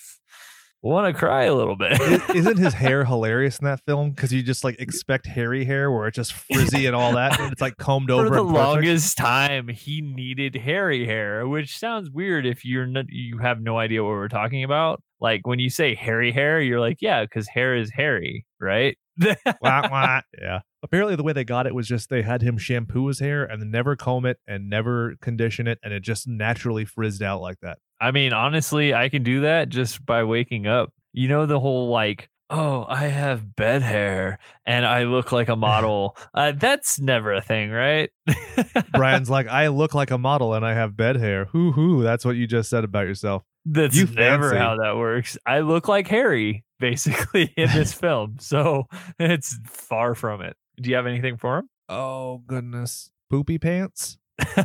want 0.90 1.14
to 1.14 1.18
cry 1.20 1.44
a 1.46 1.54
little 1.54 1.76
bit. 1.76 2.00
Isn't 2.36 2.58
his 2.58 2.74
hair 2.74 3.06
hilarious 3.06 3.60
in 3.60 3.66
that 3.66 3.82
film? 3.86 4.12
Because 4.12 4.32
you 4.32 4.44
just 4.44 4.64
like 4.64 4.80
expect 4.80 5.26
hairy 5.26 5.66
hair 5.66 5.92
where 5.92 6.08
it's 6.08 6.16
just 6.16 6.34
frizzy 6.34 6.86
and 6.86 6.96
all 6.96 7.14
that, 7.14 7.40
and 7.40 7.52
it's 7.52 7.62
like 7.62 7.78
combed 7.78 8.12
over. 8.12 8.28
for 8.28 8.36
the 8.36 8.44
longest 8.44 9.18
time 9.18 9.68
he 9.68 10.02
needed 10.02 10.56
hairy 10.56 11.06
hair 11.06 11.48
which 11.48 11.78
sounds 11.78 12.10
weird 12.10 12.46
if 12.46 12.64
you're 12.66 12.86
not 12.86 13.06
you 13.10 13.38
have 13.40 13.62
no 13.62 13.78
idea 13.78 14.04
what 14.04 14.10
we're 14.12 14.28
talking 14.28 14.64
about 14.64 15.02
like 15.20 15.46
when 15.48 15.60
you 15.60 15.70
say 15.70 15.96
hairy 15.96 16.32
hair 16.32 16.60
you're 16.62 16.80
like 16.80 16.98
yeah 17.02 17.24
because 17.24 17.48
hair 17.48 17.76
is 17.76 17.92
hairy 17.92 18.46
right 18.60 18.98
Wah, 19.62 19.88
wah. 19.90 20.22
Yeah. 20.42 20.60
Apparently, 20.84 21.16
the 21.16 21.24
way 21.24 21.34
they 21.34 21.44
got 21.46 21.66
it 21.68 21.74
was 21.74 21.88
just 21.88 22.10
they 22.10 22.22
had 22.22 22.42
him 22.42 22.58
shampoo 22.58 23.08
his 23.08 23.20
hair 23.20 23.44
and 23.46 23.72
never 23.72 23.96
comb 23.96 24.26
it 24.26 24.40
and 24.48 24.70
never 24.70 25.16
condition 25.22 25.68
it, 25.68 25.80
and 25.84 25.94
it 25.94 26.02
just 26.02 26.28
naturally 26.28 26.86
frizzed 26.86 27.24
out 27.24 27.42
like 27.42 27.60
that. 27.62 27.78
I 28.00 28.12
mean 28.12 28.34
honestly 28.34 28.94
i 28.94 29.10
can 29.10 29.24
do 29.24 29.42
that 29.42 29.70
just 29.70 30.06
by 30.06 30.24
waking 30.24 30.68
up 30.68 30.92
you 31.14 31.28
know 31.28 31.46
the 31.46 31.60
whole 31.60 31.90
like 31.90 32.30
oh 32.50 32.86
i 32.88 33.06
have 33.08 33.56
bed 33.56 33.82
hair 33.82 34.38
and 34.66 34.86
i 34.86 35.04
look 35.04 35.32
like 35.32 35.50
a 35.50 35.56
model 35.70 36.16
uh, 36.34 36.52
that's 36.56 37.00
never 37.00 37.34
a 37.34 37.42
thing 37.42 37.72
right 37.72 38.10
Brian's 38.92 39.30
like, 39.30 39.48
I 39.48 39.68
look 39.68 39.94
like 39.94 40.12
a 40.12 40.18
model 40.18 40.54
and 40.54 40.66
I 40.66 40.74
have 40.74 40.96
bed 40.98 41.18
hair. 41.18 41.46
Hoo 41.46 41.72
hoo. 41.72 42.02
That's 42.04 42.24
what 42.26 42.36
you 42.36 42.48
just 42.48 42.70
said 42.70 42.84
about 42.84 43.06
yourself. 43.08 43.44
That's 43.66 43.96
You 43.96 44.06
never 44.08 44.52
fancy. 44.52 44.58
how 44.58 44.78
that 44.78 44.96
works. 44.98 45.38
I 45.46 45.60
look 45.60 45.88
like 45.88 46.08
Harry, 46.08 46.64
basically, 46.80 47.54
in 47.58 47.70
this 47.72 47.94
film. 47.94 48.38
So 48.40 48.86
it's 49.20 49.60
far 49.66 50.16
from 50.16 50.42
it. 50.42 50.56
Do 50.82 50.90
you 50.90 50.96
have 50.96 51.08
anything 51.08 51.38
for 51.38 51.58
him? 51.60 51.70
Oh, 51.90 52.40
goodness. 52.48 53.12
Poopy 53.30 53.58
pants? 53.60 54.18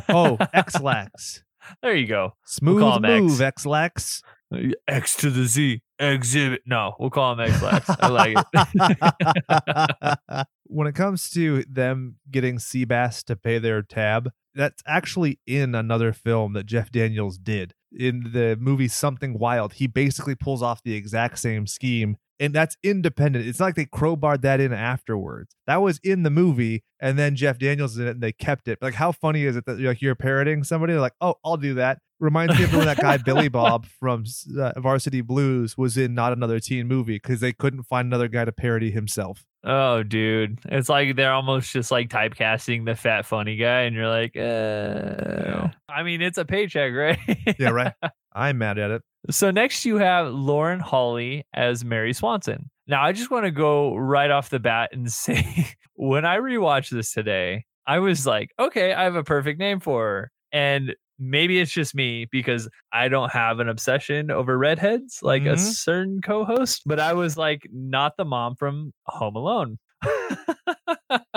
Oh, 0.09 0.37
Ex-Lax. 0.53 1.43
There 1.81 1.95
you 1.95 2.07
go. 2.07 2.35
Smooth 2.45 2.81
call 2.81 2.97
him 2.97 3.05
X. 3.05 3.21
move, 3.21 3.41
Ex-Lax. 3.41 4.21
Uh, 4.53 4.57
X 4.87 5.15
to 5.17 5.29
the 5.29 5.45
Z. 5.45 5.81
Exhibit. 5.99 6.61
No, 6.65 6.95
we'll 6.99 7.09
call 7.09 7.33
him 7.33 7.39
Ex 7.39 7.61
Lax. 7.61 7.89
I 7.89 8.07
like 8.07 8.37
it. 8.53 10.47
when 10.65 10.87
it 10.87 10.95
comes 10.95 11.29
to 11.31 11.63
them 11.69 12.15
getting 12.29 12.57
Seabass 12.57 13.23
to 13.25 13.35
pay 13.35 13.59
their 13.59 13.81
tab, 13.81 14.29
that's 14.55 14.81
actually 14.85 15.39
in 15.45 15.75
another 15.75 16.11
film 16.13 16.53
that 16.53 16.65
Jeff 16.65 16.91
Daniels 16.91 17.37
did. 17.37 17.73
In 17.91 18.31
the 18.31 18.57
movie 18.59 18.87
Something 18.87 19.37
Wild, 19.37 19.73
he 19.73 19.87
basically 19.87 20.35
pulls 20.35 20.63
off 20.63 20.81
the 20.83 20.93
exact 20.93 21.39
same 21.39 21.67
scheme, 21.67 22.17
and 22.39 22.53
that's 22.53 22.77
independent. 22.83 23.45
It's 23.45 23.59
not 23.59 23.65
like 23.67 23.75
they 23.75 23.85
crowbarred 23.85 24.41
that 24.41 24.59
in 24.59 24.71
afterwards. 24.71 25.55
That 25.67 25.81
was 25.81 25.99
in 26.03 26.23
the 26.23 26.29
movie, 26.29 26.83
and 27.01 27.19
then 27.19 27.35
Jeff 27.35 27.59
Daniels 27.59 27.95
did 27.95 28.07
it, 28.07 28.11
and 28.11 28.21
they 28.21 28.31
kept 28.31 28.67
it. 28.67 28.79
Like, 28.81 28.93
how 28.93 29.11
funny 29.11 29.43
is 29.43 29.55
it 29.55 29.65
that 29.65 29.79
like 29.79 30.01
you're 30.01 30.15
parroting 30.15 30.63
somebody? 30.63 30.93
They're 30.93 31.01
like, 31.01 31.15
oh, 31.19 31.35
I'll 31.43 31.57
do 31.57 31.73
that. 31.75 31.99
Reminds 32.21 32.57
me 32.57 32.65
of 32.65 32.73
when 32.73 32.85
that 32.85 32.97
guy 32.97 33.17
Billy 33.25 33.49
Bob 33.49 33.87
from 33.87 34.23
uh, 34.57 34.79
Varsity 34.79 35.21
Blues 35.21 35.75
was 35.77 35.97
in 35.97 36.13
not 36.13 36.31
another 36.31 36.59
teen 36.59 36.87
movie 36.87 37.15
because 37.15 37.39
they 37.39 37.51
couldn't 37.51 37.83
find 37.83 38.05
another 38.05 38.27
guy 38.27 38.45
to 38.45 38.51
parody 38.51 38.91
himself. 38.91 39.43
oh, 39.63 40.03
dude. 40.03 40.59
It's 40.65 40.87
like 40.87 41.15
they're 41.15 41.33
almost 41.33 41.73
just 41.73 41.91
like 41.91 42.09
typecasting 42.09 42.85
the 42.85 42.95
fat, 42.95 43.25
funny 43.25 43.57
guy. 43.57 43.81
And 43.81 43.95
you're 43.95 44.07
like, 44.07 44.37
uh, 44.37 45.67
I 45.89 46.03
mean, 46.03 46.21
it's 46.21 46.37
a 46.37 46.45
paycheck, 46.45 46.93
right? 46.95 47.17
Yeah, 47.59 47.69
right. 47.69 47.93
I'm 48.33 48.57
mad 48.59 48.77
at 48.77 48.91
it. 48.91 49.01
So 49.29 49.51
next 49.51 49.83
you 49.85 49.97
have 49.97 50.27
Lauren 50.31 50.79
Holly 50.79 51.45
as 51.53 51.83
Mary 51.83 52.13
Swanson. 52.13 52.69
Now 52.87 53.03
I 53.03 53.11
just 53.11 53.29
want 53.31 53.45
to 53.45 53.51
go 53.51 53.95
right 53.95 54.31
off 54.31 54.49
the 54.49 54.59
bat 54.59 54.89
and 54.93 55.11
say 55.11 55.67
when 55.95 56.25
I 56.25 56.37
rewatched 56.37 56.89
this 56.91 57.13
today, 57.13 57.65
I 57.87 57.99
was 57.99 58.25
like, 58.27 58.51
okay, 58.59 58.93
I 58.93 59.03
have 59.03 59.15
a 59.15 59.23
perfect 59.23 59.59
name 59.59 59.79
for 59.79 60.03
her. 60.05 60.31
And 60.51 60.95
maybe 61.21 61.59
it's 61.59 61.71
just 61.71 61.93
me 61.95 62.25
because 62.31 62.67
I 62.91 63.07
don't 63.07 63.31
have 63.31 63.59
an 63.59 63.69
obsession 63.69 64.31
over 64.31 64.57
redheads 64.57 65.19
like 65.21 65.43
a 65.43 65.53
Mhm. 65.55 65.59
certain 65.59 66.21
co-host, 66.21 66.81
but 66.85 66.99
I 66.99 67.13
was 67.13 67.37
like 67.37 67.67
not 67.71 68.17
the 68.17 68.25
mom 68.25 68.55
from 68.55 68.91
Home 69.05 69.35
Alone. 69.35 69.77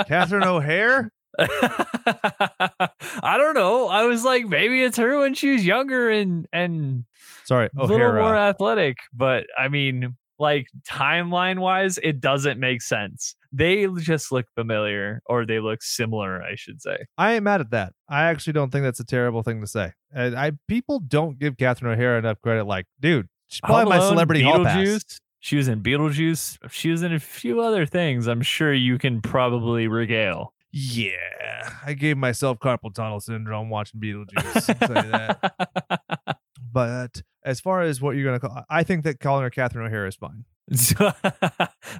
Catherine 0.06 0.44
O'Hara? 0.44 1.10
I 1.38 3.36
don't 3.36 3.54
know. 3.54 3.88
I 3.88 4.04
was 4.04 4.24
like, 4.24 4.46
maybe 4.46 4.82
it's 4.82 4.96
her 4.96 5.18
when 5.20 5.34
she 5.34 5.52
was 5.52 5.66
younger 5.66 6.10
and 6.10 6.46
and 6.52 7.04
Sorry, 7.44 7.68
a 7.76 7.84
little 7.84 8.12
more 8.12 8.36
athletic, 8.36 8.96
but 9.12 9.46
I 9.58 9.68
mean, 9.68 10.16
like 10.44 10.68
timeline 10.88 11.58
wise, 11.58 11.98
it 12.02 12.20
doesn't 12.20 12.60
make 12.60 12.82
sense. 12.82 13.34
They 13.50 13.86
just 13.98 14.30
look 14.30 14.46
familiar, 14.54 15.22
or 15.26 15.46
they 15.46 15.58
look 15.60 15.82
similar, 15.82 16.42
I 16.42 16.54
should 16.56 16.82
say. 16.82 16.98
I 17.16 17.34
ain't 17.34 17.44
mad 17.44 17.60
at 17.60 17.70
that. 17.70 17.92
I 18.08 18.24
actually 18.24 18.52
don't 18.52 18.70
think 18.70 18.84
that's 18.84 19.00
a 19.00 19.04
terrible 19.04 19.42
thing 19.42 19.60
to 19.60 19.66
say. 19.66 19.92
And 20.12 20.36
I 20.36 20.52
people 20.68 21.00
don't 21.00 21.38
give 21.38 21.56
Catherine 21.56 21.92
O'Hara 21.92 22.18
enough 22.18 22.40
credit. 22.42 22.64
Like, 22.64 22.86
dude, 23.00 23.28
she's 23.48 23.60
probably 23.60 23.82
Home 23.82 23.88
my 23.88 23.96
Alone, 23.96 24.08
celebrity 24.10 24.42
hall 24.42 24.64
pass. 24.64 25.20
She 25.40 25.56
was 25.56 25.68
in 25.68 25.82
Beetlejuice. 25.82 26.58
She 26.70 26.90
was 26.90 27.02
in 27.02 27.12
a 27.12 27.20
few 27.20 27.60
other 27.60 27.86
things. 27.86 28.26
I'm 28.26 28.42
sure 28.42 28.72
you 28.72 28.98
can 28.98 29.20
probably 29.20 29.88
regale. 29.88 30.54
Yeah, 30.72 31.14
I 31.86 31.92
gave 31.94 32.16
myself 32.16 32.58
carpal 32.58 32.92
tunnel 32.92 33.20
syndrome 33.20 33.70
watching 33.70 34.00
Beetlejuice. 34.00 34.76
I'll 34.82 34.88
tell 34.88 35.04
you 35.04 35.10
that. 35.10 36.38
But 36.74 37.22
as 37.44 37.60
far 37.60 37.82
as 37.82 38.00
what 38.00 38.16
you're 38.16 38.24
gonna 38.24 38.40
call, 38.40 38.64
I 38.70 38.82
think 38.82 39.04
that 39.04 39.20
calling 39.20 39.42
her 39.42 39.50
Catherine 39.50 39.86
O'Hara 39.86 40.08
is 40.08 40.16
fine. 40.16 40.44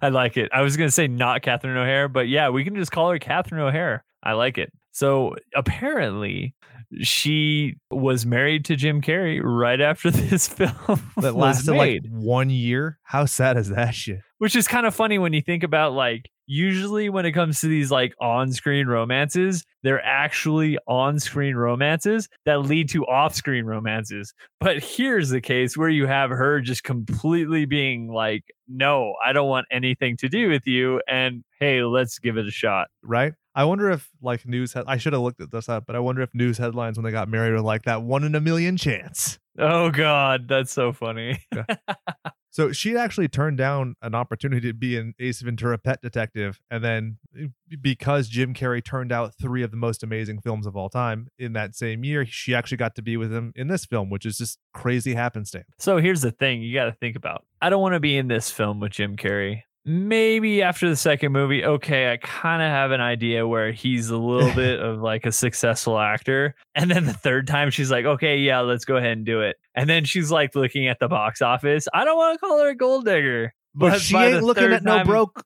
I 0.03 0.09
like 0.09 0.37
it. 0.37 0.51
I 0.53 0.63
was 0.63 0.77
going 0.77 0.89
to 0.89 0.93
say 0.93 1.07
not 1.07 1.43
Catherine 1.43 1.77
O'Hara, 1.77 2.09
but 2.09 2.29
yeah, 2.29 2.49
we 2.49 2.65
can 2.65 2.75
just 2.75 2.91
call 2.91 3.11
her 3.11 3.19
Catherine 3.19 3.61
O'Hara. 3.61 4.03
I 4.23 4.33
like 4.33 4.57
it. 4.57 4.73
So 4.93 5.35
apparently, 5.55 6.55
she 7.03 7.77
was 7.91 8.25
married 8.25 8.65
to 8.67 8.77
Jim 8.77 9.03
Carrey 9.03 9.41
right 9.43 9.81
after 9.81 10.11
this 10.13 10.49
film 10.49 10.73
That 11.17 11.35
was 11.35 11.67
lasted 11.67 11.75
like 11.75 12.03
one 12.09 12.49
year. 12.49 12.99
How 13.03 13.27
sad 13.27 13.57
is 13.59 13.69
that 13.69 13.95
shit? 13.95 14.21
which 14.39 14.57
is 14.57 14.69
kind 14.69 14.87
of 14.87 14.95
funny 14.95 15.19
when 15.19 15.33
you 15.33 15.41
think 15.41 15.63
about 15.63 15.93
like 15.93 16.31
usually 16.47 17.09
when 17.09 17.27
it 17.27 17.33
comes 17.33 17.61
to 17.61 17.69
these 17.69 17.91
like 17.91 18.15
on-screen 18.21 18.87
romances, 18.87 19.65
they're 19.83 20.05
actually 20.05 20.79
on-screen 20.87 21.55
romances 21.57 22.29
that 22.47 22.63
lead 22.63 22.89
to 22.91 23.05
off-screen 23.07 23.65
romances. 23.65 24.33
But 24.61 24.83
here's 24.83 25.31
the 25.31 25.41
case 25.41 25.77
where 25.77 25.89
you 25.89 26.07
have 26.07 26.31
her 26.31 26.61
just 26.61 26.85
completely 26.85 27.67
being 27.67 28.09
like, 28.13 28.45
"No, 28.69 29.15
I 29.25 29.33
don't 29.33 29.49
want 29.49 29.67
anything 29.71 30.17
to 30.19 30.29
do 30.29 30.49
with 30.51 30.67
you," 30.67 31.01
and 31.09 31.45
hey, 31.61 31.83
let's 31.83 32.19
give 32.19 32.37
it 32.39 32.47
a 32.47 32.51
shot. 32.51 32.89
Right? 33.03 33.35
I 33.55 33.65
wonder 33.65 33.91
if 33.91 34.11
like 34.21 34.47
news. 34.47 34.75
I 34.75 34.97
should 34.97 35.13
have 35.13 35.23
looked 35.23 35.41
at 35.41 35.51
this 35.51 35.69
up, 35.69 35.85
but 35.87 35.97
I 35.97 36.01
wonder 36.01 36.23
if 36.23 36.35
news 36.35 36.59
headlines 36.59 36.97
when 36.97 37.05
they 37.05 37.13
got 37.13 37.29
married 37.29 37.53
were 37.53 37.61
like 37.61 37.83
that 37.85 38.03
one 38.03 38.25
in 38.25 38.35
a 38.35 38.41
million 38.41 38.77
chance. 38.77 39.39
Oh 39.59 39.91
God, 39.91 40.49
that's 40.49 40.73
so 40.73 40.93
funny. 40.93 41.45
So 42.55 42.71
she 42.71 42.97
actually 42.97 43.27
turned 43.27 43.59
down 43.59 43.97
an 44.01 44.15
opportunity 44.15 44.69
to 44.69 44.73
be 44.73 44.97
an 44.97 45.15
Ace 45.19 45.41
Ventura 45.41 45.77
pet 45.77 46.01
detective. 46.01 46.61
And 46.71 46.85
then 46.85 47.19
eh, 47.37 47.49
because 47.81 48.29
Jim 48.29 48.55
Carrey 48.55 48.83
turned 48.83 49.11
out 49.11 49.35
three 49.43 49.65
of 49.65 49.73
the 49.73 49.77
most 49.77 50.05
amazing 50.05 50.41
films 50.41 50.65
of 50.65 50.77
all 50.77 50.89
time 50.89 51.27
in 51.37 51.55
that 51.55 51.75
same 51.75 52.05
year, 52.05 52.25
she 52.25 52.55
actually 52.55 52.77
got 52.77 52.95
to 52.95 53.03
be 53.03 53.17
with 53.17 53.33
him 53.33 53.53
in 53.57 53.67
this 53.67 53.85
film, 53.85 54.09
which 54.09 54.25
is 54.25 54.39
just 54.39 54.61
crazy 54.73 55.15
happenstance. 55.15 55.67
So 55.81 55.99
here's 55.99 56.23
the 56.23 56.31
thing 56.31 56.63
you 56.63 56.73
got 56.73 56.85
to 56.85 56.93
think 56.93 57.17
about. 57.17 57.45
I 57.61 57.71
don't 57.71 57.83
want 57.83 57.95
to 57.95 58.01
be 58.01 58.17
in 58.17 58.29
this 58.29 58.53
film 58.53 58.79
with 58.79 58.93
Jim 58.93 59.17
Carrey. 59.17 59.63
Maybe 59.87 60.63
after 60.63 60.89
the 60.89 60.97
second 60.97 61.33
movie, 61.33 61.63
okay, 61.65 62.11
I 62.11 62.17
kind 62.17 62.63
of 62.63 62.69
have 62.69 62.91
an 62.91 63.03
idea 63.03 63.47
where 63.47 63.71
he's 63.71 64.09
a 64.09 64.17
little 64.17 64.53
bit 64.55 64.81
of 64.81 65.01
like 65.01 65.27
a 65.27 65.33
successful 65.33 65.99
actor. 65.99 66.55
And 66.75 66.91
then 66.91 67.05
the 67.05 67.13
third 67.13 67.47
time, 67.47 67.71
she's 67.71 67.91
like, 67.91 68.05
okay, 68.07 68.39
yeah, 68.39 68.61
let's 68.61 68.85
go 68.85 68.97
ahead 68.97 69.13
and 69.13 69.27
do 69.27 69.43
it. 69.43 69.57
And 69.75 69.89
then 69.89 70.05
she's 70.05 70.31
like 70.31 70.55
looking 70.55 70.89
at 70.89 70.99
the 71.01 71.09
box 71.09 71.43
office. 71.43 71.87
I 71.93 72.05
don't 72.05 72.17
want 72.17 72.35
to 72.35 72.39
call 72.39 72.61
her 72.61 72.69
a 72.69 72.75
gold 72.75 73.05
digger. 73.05 73.53
But, 73.75 74.01
she 74.01 74.17
ain't 74.17 74.43
looking 74.43 74.73
at 74.73 74.85
no 74.85 74.99
time- 74.99 75.07
broke 75.07 75.45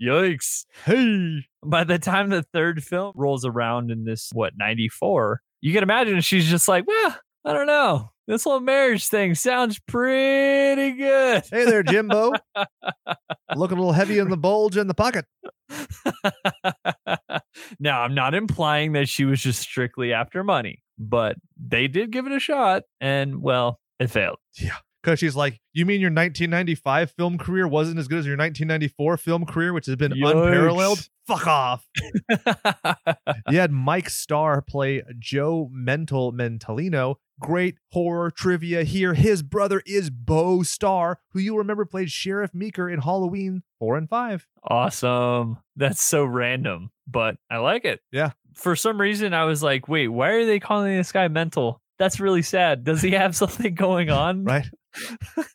Yikes. 0.00 0.64
Hey. 0.84 1.46
By 1.64 1.84
the 1.84 1.98
time 1.98 2.30
the 2.30 2.42
third 2.42 2.82
film 2.82 3.12
rolls 3.14 3.44
around 3.44 3.90
in 3.90 4.04
this, 4.04 4.30
what, 4.32 4.54
94, 4.56 5.42
you 5.60 5.72
can 5.72 5.82
imagine 5.82 6.20
she's 6.20 6.48
just 6.48 6.68
like, 6.68 6.86
well, 6.86 7.16
I 7.44 7.52
don't 7.52 7.66
know. 7.66 8.10
This 8.26 8.44
whole 8.44 8.60
marriage 8.60 9.08
thing 9.08 9.34
sounds 9.34 9.78
pretty 9.78 10.92
good. 10.92 11.44
Hey 11.50 11.64
there, 11.64 11.82
Jimbo. 11.82 12.32
Looking 13.56 13.78
a 13.78 13.80
little 13.80 13.92
heavy 13.92 14.18
in 14.18 14.28
the 14.28 14.36
bulge 14.36 14.76
in 14.76 14.86
the 14.86 14.94
pocket. 14.94 15.24
now, 17.80 18.02
I'm 18.02 18.14
not 18.14 18.34
implying 18.34 18.92
that 18.92 19.08
she 19.08 19.24
was 19.24 19.40
just 19.40 19.60
strictly 19.60 20.12
after 20.12 20.44
money, 20.44 20.82
but 20.98 21.36
they 21.56 21.88
did 21.88 22.10
give 22.10 22.26
it 22.26 22.32
a 22.32 22.40
shot, 22.40 22.82
and 23.00 23.40
well, 23.40 23.80
it 23.98 24.10
failed. 24.10 24.38
Yeah. 24.60 24.76
Because 25.02 25.20
she's 25.20 25.36
like, 25.36 25.58
You 25.72 25.86
mean 25.86 26.00
your 26.00 26.10
1995 26.10 27.12
film 27.12 27.38
career 27.38 27.66
wasn't 27.66 27.98
as 27.98 28.08
good 28.08 28.18
as 28.18 28.26
your 28.26 28.36
1994 28.36 29.16
film 29.16 29.46
career, 29.46 29.72
which 29.72 29.86
has 29.86 29.96
been 29.96 30.12
unparalleled? 30.12 31.08
Fuck 31.26 31.46
off. 31.46 31.86
You 33.50 33.58
had 33.58 33.72
Mike 33.72 34.10
Starr 34.10 34.60
play 34.60 35.02
Joe 35.18 35.70
Mental 35.72 36.32
Mentalino. 36.32 37.16
Great 37.40 37.76
horror 37.92 38.30
trivia 38.30 38.82
here. 38.84 39.14
His 39.14 39.42
brother 39.42 39.82
is 39.86 40.10
Beau 40.10 40.62
Starr, 40.62 41.20
who 41.32 41.38
you 41.40 41.56
remember 41.56 41.84
played 41.84 42.10
Sheriff 42.10 42.52
Meeker 42.52 42.88
in 42.90 43.00
Halloween 43.00 43.62
4 43.78 43.96
and 43.96 44.08
5. 44.08 44.46
awesome. 44.64 45.58
That's 45.76 46.02
so 46.02 46.24
random, 46.24 46.90
but 47.06 47.36
I 47.50 47.58
like 47.58 47.84
it. 47.84 48.00
Yeah. 48.10 48.32
For 48.54 48.74
some 48.74 49.00
reason, 49.00 49.34
I 49.34 49.44
was 49.44 49.62
like, 49.62 49.86
wait, 49.88 50.08
why 50.08 50.30
are 50.30 50.44
they 50.46 50.58
calling 50.58 50.96
this 50.96 51.12
guy 51.12 51.28
mental? 51.28 51.80
That's 51.98 52.18
really 52.20 52.42
sad. 52.42 52.82
Does 52.84 53.02
he 53.02 53.12
have 53.12 53.36
something 53.42 53.74
going 53.74 54.10
on? 54.10 54.44
Right? 54.48 54.66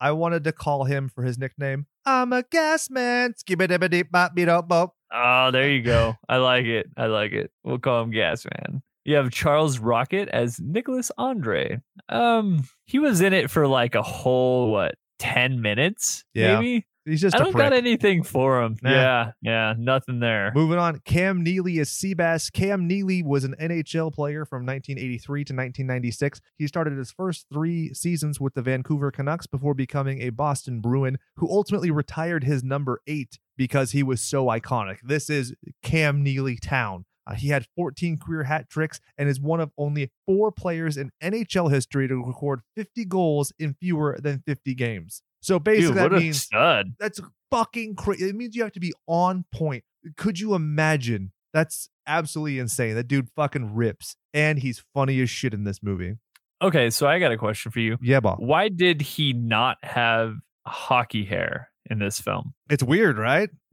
I 0.00 0.12
wanted 0.12 0.44
to 0.44 0.52
call 0.52 0.84
him 0.84 1.08
for 1.08 1.22
his 1.24 1.38
nickname. 1.38 1.86
I'm 2.06 2.32
a 2.32 2.42
gas 2.44 2.88
man. 2.88 3.34
Skibidi-bidi-bop-bidi-bop. 3.34 4.94
Oh, 5.12 5.50
there 5.50 5.68
you 5.70 5.82
go. 5.82 6.14
I 6.28 6.36
like 6.36 6.66
it. 6.66 6.86
I 6.96 7.06
like 7.06 7.32
it. 7.32 7.50
We'll 7.64 7.78
call 7.78 8.02
him 8.04 8.10
Gas 8.10 8.44
Man. 8.44 8.82
You 9.08 9.16
have 9.16 9.30
Charles 9.30 9.78
Rocket 9.78 10.28
as 10.28 10.60
Nicholas 10.60 11.10
Andre. 11.16 11.80
Um, 12.10 12.64
he 12.84 12.98
was 12.98 13.22
in 13.22 13.32
it 13.32 13.50
for 13.50 13.66
like 13.66 13.94
a 13.94 14.02
whole 14.02 14.70
what 14.70 14.96
ten 15.18 15.62
minutes, 15.62 16.24
Yeah. 16.34 16.60
maybe. 16.60 16.84
He's 17.06 17.22
just 17.22 17.34
I 17.34 17.38
don't 17.38 17.52
prick. 17.52 17.64
got 17.64 17.72
anything 17.72 18.22
for 18.22 18.62
him. 18.62 18.76
Nah. 18.82 18.90
Yeah, 18.90 19.30
yeah, 19.40 19.74
nothing 19.78 20.20
there. 20.20 20.52
Moving 20.54 20.78
on, 20.78 21.00
Cam 21.06 21.42
Neely 21.42 21.78
is 21.78 21.88
Seabass. 21.88 22.52
Cam 22.52 22.86
Neely 22.86 23.22
was 23.22 23.44
an 23.44 23.54
NHL 23.58 24.12
player 24.12 24.44
from 24.44 24.66
1983 24.66 25.44
to 25.44 25.54
1996. 25.54 26.42
He 26.58 26.66
started 26.66 26.98
his 26.98 27.10
first 27.10 27.46
three 27.50 27.94
seasons 27.94 28.38
with 28.42 28.52
the 28.52 28.60
Vancouver 28.60 29.10
Canucks 29.10 29.46
before 29.46 29.72
becoming 29.72 30.20
a 30.20 30.28
Boston 30.28 30.82
Bruin, 30.82 31.18
who 31.36 31.48
ultimately 31.50 31.90
retired 31.90 32.44
his 32.44 32.62
number 32.62 33.00
eight 33.06 33.38
because 33.56 33.92
he 33.92 34.02
was 34.02 34.20
so 34.20 34.44
iconic. 34.48 34.98
This 35.02 35.30
is 35.30 35.54
Cam 35.82 36.22
Neely 36.22 36.56
Town. 36.58 37.06
Uh, 37.28 37.34
he 37.34 37.48
had 37.48 37.66
14 37.76 38.16
career 38.18 38.44
hat 38.44 38.68
tricks 38.70 39.00
and 39.18 39.28
is 39.28 39.38
one 39.40 39.60
of 39.60 39.70
only 39.76 40.10
four 40.26 40.50
players 40.50 40.96
in 40.96 41.10
NHL 41.22 41.70
history 41.70 42.08
to 42.08 42.16
record 42.24 42.62
50 42.74 43.04
goals 43.04 43.52
in 43.58 43.74
fewer 43.80 44.18
than 44.20 44.42
50 44.46 44.74
games. 44.74 45.22
So 45.42 45.58
basically, 45.58 45.88
Dude, 46.00 46.12
that 46.12 46.12
means 46.12 46.42
stud. 46.42 46.94
that's 46.98 47.20
fucking 47.50 47.96
crazy. 47.96 48.28
It 48.28 48.34
means 48.34 48.56
you 48.56 48.62
have 48.62 48.72
to 48.72 48.80
be 48.80 48.92
on 49.06 49.44
point. 49.52 49.84
Could 50.16 50.40
you 50.40 50.54
imagine? 50.54 51.32
That's 51.52 51.88
absolutely 52.06 52.58
insane. 52.58 52.94
That 52.94 53.08
dude 53.08 53.28
fucking 53.36 53.74
rips, 53.74 54.16
and 54.34 54.58
he's 54.58 54.82
funny 54.94 55.20
as 55.20 55.30
shit 55.30 55.54
in 55.54 55.64
this 55.64 55.82
movie. 55.82 56.14
Okay, 56.60 56.90
so 56.90 57.06
I 57.06 57.18
got 57.18 57.30
a 57.30 57.36
question 57.36 57.70
for 57.70 57.80
you. 57.80 57.98
Yeah, 58.02 58.20
Bob. 58.20 58.38
Why 58.40 58.68
did 58.68 59.00
he 59.00 59.32
not 59.32 59.76
have 59.82 60.34
hockey 60.66 61.24
hair 61.24 61.70
in 61.88 61.98
this 62.00 62.20
film? 62.20 62.54
It's 62.68 62.82
weird, 62.82 63.16
right? 63.16 63.48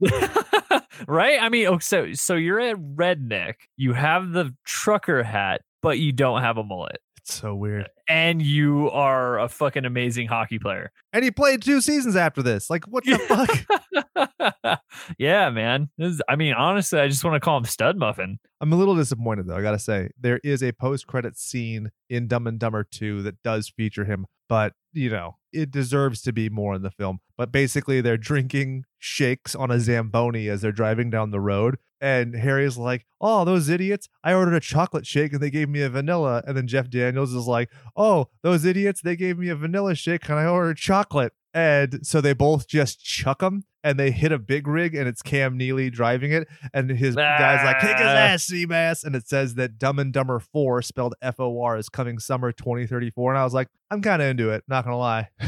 right? 1.08 1.40
I 1.40 1.48
mean, 1.48 1.66
oh, 1.66 1.78
so 1.78 2.12
so 2.12 2.34
you're 2.34 2.60
a 2.60 2.74
redneck. 2.74 3.54
You 3.76 3.92
have 3.92 4.32
the 4.32 4.54
trucker 4.64 5.22
hat, 5.22 5.62
but 5.82 5.98
you 5.98 6.12
don't 6.12 6.42
have 6.42 6.56
a 6.58 6.64
mullet, 6.64 6.98
It's 7.18 7.34
so 7.34 7.54
weird. 7.54 7.88
and 8.08 8.40
you 8.42 8.90
are 8.90 9.38
a 9.38 9.48
fucking 9.48 9.84
amazing 9.84 10.28
hockey 10.28 10.58
player. 10.58 10.90
And 11.12 11.24
he 11.24 11.30
played 11.30 11.62
two 11.62 11.80
seasons 11.80 12.16
after 12.16 12.42
this. 12.42 12.68
Like, 12.70 12.84
what 12.86 13.04
the 13.04 13.18
fuck? 13.18 14.80
yeah, 15.18 15.50
man. 15.50 15.90
Is- 15.98 16.22
I 16.28 16.36
mean, 16.36 16.54
honestly, 16.54 16.98
I 17.00 17.08
just 17.08 17.24
want 17.24 17.34
to 17.34 17.40
call 17.40 17.56
him 17.58 17.64
Stud 17.64 17.96
Muffin. 17.98 18.38
I'm 18.60 18.72
a 18.72 18.76
little 18.76 18.94
disappointed 18.96 19.46
though. 19.46 19.56
I 19.56 19.62
gotta 19.62 19.78
say, 19.78 20.10
there 20.20 20.40
is 20.42 20.62
a 20.62 20.72
post-credit 20.72 21.36
scene 21.38 21.90
in 22.08 22.26
Dumb 22.28 22.46
and 22.46 22.58
Dumber 22.58 22.84
2 22.90 23.22
that 23.24 23.42
does 23.42 23.68
feature 23.68 24.04
him, 24.04 24.26
but 24.48 24.72
you 24.96 25.10
know, 25.10 25.36
it 25.52 25.70
deserves 25.70 26.22
to 26.22 26.32
be 26.32 26.48
more 26.48 26.74
in 26.74 26.82
the 26.82 26.90
film. 26.90 27.20
But 27.36 27.52
basically, 27.52 28.00
they're 28.00 28.16
drinking 28.16 28.84
shakes 28.98 29.54
on 29.54 29.70
a 29.70 29.78
zamboni 29.78 30.48
as 30.48 30.62
they're 30.62 30.72
driving 30.72 31.10
down 31.10 31.30
the 31.30 31.40
road, 31.40 31.76
and 32.00 32.34
Harry's 32.34 32.76
like, 32.78 33.06
"Oh, 33.20 33.44
those 33.44 33.68
idiots! 33.68 34.08
I 34.24 34.32
ordered 34.34 34.54
a 34.54 34.60
chocolate 34.60 35.06
shake 35.06 35.32
and 35.32 35.42
they 35.42 35.50
gave 35.50 35.68
me 35.68 35.82
a 35.82 35.90
vanilla." 35.90 36.42
And 36.46 36.56
then 36.56 36.66
Jeff 36.66 36.90
Daniels 36.90 37.34
is 37.34 37.46
like, 37.46 37.70
"Oh, 37.96 38.28
those 38.42 38.64
idiots! 38.64 39.02
They 39.02 39.16
gave 39.16 39.38
me 39.38 39.48
a 39.48 39.56
vanilla 39.56 39.94
shake 39.94 40.28
and 40.28 40.38
I 40.38 40.46
ordered 40.46 40.78
chocolate." 40.78 41.32
And 41.56 42.06
so 42.06 42.20
they 42.20 42.34
both 42.34 42.68
just 42.68 43.02
chuck 43.02 43.38
them 43.38 43.64
and 43.82 43.98
they 43.98 44.10
hit 44.10 44.30
a 44.30 44.38
big 44.38 44.66
rig 44.66 44.94
and 44.94 45.08
it's 45.08 45.22
Cam 45.22 45.56
Neely 45.56 45.88
driving 45.88 46.30
it. 46.32 46.46
And 46.74 46.90
his 46.90 47.14
guy's 47.16 47.64
like, 47.64 47.80
kick 47.80 47.96
his 47.96 48.06
Ah. 48.06 48.34
ass, 48.34 48.46
Seabass. 48.46 49.04
And 49.04 49.16
it 49.16 49.26
says 49.26 49.54
that 49.54 49.78
Dumb 49.78 49.98
and 49.98 50.12
Dumber 50.12 50.38
4, 50.38 50.82
spelled 50.82 51.14
F 51.22 51.40
O 51.40 51.62
R, 51.62 51.78
is 51.78 51.88
coming 51.88 52.18
summer 52.18 52.52
2034. 52.52 53.32
And 53.32 53.38
I 53.38 53.44
was 53.44 53.54
like, 53.54 53.68
I'm 53.90 54.02
kind 54.02 54.20
of 54.20 54.28
into 54.28 54.50
it, 54.50 54.64
not 54.68 54.84
going 54.84 54.92
to 54.92 54.98
lie. 54.98 55.28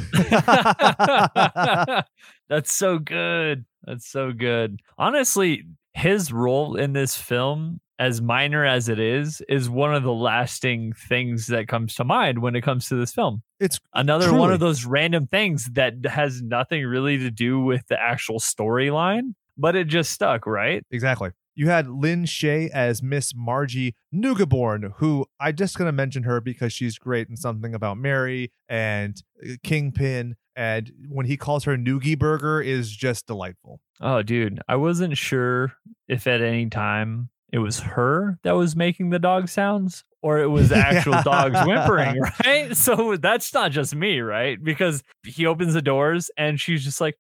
That's 2.49 2.73
so 2.73 2.99
good. 2.99 3.67
That's 3.85 4.09
so 4.09 4.33
good. 4.33 4.81
Honestly, 4.97 5.65
his 5.93 6.33
role 6.33 6.77
in 6.77 6.95
this 6.95 7.17
film, 7.17 7.81
as 7.99 8.23
minor 8.23 8.65
as 8.65 8.89
it 8.89 9.01
is, 9.01 9.43
is 9.49 9.69
one 9.69 9.95
of 9.95 10.03
the 10.03 10.13
lasting 10.13 10.93
things 10.93 11.49
that 11.49 11.69
comes 11.69 11.95
to 11.97 12.05
mind 12.05 12.41
when 12.41 12.55
it 12.55 12.63
comes 12.63 12.89
to 12.89 12.95
this 12.95 13.13
film. 13.13 13.43
it's 13.59 13.81
Another 13.95 14.33
one 14.33 14.53
of 14.53 14.61
those 14.61 14.85
random 14.85 15.27
things 15.27 15.69
that 15.73 15.95
has 16.07 16.41
nothing 16.43 16.85
really 16.85 17.19
to 17.19 17.31
do 17.31 17.61
with 17.61 17.87
the 17.89 18.01
actual 18.01 18.39
storyline, 18.39 19.35
but 19.57 19.75
it 19.75 19.89
just 19.89 20.13
stuck, 20.13 20.47
right? 20.47 20.85
exactly. 20.91 21.31
You 21.57 21.69
had 21.71 21.89
Lin 21.89 22.23
Shaye 22.23 22.71
as 22.71 23.03
Miss 23.03 23.35
Margie 23.35 23.97
Neugeboren, 24.15 24.93
who 24.99 25.27
I 25.41 25.51
just 25.51 25.77
to 25.77 25.91
mention 25.91 26.23
her 26.23 26.41
because 26.41 26.73
she's 26.73 26.99
great 26.99 27.29
in 27.29 27.37
something 27.37 27.75
about 27.75 27.99
Mary 27.99 28.53
and 28.69 29.21
uh, 29.45 29.55
Kingpin. 29.65 30.37
And 30.55 30.93
when 31.09 31.27
he 31.27 31.37
calls 31.37 31.65
her 31.65 31.77
Noogie 31.77 32.17
Burger 32.17 32.61
is 32.61 32.95
just 32.95 33.27
delightful. 33.27 33.81
Oh, 34.01 34.23
dude, 34.23 34.61
I 34.69 34.77
wasn't 34.77 35.17
sure 35.17 35.73
if 36.07 36.29
at 36.29 36.43
any 36.43 36.71
time 36.71 37.31
it 37.53 37.59
was 37.59 37.81
her 37.81 38.39
that 38.43 38.53
was 38.53 38.77
making 38.77 39.11
the 39.11 39.19
dog 39.19 39.49
sounds 39.49 40.05
or 40.23 40.39
it 40.39 40.49
was 40.49 40.73
actual 40.73 41.23
dogs 41.23 41.59
whimpering, 41.67 42.21
right? 42.45 42.77
So 42.77 43.17
that's 43.17 43.53
not 43.55 43.71
just 43.71 43.95
me, 43.95 44.21
right? 44.21 44.63
Because 44.63 45.03
he 45.25 45.47
opens 45.47 45.75
the 45.75 45.83
doors 45.83 46.31
and 46.37 46.61
she's 46.61 46.85
just 46.85 47.01
like, 47.01 47.17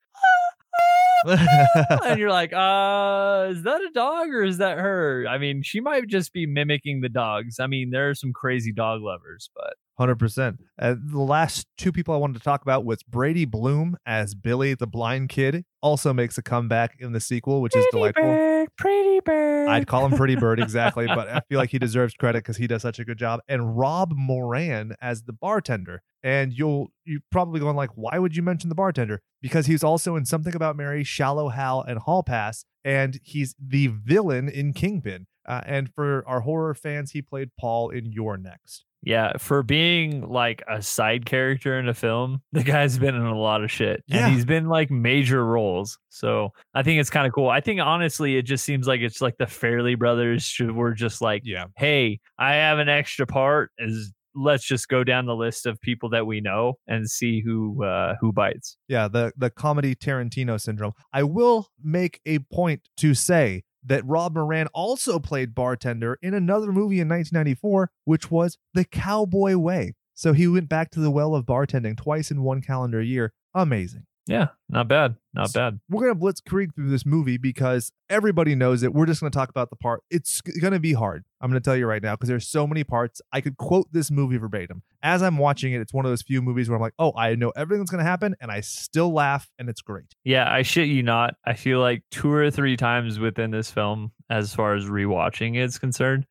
and 1.26 2.18
you're 2.18 2.31
like, 2.31 2.53
uh, 2.53 3.49
is 3.51 3.62
that 3.64 3.81
a 3.81 3.91
dog 3.93 4.29
or 4.29 4.45
is 4.45 4.59
that 4.59 4.79
her? 4.79 5.26
I 5.29 5.39
mean, 5.39 5.62
she 5.62 5.81
might 5.81 6.07
just 6.07 6.33
be 6.33 6.47
mimicking 6.47 7.01
the 7.01 7.09
dogs. 7.09 7.59
I 7.59 7.66
mean, 7.66 7.91
there 7.91 8.11
are 8.11 8.14
some 8.14 8.33
crazy 8.33 8.72
dog 8.72 9.03
lovers, 9.03 9.51
but 9.55 9.74
Hundred 9.99 10.20
percent. 10.20 10.61
Uh, 10.80 10.94
the 10.96 11.18
last 11.18 11.66
two 11.76 11.90
people 11.90 12.14
I 12.14 12.18
wanted 12.18 12.34
to 12.34 12.44
talk 12.44 12.62
about 12.62 12.84
was 12.84 13.03
Brady 13.03 13.44
Bluhm 13.44 13.94
as 14.07 14.36
Billy 14.36 14.74
the 14.74 14.86
blind 14.86 15.28
kid. 15.28 15.64
Also 15.82 16.12
makes 16.12 16.38
a 16.38 16.42
comeback 16.42 16.96
in 17.01 17.12
the 17.12 17.20
sequel, 17.20 17.61
which 17.61 17.74
is 17.74 17.84
delightful. 17.90 18.22
bird, 18.22 18.68
pretty 18.76 19.18
bird. 19.20 19.68
I'd 19.68 19.86
call 19.88 20.07
him 20.07 20.16
Pretty 20.16 20.36
Bird 20.36 20.61
exactly, 20.61 21.07
but 21.14 21.28
I 21.28 21.40
feel 21.49 21.59
like 21.59 21.70
he 21.70 21.80
deserves 21.80 22.14
credit 22.14 22.44
because 22.44 22.57
he 22.57 22.68
does 22.68 22.82
such 22.82 22.99
a 23.01 23.05
good 23.05 23.18
job. 23.18 23.40
And 23.49 23.76
Rob 23.76 24.12
Moran 24.14 24.94
as 25.01 25.24
the 25.24 25.32
bartender. 25.32 26.03
And 26.22 26.53
you'll 26.53 26.88
you 27.05 27.20
probably 27.30 27.59
going 27.59 27.76
like, 27.76 27.90
why 27.94 28.18
would 28.18 28.36
you 28.36 28.42
mention 28.42 28.68
the 28.68 28.74
bartender? 28.76 29.20
Because 29.42 29.66
he's 29.66 29.82
also 29.82 30.14
in 30.14 30.24
Something 30.24 30.55
About 30.55 30.76
Mary, 30.76 31.05
Shallow 31.05 31.49
Hal, 31.49 31.82
and 31.82 31.99
Hall 31.99 32.22
Pass, 32.22 32.64
and 32.84 33.18
he's 33.22 33.55
the 33.61 33.88
villain 33.88 34.49
in 34.49 34.72
Kingpin. 34.72 35.26
Uh, 35.46 35.62
and 35.64 35.92
for 35.92 36.22
our 36.26 36.40
horror 36.40 36.74
fans, 36.74 37.12
he 37.12 37.22
played 37.22 37.51
Paul 37.59 37.90
in 37.90 38.12
You're 38.12 38.36
Next. 38.36 38.84
Yeah, 39.03 39.32
for 39.38 39.62
being 39.62 40.28
like 40.28 40.62
a 40.68 40.82
side 40.82 41.24
character 41.24 41.78
in 41.78 41.88
a 41.88 41.94
film, 41.94 42.42
the 42.53 42.64
guy's 42.64 42.99
been 42.99 43.14
in 43.14 43.22
a 43.22 43.38
lot 43.38 43.62
of 43.62 43.70
shit. 43.70 44.03
Yeah. 44.07 44.26
And 44.26 44.34
he's 44.34 44.44
been 44.44 44.68
like 44.68 44.90
major 44.90 45.44
roles. 45.44 45.99
So 46.09 46.51
I 46.74 46.82
think 46.82 47.01
it's 47.01 47.11
kind 47.11 47.26
of 47.26 47.32
cool. 47.32 47.49
I 47.49 47.61
think 47.61 47.80
honestly, 47.80 48.36
it 48.36 48.42
just 48.42 48.64
seems 48.64 48.86
like 48.88 49.01
it's 49.01 49.20
like 49.20 49.36
the 49.38 49.44
Farrelly 49.44 49.96
brothers 49.99 50.42
should, 50.42 50.72
were 50.72 50.92
just 50.94 51.22
like, 51.22 51.42
Yeah. 51.44 51.66
hey, 51.76 52.18
I 52.38 52.55
have 52.55 52.78
an 52.80 52.88
extra 52.88 53.26
part. 53.26 53.70
Is 53.78 54.12
let's 54.34 54.64
just 54.64 54.88
go 54.88 55.03
down 55.05 55.26
the 55.26 55.34
list 55.34 55.66
of 55.66 55.80
people 55.80 56.09
that 56.11 56.26
we 56.26 56.40
know 56.40 56.74
and 56.86 57.09
see 57.11 57.40
who 57.40 57.84
uh 57.84 58.14
who 58.20 58.32
bites. 58.32 58.76
Yeah, 58.88 59.09
the 59.09 59.32
the 59.36 59.51
comedy 59.51 59.94
Tarantino 59.94 60.61
syndrome. 60.61 60.92
I 61.12 61.22
will 61.22 61.68
make 61.82 62.20
a 62.26 62.40
point 62.40 62.82
to 62.99 63.14
say 63.14 63.62
that 63.85 64.05
Rob 64.05 64.35
Moran 64.35 64.66
also 64.74 65.18
played 65.18 65.55
bartender 65.55 66.18
in 66.20 66.35
another 66.35 66.72
movie 66.72 67.01
in 67.01 67.09
1994, 67.09 67.91
which 68.05 68.31
was 68.31 68.59
The 68.74 68.85
Cowboy 68.85 69.57
Way. 69.57 69.95
So 70.14 70.33
he 70.33 70.49
went 70.49 70.68
back 70.68 70.91
to 70.91 71.01
the 71.01 71.12
well 71.12 71.35
of 71.35 71.47
bartending 71.47 71.97
twice 71.97 72.31
in 72.31 72.43
one 72.43 72.61
calendar 72.61 73.01
year. 73.01 73.33
Amazing. 73.55 74.07
Yeah, 74.29 74.49
not 74.68 74.89
bad. 74.89 75.16
Not 75.33 75.55
bad. 75.55 75.81
We're 75.89 76.03
going 76.03 76.14
to 76.14 76.20
blitzkrieg 76.20 76.74
through 76.74 76.91
this 76.91 77.07
movie 77.07 77.39
because 77.39 77.93
everybody 78.11 78.55
knows 78.55 78.83
it. 78.83 78.93
We're 78.93 79.07
just 79.07 79.20
going 79.20 79.33
to 79.33 79.37
talk 79.37 79.49
about 79.49 79.70
the 79.70 79.76
part. 79.76 80.03
It's 80.11 80.43
going 80.43 80.74
to 80.74 80.79
be 80.79 80.93
hard. 80.93 81.24
I'm 81.41 81.51
going 81.51 81.61
to 81.61 81.64
tell 81.64 81.76
you 81.76 81.87
right 81.87 82.03
now 82.03 82.14
because 82.14 82.29
there's 82.29 82.47
so 82.47 82.66
many 82.66 82.85
parts. 82.85 83.22
I 83.33 83.41
could 83.41 83.57
quote 83.57 83.87
this 83.91 84.11
movie 84.11 84.37
verbatim. 84.37 84.83
As 85.03 85.22
I'm 85.22 85.39
watching 85.39 85.72
it, 85.72 85.81
it's 85.81 85.95
one 85.95 86.05
of 86.05 86.11
those 86.11 86.20
few 86.20 86.43
movies 86.43 86.68
where 86.68 86.76
I'm 86.76 86.83
like, 86.83 86.93
oh, 86.99 87.12
I 87.16 87.37
know 87.37 87.51
everything's 87.57 87.91
going 87.91 88.05
to 88.05 88.09
happen 88.09 88.37
and 88.41 88.51
I 88.51 88.61
still 88.61 89.12
laugh 89.12 89.49
and 89.59 89.70
it's 89.70 89.81
great. 89.81 90.14
Yeah, 90.24 90.53
I 90.53 90.61
shit 90.61 90.89
you 90.89 91.03
not. 91.03 91.35
I 91.47 91.55
feel 91.55 91.81
like 91.81 92.03
two 92.11 92.31
or 92.31 92.51
three 92.51 92.76
times 92.76 93.18
within 93.18 93.51
this 93.51 93.70
film, 93.70 94.12
as 94.29 94.55
far 94.55 94.74
as 94.74 94.85
rewatching 94.85 95.57
is 95.57 95.79
concerned, 95.79 96.26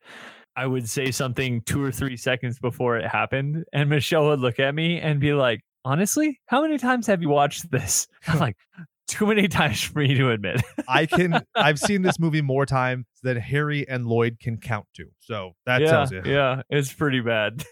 I 0.56 0.66
would 0.66 0.89
say 0.89 1.12
something 1.12 1.62
two 1.62 1.84
or 1.84 1.91
three 1.91 2.18
seconds 2.18 2.60
before 2.60 2.98
it 2.98 3.08
happened, 3.08 3.64
and 3.74 3.89
Michelle 3.89 4.28
would 4.30 4.39
look 4.39 4.60
at 4.60 4.74
me 4.74 5.00
and 5.00 5.20
be 5.20 5.34
like, 5.34 5.62
honestly, 5.88 6.40
how 6.48 6.62
many 6.62 6.78
times 6.78 7.08
have 7.08 7.22
you 7.22 7.30
watched 7.30 7.72
this? 7.72 8.08
I'm 8.28 8.40
like, 8.40 8.58
too 9.08 9.26
many 9.26 9.48
times 9.48 9.82
for 9.82 10.00
me 10.00 10.14
to 10.16 10.32
admit. 10.32 10.62
I 10.88 11.06
can 11.06 11.42
I've 11.56 11.80
seen 11.80 12.02
this 12.02 12.20
movie 12.20 12.42
more 12.42 12.66
times 12.66 13.06
than 13.24 13.38
Harry 13.38 13.88
and 13.88 14.06
Lloyd 14.06 14.38
can 14.42 14.58
count 14.58 14.86
to. 14.96 15.06
So 15.20 15.54
that 15.66 15.80
yeah, 15.82 15.90
tells 15.92 16.12
you. 16.12 16.22
Yeah, 16.26 16.64
it's 16.70 16.92
pretty 16.92 17.22
bad. 17.22 17.64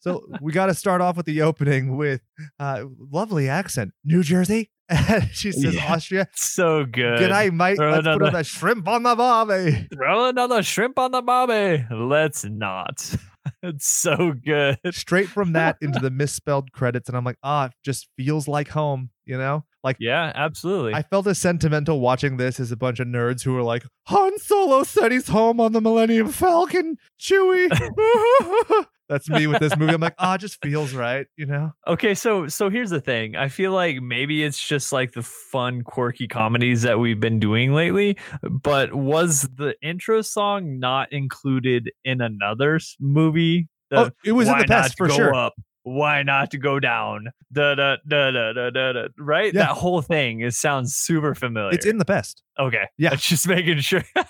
So 0.00 0.24
we 0.40 0.52
got 0.52 0.66
to 0.66 0.74
start 0.74 1.00
off 1.00 1.16
with 1.16 1.26
the 1.26 1.42
opening 1.42 1.96
with 1.96 2.20
uh 2.60 2.84
lovely 3.10 3.48
accent. 3.48 3.90
New 4.04 4.22
Jersey. 4.22 4.70
She 5.32 5.50
says 5.50 5.74
Yeah. 5.74 5.92
Austria. 5.94 6.28
so 6.34 6.84
good. 6.84 7.18
G'day, 7.18 7.50
mate. 7.52 7.76
Throw 7.76 7.90
Let's 7.90 8.06
put 8.06 8.22
another- 8.22 8.44
shrimp 8.44 8.86
on 8.86 9.02
the 9.02 9.14
barbie. 9.16 9.88
Throw 9.92 10.28
another 10.28 10.62
shrimp 10.62 10.98
on 10.98 11.10
the 11.10 11.22
bobby. 11.22 11.84
Let's 11.90 12.44
not. 12.44 13.16
it's 13.62 13.86
so 13.86 14.32
good. 14.32 14.78
Straight 14.90 15.28
from 15.28 15.52
that 15.52 15.76
into 15.82 15.98
the 15.98 16.10
misspelled 16.10 16.72
credits, 16.72 17.08
and 17.08 17.16
I'm 17.16 17.24
like, 17.24 17.38
ah, 17.42 17.66
it 17.66 17.72
just 17.84 18.08
feels 18.16 18.48
like 18.48 18.68
home, 18.68 19.10
you 19.26 19.38
know? 19.38 19.64
Like 19.82 19.96
Yeah, 20.00 20.32
absolutely. 20.34 20.94
I 20.94 21.02
felt 21.02 21.26
as 21.26 21.38
sentimental 21.38 22.00
watching 22.00 22.36
this 22.36 22.58
as 22.58 22.72
a 22.72 22.76
bunch 22.76 23.00
of 23.00 23.06
nerds 23.06 23.42
who 23.42 23.52
were 23.54 23.62
like, 23.62 23.84
Han 24.06 24.38
Solo 24.38 24.82
said 24.82 25.12
he's 25.12 25.28
home 25.28 25.60
on 25.60 25.72
the 25.72 25.80
Millennium 25.80 26.28
Falcon, 26.28 26.96
Chewie. 27.20 27.68
That's 29.08 29.28
me 29.28 29.46
with 29.46 29.60
this 29.60 29.76
movie. 29.76 29.92
I'm 29.92 30.00
like, 30.00 30.14
ah, 30.18 30.34
it 30.34 30.38
just 30.38 30.62
feels 30.62 30.94
right, 30.94 31.26
you 31.36 31.44
know? 31.44 31.72
Okay, 31.86 32.14
so 32.14 32.48
so 32.48 32.70
here's 32.70 32.88
the 32.88 33.02
thing. 33.02 33.36
I 33.36 33.48
feel 33.48 33.72
like 33.72 34.00
maybe 34.00 34.42
it's 34.42 34.58
just 34.58 34.92
like 34.92 35.12
the 35.12 35.22
fun, 35.22 35.82
quirky 35.82 36.26
comedies 36.26 36.82
that 36.82 36.98
we've 36.98 37.20
been 37.20 37.38
doing 37.38 37.74
lately. 37.74 38.16
But 38.42 38.94
was 38.94 39.42
the 39.54 39.74
intro 39.82 40.22
song 40.22 40.78
not 40.78 41.12
included 41.12 41.90
in 42.04 42.22
another 42.22 42.80
movie? 42.98 43.68
The, 43.90 44.06
oh, 44.06 44.10
it 44.24 44.32
was 44.32 44.48
in 44.48 44.56
the 44.56 44.64
past 44.64 44.96
for 44.96 45.10
sure. 45.10 45.34
Up? 45.34 45.52
Why 45.84 46.22
not 46.22 46.50
to 46.50 46.58
go 46.58 46.80
down? 46.80 47.28
Da 47.52 47.74
da 47.76 47.96
da 48.08 48.30
da 48.32 48.52
da 48.52 48.70
da. 48.70 48.92
da. 48.92 49.06
Right, 49.18 49.54
Yeah. 49.54 49.66
that 49.66 49.70
whole 49.76 50.02
thing. 50.02 50.40
It 50.40 50.54
sounds 50.54 50.94
super 50.96 51.34
familiar. 51.34 51.72
It's 51.74 51.86
in 51.86 51.98
the 51.98 52.04
past. 52.04 52.42
okay. 52.58 52.88
Yeah. 52.98 53.14
Just 53.14 53.46
making 53.46 53.78
sure. 53.78 54.02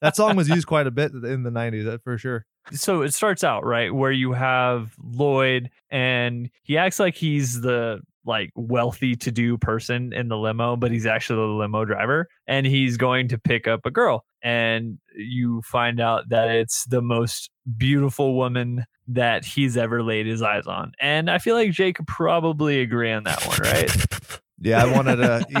That 0.00 0.14
song 0.14 0.36
was 0.36 0.48
used 0.48 0.66
quite 0.68 0.86
a 0.86 0.92
bit 0.92 1.10
in 1.12 1.42
the 1.42 1.50
90s, 1.50 1.98
for 2.04 2.18
sure. 2.18 2.46
so 2.70 3.02
it 3.02 3.12
starts 3.14 3.42
out 3.42 3.64
right 3.64 3.92
where 3.92 4.12
you 4.12 4.32
have 4.32 4.92
Lloyd 5.02 5.70
and 5.90 6.48
he 6.62 6.76
acts 6.78 7.00
like 7.00 7.16
he's 7.16 7.60
the 7.62 8.00
like 8.24 8.50
wealthy 8.54 9.16
to 9.16 9.32
do 9.32 9.56
person 9.58 10.12
in 10.12 10.28
the 10.28 10.36
limo 10.36 10.76
but 10.76 10.92
he's 10.92 11.06
actually 11.06 11.36
the 11.40 11.52
limo 11.54 11.84
driver 11.84 12.28
and 12.46 12.64
he's 12.66 12.96
going 12.96 13.26
to 13.28 13.38
pick 13.38 13.66
up 13.66 13.80
a 13.86 13.90
girl 13.90 14.24
and 14.42 14.98
you 15.16 15.62
find 15.62 15.98
out 15.98 16.28
that 16.28 16.48
it's 16.50 16.84
the 16.84 17.00
most 17.02 17.50
beautiful 17.76 18.34
woman 18.34 18.84
that 19.06 19.44
he's 19.44 19.76
ever 19.76 20.02
laid 20.02 20.26
his 20.26 20.40
eyes 20.42 20.66
on 20.66 20.92
and 21.00 21.30
i 21.30 21.38
feel 21.38 21.54
like 21.54 21.70
jake 21.72 21.96
could 21.96 22.06
probably 22.06 22.80
agree 22.80 23.10
on 23.12 23.24
that 23.24 23.44
one 23.46 23.58
right 23.60 23.90
Yeah, 24.60 24.82
I 24.82 24.92
wanted 24.92 25.16
to 25.18 25.46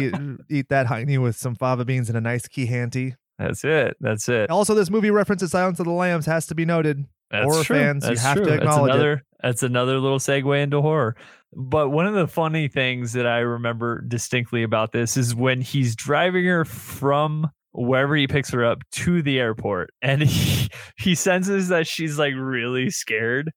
eat, 0.50 0.56
eat 0.58 0.68
that 0.70 0.88
hiney 0.88 1.22
with 1.22 1.36
some 1.36 1.54
fava 1.54 1.84
beans 1.84 2.08
and 2.08 2.18
a 2.18 2.20
nice 2.20 2.48
Chianti. 2.48 3.14
that's 3.38 3.62
it 3.64 3.96
that's 4.00 4.28
it 4.28 4.50
Also, 4.50 4.74
this 4.74 4.90
movie 4.90 5.12
references 5.12 5.52
Silence 5.52 5.78
of 5.78 5.86
the 5.86 5.92
Lambs 5.92 6.26
has 6.26 6.46
to 6.46 6.56
be 6.56 6.64
noted. 6.64 7.04
That's 7.30 7.44
horror 7.44 7.62
true. 7.62 7.76
fans, 7.78 8.02
you 8.02 8.08
That's 8.08 8.22
have 8.22 8.38
to 8.38 8.42
true. 8.42 8.52
acknowledge 8.54 8.90
it. 8.90 8.94
that's 8.94 8.96
another, 8.96 9.22
That's 9.40 9.62
another 9.62 9.98
little 10.00 10.18
segue 10.18 10.60
into 10.62 10.80
horror. 10.82 11.14
But 11.54 11.90
one 11.90 12.06
of 12.08 12.14
the 12.14 12.26
funny 12.26 12.66
things 12.66 13.12
that 13.12 13.24
I 13.26 13.38
remember 13.38 14.00
distinctly 14.00 14.64
about 14.64 14.90
this 14.90 15.16
is 15.16 15.32
when 15.32 15.60
he's 15.60 15.94
driving 15.94 16.44
her 16.46 16.64
from 16.64 17.48
wherever 17.72 18.16
he 18.16 18.26
picks 18.26 18.50
her 18.50 18.64
up 18.64 18.78
to 18.92 19.22
the 19.22 19.38
airport 19.38 19.90
and 20.02 20.22
he, 20.24 20.68
he 20.98 21.14
senses 21.14 21.68
that 21.68 21.86
she's 21.86 22.18
like 22.18 22.34
really 22.36 22.90
scared. 22.90 23.50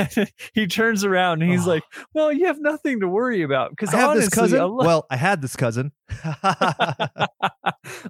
he 0.54 0.66
turns 0.66 1.04
around 1.04 1.42
and 1.42 1.50
he's 1.50 1.66
Oh. 1.66 1.70
like, 1.70 1.82
Well, 2.14 2.32
you 2.32 2.46
have 2.46 2.60
nothing 2.60 3.00
to 3.00 3.08
worry 3.08 3.42
about. 3.42 3.70
Because 3.70 3.94
I 3.94 3.98
have 3.98 4.10
honestly, 4.10 4.26
this 4.26 4.34
cousin. 4.34 4.58
lo- 4.60 4.84
Well, 4.84 5.06
I 5.10 5.16
had 5.16 5.40
this 5.42 5.56
cousin. 5.56 5.92
a 6.42 7.28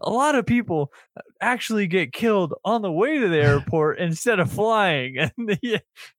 lot 0.07 0.35
of 0.35 0.45
people 0.47 0.91
uh, 1.17 1.21
actually 1.41 1.87
get 1.87 2.13
killed 2.13 2.55
on 2.65 2.83
the 2.83 2.91
way 2.91 3.19
to 3.19 3.29
the 3.29 3.37
airport 3.41 3.99
instead 4.01 4.41
of 4.41 4.51
flying. 4.51 5.17
And 5.19 5.59
yeah, 5.63 5.79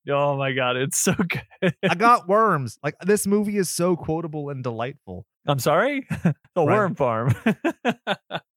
oh 0.09 0.37
my 0.37 0.53
god, 0.53 0.77
it's 0.77 0.97
so 0.97 1.13
good. 1.13 1.73
I 1.83 1.95
got 1.95 2.27
worms. 2.27 2.77
Like 2.83 2.95
this 3.05 3.27
movie 3.27 3.57
is 3.57 3.69
so 3.69 3.95
quotable 3.95 4.49
and 4.49 4.63
delightful. 4.63 5.25
I'm 5.45 5.59
sorry, 5.59 6.05
the 6.23 6.33
Right. 6.55 6.65
worm 6.65 6.95
farm. 6.95 7.35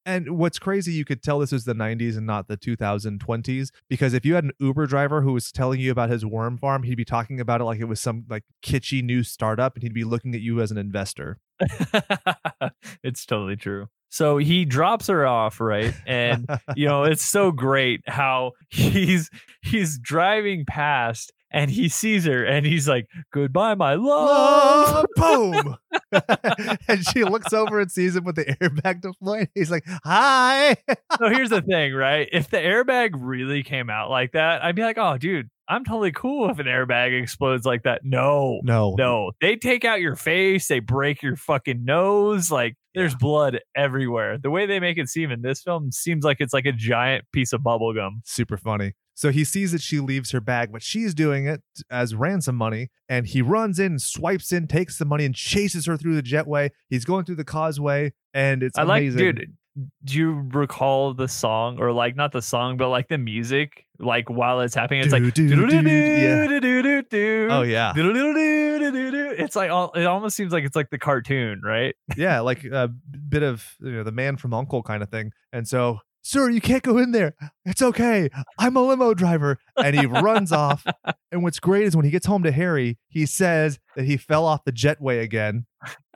And 0.07 0.39
what's 0.39 0.61
crazy, 0.61 0.93
you 0.93 1.05
could 1.05 1.21
tell 1.21 1.41
this 1.41 1.51
was 1.51 1.65
the 1.65 1.75
90s 1.75 2.17
and 2.17 2.27
not 2.27 2.47
the 2.47 2.57
2020s 2.57 3.71
because 3.91 4.15
if 4.15 4.25
you 4.25 4.37
had 4.37 4.45
an 4.45 4.53
Uber 4.61 4.87
driver 4.87 5.23
who 5.23 5.33
was 5.33 5.51
telling 5.51 5.81
you 5.81 5.91
about 5.91 6.11
his 6.11 6.25
worm 6.25 6.59
farm, 6.59 6.85
he'd 6.85 6.95
be 6.95 7.05
talking 7.05 7.41
about 7.41 7.61
it 7.61 7.65
like 7.65 7.81
it 7.81 7.87
was 7.87 8.01
some 8.01 8.25
like 8.31 8.45
kitschy 8.63 9.03
new 9.03 9.25
startup 9.25 9.75
and 9.75 9.83
he'd 9.83 9.93
be 9.93 10.05
looking 10.05 10.33
at 10.37 10.41
you 10.41 10.61
as 10.61 10.71
an 10.71 10.79
investor. 10.79 11.41
it's 13.03 13.27
totally 13.27 13.57
true. 13.57 13.89
So 14.09 14.39
he 14.39 14.65
drops 14.65 15.09
her 15.09 15.27
off, 15.27 15.61
right? 15.61 15.93
And 16.07 16.47
you 16.77 16.87
know, 16.87 17.03
it's 17.03 17.25
so 17.25 17.51
great 17.51 18.03
how 18.07 18.53
he's 18.71 19.29
he's 19.63 19.99
driving 19.99 20.65
past 20.67 21.33
and 21.57 21.71
he 21.71 21.89
sees 21.89 22.27
her 22.27 22.45
and 22.45 22.67
he's 22.67 22.87
like, 22.87 23.09
"Goodbye, 23.33 23.75
my 23.75 23.95
love." 23.95 25.07
Boom. 25.17 25.77
and 26.89 27.05
she 27.13 27.25
looks 27.25 27.53
over 27.55 27.81
and 27.81 27.91
sees 27.91 28.15
him 28.15 28.25
with 28.25 28.37
the 28.37 28.45
airbag 28.45 29.01
deployed. 29.01 29.49
He's 29.55 29.71
like, 29.71 29.85
"Hi." 30.05 30.77
so 31.19 31.29
here's 31.31 31.49
the 31.49 31.63
thing, 31.63 31.95
right? 31.95 32.29
If 32.31 32.51
the 32.51 32.59
airbag 32.59 33.13
really 33.15 33.63
came 33.63 33.89
out 33.89 34.11
like 34.11 34.33
that, 34.33 34.63
I'd 34.63 34.77
be 34.77 34.83
like, 34.83 34.99
"Oh, 34.99 35.17
dude, 35.17 35.49
I'm 35.67 35.83
totally 35.83 36.13
cool 36.13 36.51
if 36.51 36.59
an 36.59 36.67
airbag 36.67 37.19
explodes 37.19 37.65
like 37.65 37.85
that." 37.85 38.03
No. 38.05 38.61
No. 38.63 38.95
No, 38.99 39.33
they 39.41 39.57
take 39.57 39.87
out 39.87 40.03
your 40.03 40.15
face, 40.15 40.69
they 40.69 40.81
break 40.81 41.23
your 41.23 41.37
fucking 41.37 41.87
nose, 41.87 42.51
like 42.51 42.77
there's 42.95 43.15
blood 43.15 43.61
everywhere. 43.75 44.37
The 44.37 44.51
way 44.51 44.67
they 44.67 44.79
make 44.79 44.99
it 44.99 45.09
seem 45.09 45.31
in 45.31 45.41
this 45.41 45.63
film 45.63 45.91
seems 45.91 46.23
like 46.23 46.37
it's 46.41 46.53
like 46.53 46.67
a 46.67 46.73
giant 46.73 47.25
piece 47.33 47.55
of 47.55 47.63
bubble 47.63 47.95
gum. 47.95 48.21
Super 48.27 48.59
funny. 48.59 48.93
So 49.17 49.31
he 49.33 49.45
sees 49.45 49.73
that 49.73 49.81
she 49.81 49.99
leaves 49.99 50.31
her 50.33 50.43
bag, 50.43 50.71
but 50.71 50.83
she's 50.83 51.15
doing 51.15 51.47
it 51.47 51.63
as 51.91 52.15
ransom 52.15 52.55
money. 52.55 52.91
And 53.09 53.27
he 53.27 53.41
runs 53.41 53.79
in, 53.79 53.99
swipes 53.99 54.53
in, 54.53 54.69
takes 54.69 54.99
the 54.99 55.07
money, 55.07 55.25
and 55.25 55.35
chases 55.35 55.87
her 55.87 55.97
through 55.97 56.17
the 56.17 56.23
jetway. 56.23 56.71
He's 56.91 57.07
going 57.07 57.25
through 57.25 57.37
the 57.37 57.45
causeway, 57.45 58.13
and 58.35 58.63
it's 58.63 58.77
I 58.79 58.83
like, 58.83 59.01
amazing. 59.01 59.19
dude. 59.19 59.57
Do 60.05 60.17
you 60.17 60.49
recall 60.55 61.13
the 61.13 61.29
song, 61.29 61.79
or 61.81 61.93
like 61.93 62.17
not 62.17 62.33
the 62.33 62.41
song, 62.41 62.79
but 62.79 62.89
like 62.89 63.09
the 63.09 63.19
music, 63.19 63.85
like 63.99 64.31
while 64.31 64.61
it's 64.61 64.75
happening? 64.75 65.01
It's 65.03 65.13
like 65.13 65.23
Do, 65.23 65.31
do, 65.33 65.67
do, 65.67 65.91
yeah. 65.91 66.47
Oh 67.51 67.63
yeah, 67.63 67.93
It's 69.39 69.55
like 69.57 69.71
all, 69.71 69.93
it 69.93 70.05
almost 70.05 70.35
seems 70.37 70.53
like 70.53 70.65
it's 70.65 70.77
like 70.77 70.89
the 70.91 70.99
cartoon, 70.99 71.61
right? 71.63 71.95
yeah, 72.17 72.41
like 72.41 72.65
a 72.65 72.89
bit 73.29 73.43
of 73.43 73.67
you 73.81 73.93
know 73.93 74.03
the 74.03 74.13
man 74.13 74.37
from 74.39 74.55
Uncle 74.55 74.83
kind 74.83 75.03
of 75.03 75.11
thing. 75.11 75.33
And 75.53 75.67
so, 75.69 76.01
sir, 76.27 76.51
you 76.51 76.61
can't 76.61 76.83
go 76.83 76.99
in 76.99 77.13
there. 77.13 77.35
It's 77.65 77.83
okay. 77.83 78.29
I'm 78.59 78.77
a 78.77 78.83
limo 78.83 79.15
driver. 79.15 79.59
And 79.77 79.95
he 79.99 80.07
runs 80.07 80.53
off. 80.53 80.85
And 81.33 81.43
what's 81.43 81.59
great 81.61 81.83
is 81.85 81.95
when 81.95 82.05
he 82.07 82.11
gets 82.11 82.25
home 82.25 82.45
to 82.45 82.53
Harry, 82.53 82.99
he 83.09 83.27
says 83.27 83.79
that 83.95 84.05
he 84.07 84.17
fell 84.17 84.47
off 84.47 84.65
the 84.65 84.73
jetway 84.73 85.21
again 85.23 85.67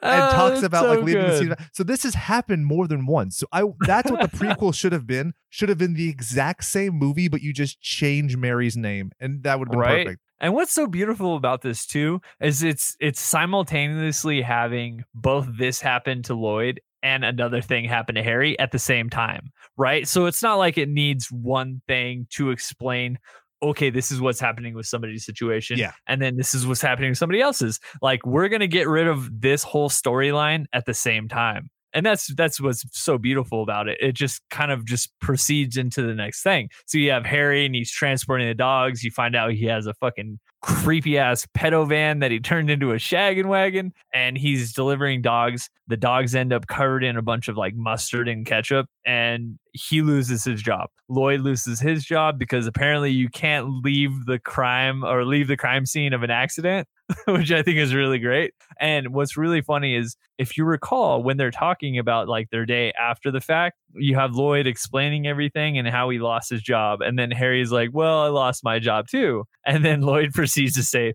and 0.00 0.22
Oh, 0.22 0.30
talks 0.32 0.62
about 0.62 0.84
so 0.84 0.88
like 0.94 1.02
leaving 1.02 1.22
the 1.24 1.28
good. 1.30 1.38
scene. 1.58 1.66
So 1.74 1.82
this 1.82 2.04
has 2.04 2.14
happened 2.14 2.64
more 2.64 2.86
than 2.88 3.04
once. 3.06 3.36
So 3.36 3.46
I 3.52 3.64
that's 3.80 4.10
what 4.10 4.20
the 4.22 4.28
prequel 4.38 4.72
should 4.74 4.92
have 4.92 5.06
been. 5.06 5.34
Should 5.50 5.68
have 5.68 5.76
been 5.78 5.92
the 5.94 6.08
exact 6.08 6.64
same 6.64 6.94
movie, 6.94 7.28
but 7.28 7.42
you 7.42 7.52
just 7.52 7.82
change 7.82 8.36
Mary's 8.36 8.76
name, 8.78 9.10
and 9.20 9.42
that 9.42 9.58
would 9.58 9.68
have 9.68 9.72
been 9.72 9.80
Right. 9.80 10.06
perfect. 10.06 10.22
And 10.40 10.54
what's 10.54 10.72
so 10.72 10.86
beautiful 10.86 11.36
about 11.36 11.60
this 11.60 11.84
too 11.84 12.22
is 12.40 12.62
it's 12.62 12.96
it's 12.98 13.20
simultaneously 13.20 14.40
having 14.42 15.04
both 15.14 15.46
this 15.58 15.80
happen 15.82 16.22
to 16.22 16.34
Lloyd 16.34 16.80
and 17.02 17.24
another 17.24 17.60
thing 17.60 17.84
happen 17.84 18.14
to 18.14 18.22
Harry 18.22 18.58
at 18.58 18.72
the 18.72 18.78
same 18.78 19.10
time, 19.10 19.50
right? 19.76 20.06
So 20.06 20.26
it's 20.26 20.42
not 20.42 20.56
like 20.56 20.78
it 20.78 20.88
needs 20.88 21.30
one 21.30 21.80
thing 21.88 22.26
to 22.30 22.50
explain 22.50 23.18
okay, 23.62 23.90
this 23.90 24.10
is 24.10 24.22
what's 24.22 24.40
happening 24.40 24.72
with 24.72 24.86
somebody's 24.86 25.22
situation 25.26 25.76
Yeah. 25.78 25.92
and 26.06 26.22
then 26.22 26.38
this 26.38 26.54
is 26.54 26.66
what's 26.66 26.80
happening 26.80 27.10
with 27.10 27.18
somebody 27.18 27.42
else's. 27.42 27.78
Like 28.00 28.24
we're 28.24 28.48
going 28.48 28.60
to 28.60 28.66
get 28.68 28.88
rid 28.88 29.06
of 29.06 29.40
this 29.40 29.62
whole 29.62 29.90
storyline 29.90 30.64
at 30.72 30.86
the 30.86 30.94
same 30.94 31.28
time. 31.28 31.68
And 31.92 32.04
that's 32.04 32.32
that's 32.34 32.60
what's 32.60 32.84
so 32.92 33.18
beautiful 33.18 33.62
about 33.62 33.88
it 33.88 33.98
it 34.00 34.12
just 34.12 34.42
kind 34.50 34.70
of 34.70 34.84
just 34.84 35.10
proceeds 35.20 35.76
into 35.76 36.02
the 36.02 36.14
next 36.14 36.42
thing. 36.42 36.68
So 36.86 36.98
you 36.98 37.10
have 37.10 37.26
harry 37.26 37.66
and 37.66 37.74
he's 37.74 37.90
transporting 37.90 38.48
the 38.48 38.54
dogs 38.54 39.02
you 39.02 39.10
find 39.10 39.36
out 39.36 39.52
he 39.52 39.66
has 39.66 39.86
a 39.86 39.94
fucking 39.94 40.38
creepy 40.62 41.16
ass 41.16 41.46
pedo 41.56 41.88
van 41.88 42.18
that 42.18 42.30
he 42.30 42.38
turned 42.40 42.70
into 42.70 42.92
a 42.92 42.96
shaggin 42.96 43.46
wagon 43.46 43.92
and 44.12 44.36
he's 44.36 44.72
delivering 44.72 45.22
dogs. 45.22 45.68
The 45.88 45.96
dogs 45.96 46.34
end 46.34 46.52
up 46.52 46.66
covered 46.66 47.02
in 47.02 47.16
a 47.16 47.22
bunch 47.22 47.48
of 47.48 47.56
like 47.56 47.74
mustard 47.74 48.28
and 48.28 48.46
ketchup 48.46 48.86
and 49.04 49.58
he 49.72 50.02
loses 50.02 50.44
his 50.44 50.62
job. 50.62 50.90
Lloyd 51.08 51.40
loses 51.40 51.80
his 51.80 52.04
job 52.04 52.38
because 52.38 52.66
apparently 52.66 53.10
you 53.10 53.28
can't 53.28 53.82
leave 53.82 54.26
the 54.26 54.38
crime 54.38 55.04
or 55.04 55.24
leave 55.24 55.48
the 55.48 55.56
crime 55.56 55.86
scene 55.86 56.12
of 56.12 56.22
an 56.22 56.30
accident 56.30 56.86
which 57.26 57.50
I 57.52 57.62
think 57.62 57.78
is 57.78 57.94
really 57.94 58.18
great. 58.18 58.52
And 58.80 59.12
what's 59.12 59.36
really 59.36 59.60
funny 59.60 59.94
is 59.94 60.16
if 60.38 60.56
you 60.56 60.64
recall 60.64 61.22
when 61.22 61.36
they're 61.36 61.50
talking 61.50 61.98
about 61.98 62.28
like 62.28 62.50
their 62.50 62.66
day 62.66 62.92
after 62.92 63.30
the 63.30 63.40
fact, 63.40 63.76
you 63.94 64.16
have 64.16 64.34
Lloyd 64.34 64.66
explaining 64.66 65.26
everything 65.26 65.78
and 65.78 65.88
how 65.88 66.08
he 66.10 66.18
lost 66.18 66.50
his 66.50 66.62
job. 66.62 67.00
And 67.00 67.18
then 67.18 67.30
Harry's 67.30 67.72
like, 67.72 67.90
Well, 67.92 68.20
I 68.20 68.28
lost 68.28 68.64
my 68.64 68.78
job 68.78 69.06
too. 69.08 69.44
And 69.66 69.84
then 69.84 70.02
Lloyd 70.02 70.30
proceeds 70.34 70.74
to 70.74 70.82
say, 70.82 71.14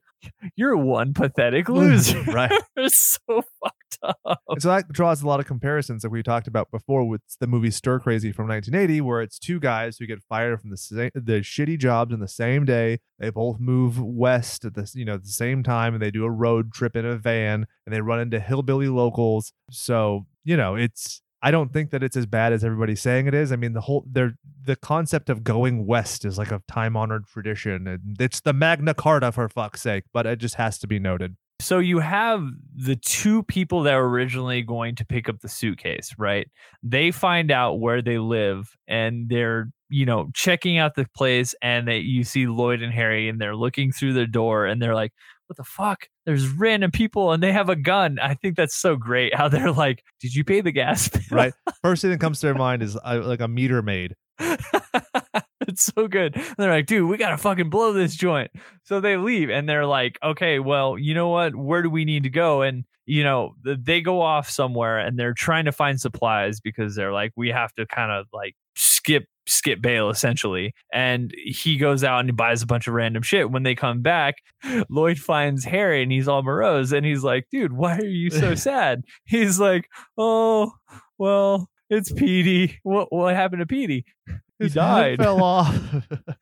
You're 0.56 0.78
one 0.78 1.14
pathetic 1.14 1.66
mm-hmm. 1.66 1.80
loser. 1.80 2.22
right. 2.32 2.52
so 2.88 3.44
fucked 3.90 4.16
up. 4.26 4.42
And 4.50 4.62
so 4.62 4.70
that 4.70 4.92
draws 4.92 5.22
a 5.22 5.28
lot 5.28 5.40
of 5.40 5.46
comparisons 5.46 6.02
that 6.02 6.10
we 6.10 6.24
talked 6.24 6.48
about 6.48 6.72
before 6.72 7.08
with 7.08 7.22
the 7.40 7.48
movie 7.48 7.72
Stir 7.72 8.00
Crazy 8.00 8.32
from 8.32 8.48
1980, 8.48 9.02
where 9.02 9.22
it's 9.22 9.40
two 9.40 9.60
guys 9.60 9.98
who 9.98 10.06
get 10.06 10.24
fired 10.24 10.62
from 10.62 10.70
the 10.70 11.12
the 11.14 11.42
shitty 11.42 11.78
jobs 11.78 12.14
in 12.14 12.20
the 12.20 12.28
same 12.28 12.66
day. 12.66 13.00
They 13.20 13.30
both 13.30 13.60
move 13.60 14.00
west 14.02 14.66
at 14.66 14.76
the 14.76 14.90
you 14.94 15.06
know 15.06 15.18
the 15.18 15.28
same 15.28 15.64
time, 15.64 15.94
and 15.94 16.02
they 16.02 16.12
do 16.12 16.26
a 16.26 16.32
road 16.32 16.72
trip 16.74 16.96
in 16.96 17.06
a 17.06 17.18
van, 17.18 17.66
and 17.86 17.94
they 17.94 18.02
run 18.02 18.20
into 18.20 18.40
hillbilly 18.40 18.88
locals. 18.88 19.52
So 19.72 20.26
you 20.44 20.58
know 20.58 20.76
it's. 20.76 21.22
I 21.42 21.52
don't 21.52 21.72
think 21.72 21.92
that 21.92 22.02
it's 22.02 22.18
as 22.18 22.26
bad 22.26 22.54
as 22.54 22.64
everybody's 22.64 23.02
saying 23.02 23.28
it 23.28 23.36
is. 23.36 23.52
I 23.52 23.56
mean, 23.56 23.74
the 23.74 23.82
whole 23.82 24.04
there 24.12 24.34
the 24.64 24.76
concept 24.76 25.30
of 25.30 25.44
going 25.44 25.86
west 25.86 26.26
is 26.26 26.40
like 26.40 26.52
a 26.52 26.62
time 26.68 26.98
honored 26.98 27.28
tradition, 27.28 28.16
it's 28.20 28.42
the 28.42 28.54
Magna 28.54 28.96
Carta 28.96 29.32
for 29.32 29.48
fuck's 29.48 29.82
sake. 29.82 30.06
But 30.12 30.26
it 30.26 30.40
just 30.40 30.56
has 30.56 30.80
to 30.80 30.88
be 30.88 30.98
noted. 30.98 31.36
So 31.60 31.80
you 31.80 32.00
have 32.00 32.44
the 32.76 32.96
two 32.98 33.44
people 33.44 33.84
that 33.84 33.96
were 33.96 34.10
originally 34.10 34.62
going 34.62 34.96
to 34.96 35.06
pick 35.06 35.30
up 35.30 35.40
the 35.40 35.48
suitcase, 35.48 36.14
right? 36.18 36.48
They 36.84 37.12
find 37.12 37.50
out 37.50 37.80
where 37.80 38.02
they 38.02 38.18
live 38.18 38.70
and 38.88 39.30
they're, 39.30 39.72
you 39.90 40.06
know, 40.06 40.30
checking 40.34 40.78
out 40.78 40.96
the 40.96 41.08
place 41.16 41.56
and 41.62 41.88
they 41.88 42.00
you 42.00 42.24
see 42.24 42.48
Lloyd 42.48 42.82
and 42.82 42.94
Harry 42.94 43.30
and 43.30 43.40
they're 43.40 43.56
looking 43.56 43.92
through 43.92 44.14
the 44.14 44.28
door 44.28 44.66
and 44.66 44.82
they're 44.82 44.96
like, 44.96 45.14
what 45.48 45.58
the 45.58 45.64
fuck? 45.64 46.08
There's 46.26 46.48
random 46.48 46.92
people 46.92 47.32
and 47.32 47.42
they 47.42 47.52
have 47.54 47.70
a 47.70 47.76
gun. 47.76 48.18
I 48.22 48.34
think 48.34 48.58
that's 48.58 48.76
so 48.76 48.96
great 48.96 49.34
how 49.34 49.48
they're 49.48 49.72
like, 49.72 50.04
did 50.20 50.36
you 50.36 50.44
pay 50.44 50.62
the 50.62 50.72
gas? 50.72 51.10
Right. 51.32 51.54
First 51.82 52.02
thing 52.02 52.12
that 52.12 52.20
comes 52.20 52.40
to 52.42 52.48
their 52.48 52.56
mind 52.56 52.84
is 52.84 52.98
uh, 52.98 53.22
like 53.24 53.42
a 53.42 53.48
meter 53.48 53.82
maid. 53.82 54.16
it's 55.68 55.92
so 55.96 56.08
good. 56.08 56.36
And 56.36 56.56
they're 56.58 56.72
like, 56.72 56.86
dude, 56.86 57.10
we 57.10 57.18
gotta 57.18 57.38
fucking 57.38 57.70
blow 57.70 57.94
this 57.94 58.16
joint. 58.16 58.52
So 58.84 59.00
they 59.00 59.18
leave 59.18 59.50
and 59.50 59.68
they're 59.68 59.86
like, 59.86 60.18
okay, 60.24 60.60
well, 60.60 60.98
you 60.98 61.14
know 61.14 61.30
what? 61.30 61.56
Where 61.56 61.82
do 61.82 61.90
we 61.90 62.06
need 62.06 62.24
to 62.24 62.30
go? 62.30 62.62
And 62.62 62.86
you 63.06 63.24
know, 63.24 63.54
they 63.64 64.02
go 64.02 64.22
off 64.22 64.50
somewhere 64.50 64.98
and 64.98 65.18
they're 65.18 65.34
trying 65.34 65.66
to 65.66 65.72
find 65.72 66.02
supplies 66.02 66.60
because 66.60 66.96
they're 66.96 67.14
like, 67.14 67.32
we 67.36 67.50
have 67.50 67.72
to 67.76 67.86
kind 67.86 68.12
of 68.12 68.26
like 68.34 68.56
skip 68.76 69.26
skip 69.48 69.82
bail 69.82 70.10
essentially. 70.10 70.74
And 70.92 71.34
he 71.38 71.78
goes 71.78 72.04
out 72.04 72.22
and 72.22 72.30
he 72.30 72.34
buys 72.34 72.62
a 72.62 72.66
bunch 72.66 72.88
of 72.88 72.94
random 72.94 73.22
shit. 73.22 73.52
When 73.52 73.64
they 73.64 73.76
come 73.76 74.02
back, 74.02 74.36
Lloyd 74.90 75.20
finds 75.20 75.66
Harry 75.66 76.02
and 76.02 76.12
he's 76.12 76.28
all 76.28 76.44
morose 76.44 76.92
and 76.92 77.06
he's 77.06 77.24
like, 77.24 77.46
dude, 77.52 77.74
why 77.74 77.98
are 77.98 78.06
you 78.06 78.32
so 78.32 78.56
sad? 78.56 79.04
He's 79.26 79.60
like, 79.60 79.88
oh, 80.18 80.74
well, 81.18 81.70
it's 81.90 82.12
Petey. 82.12 82.80
What 82.84 83.12
what 83.14 83.36
happened 83.36 83.60
to 83.62 83.66
Petey? 83.66 84.06
He 84.58 84.70
died. 84.70 85.20
fell 85.20 85.44
off. 85.44 85.76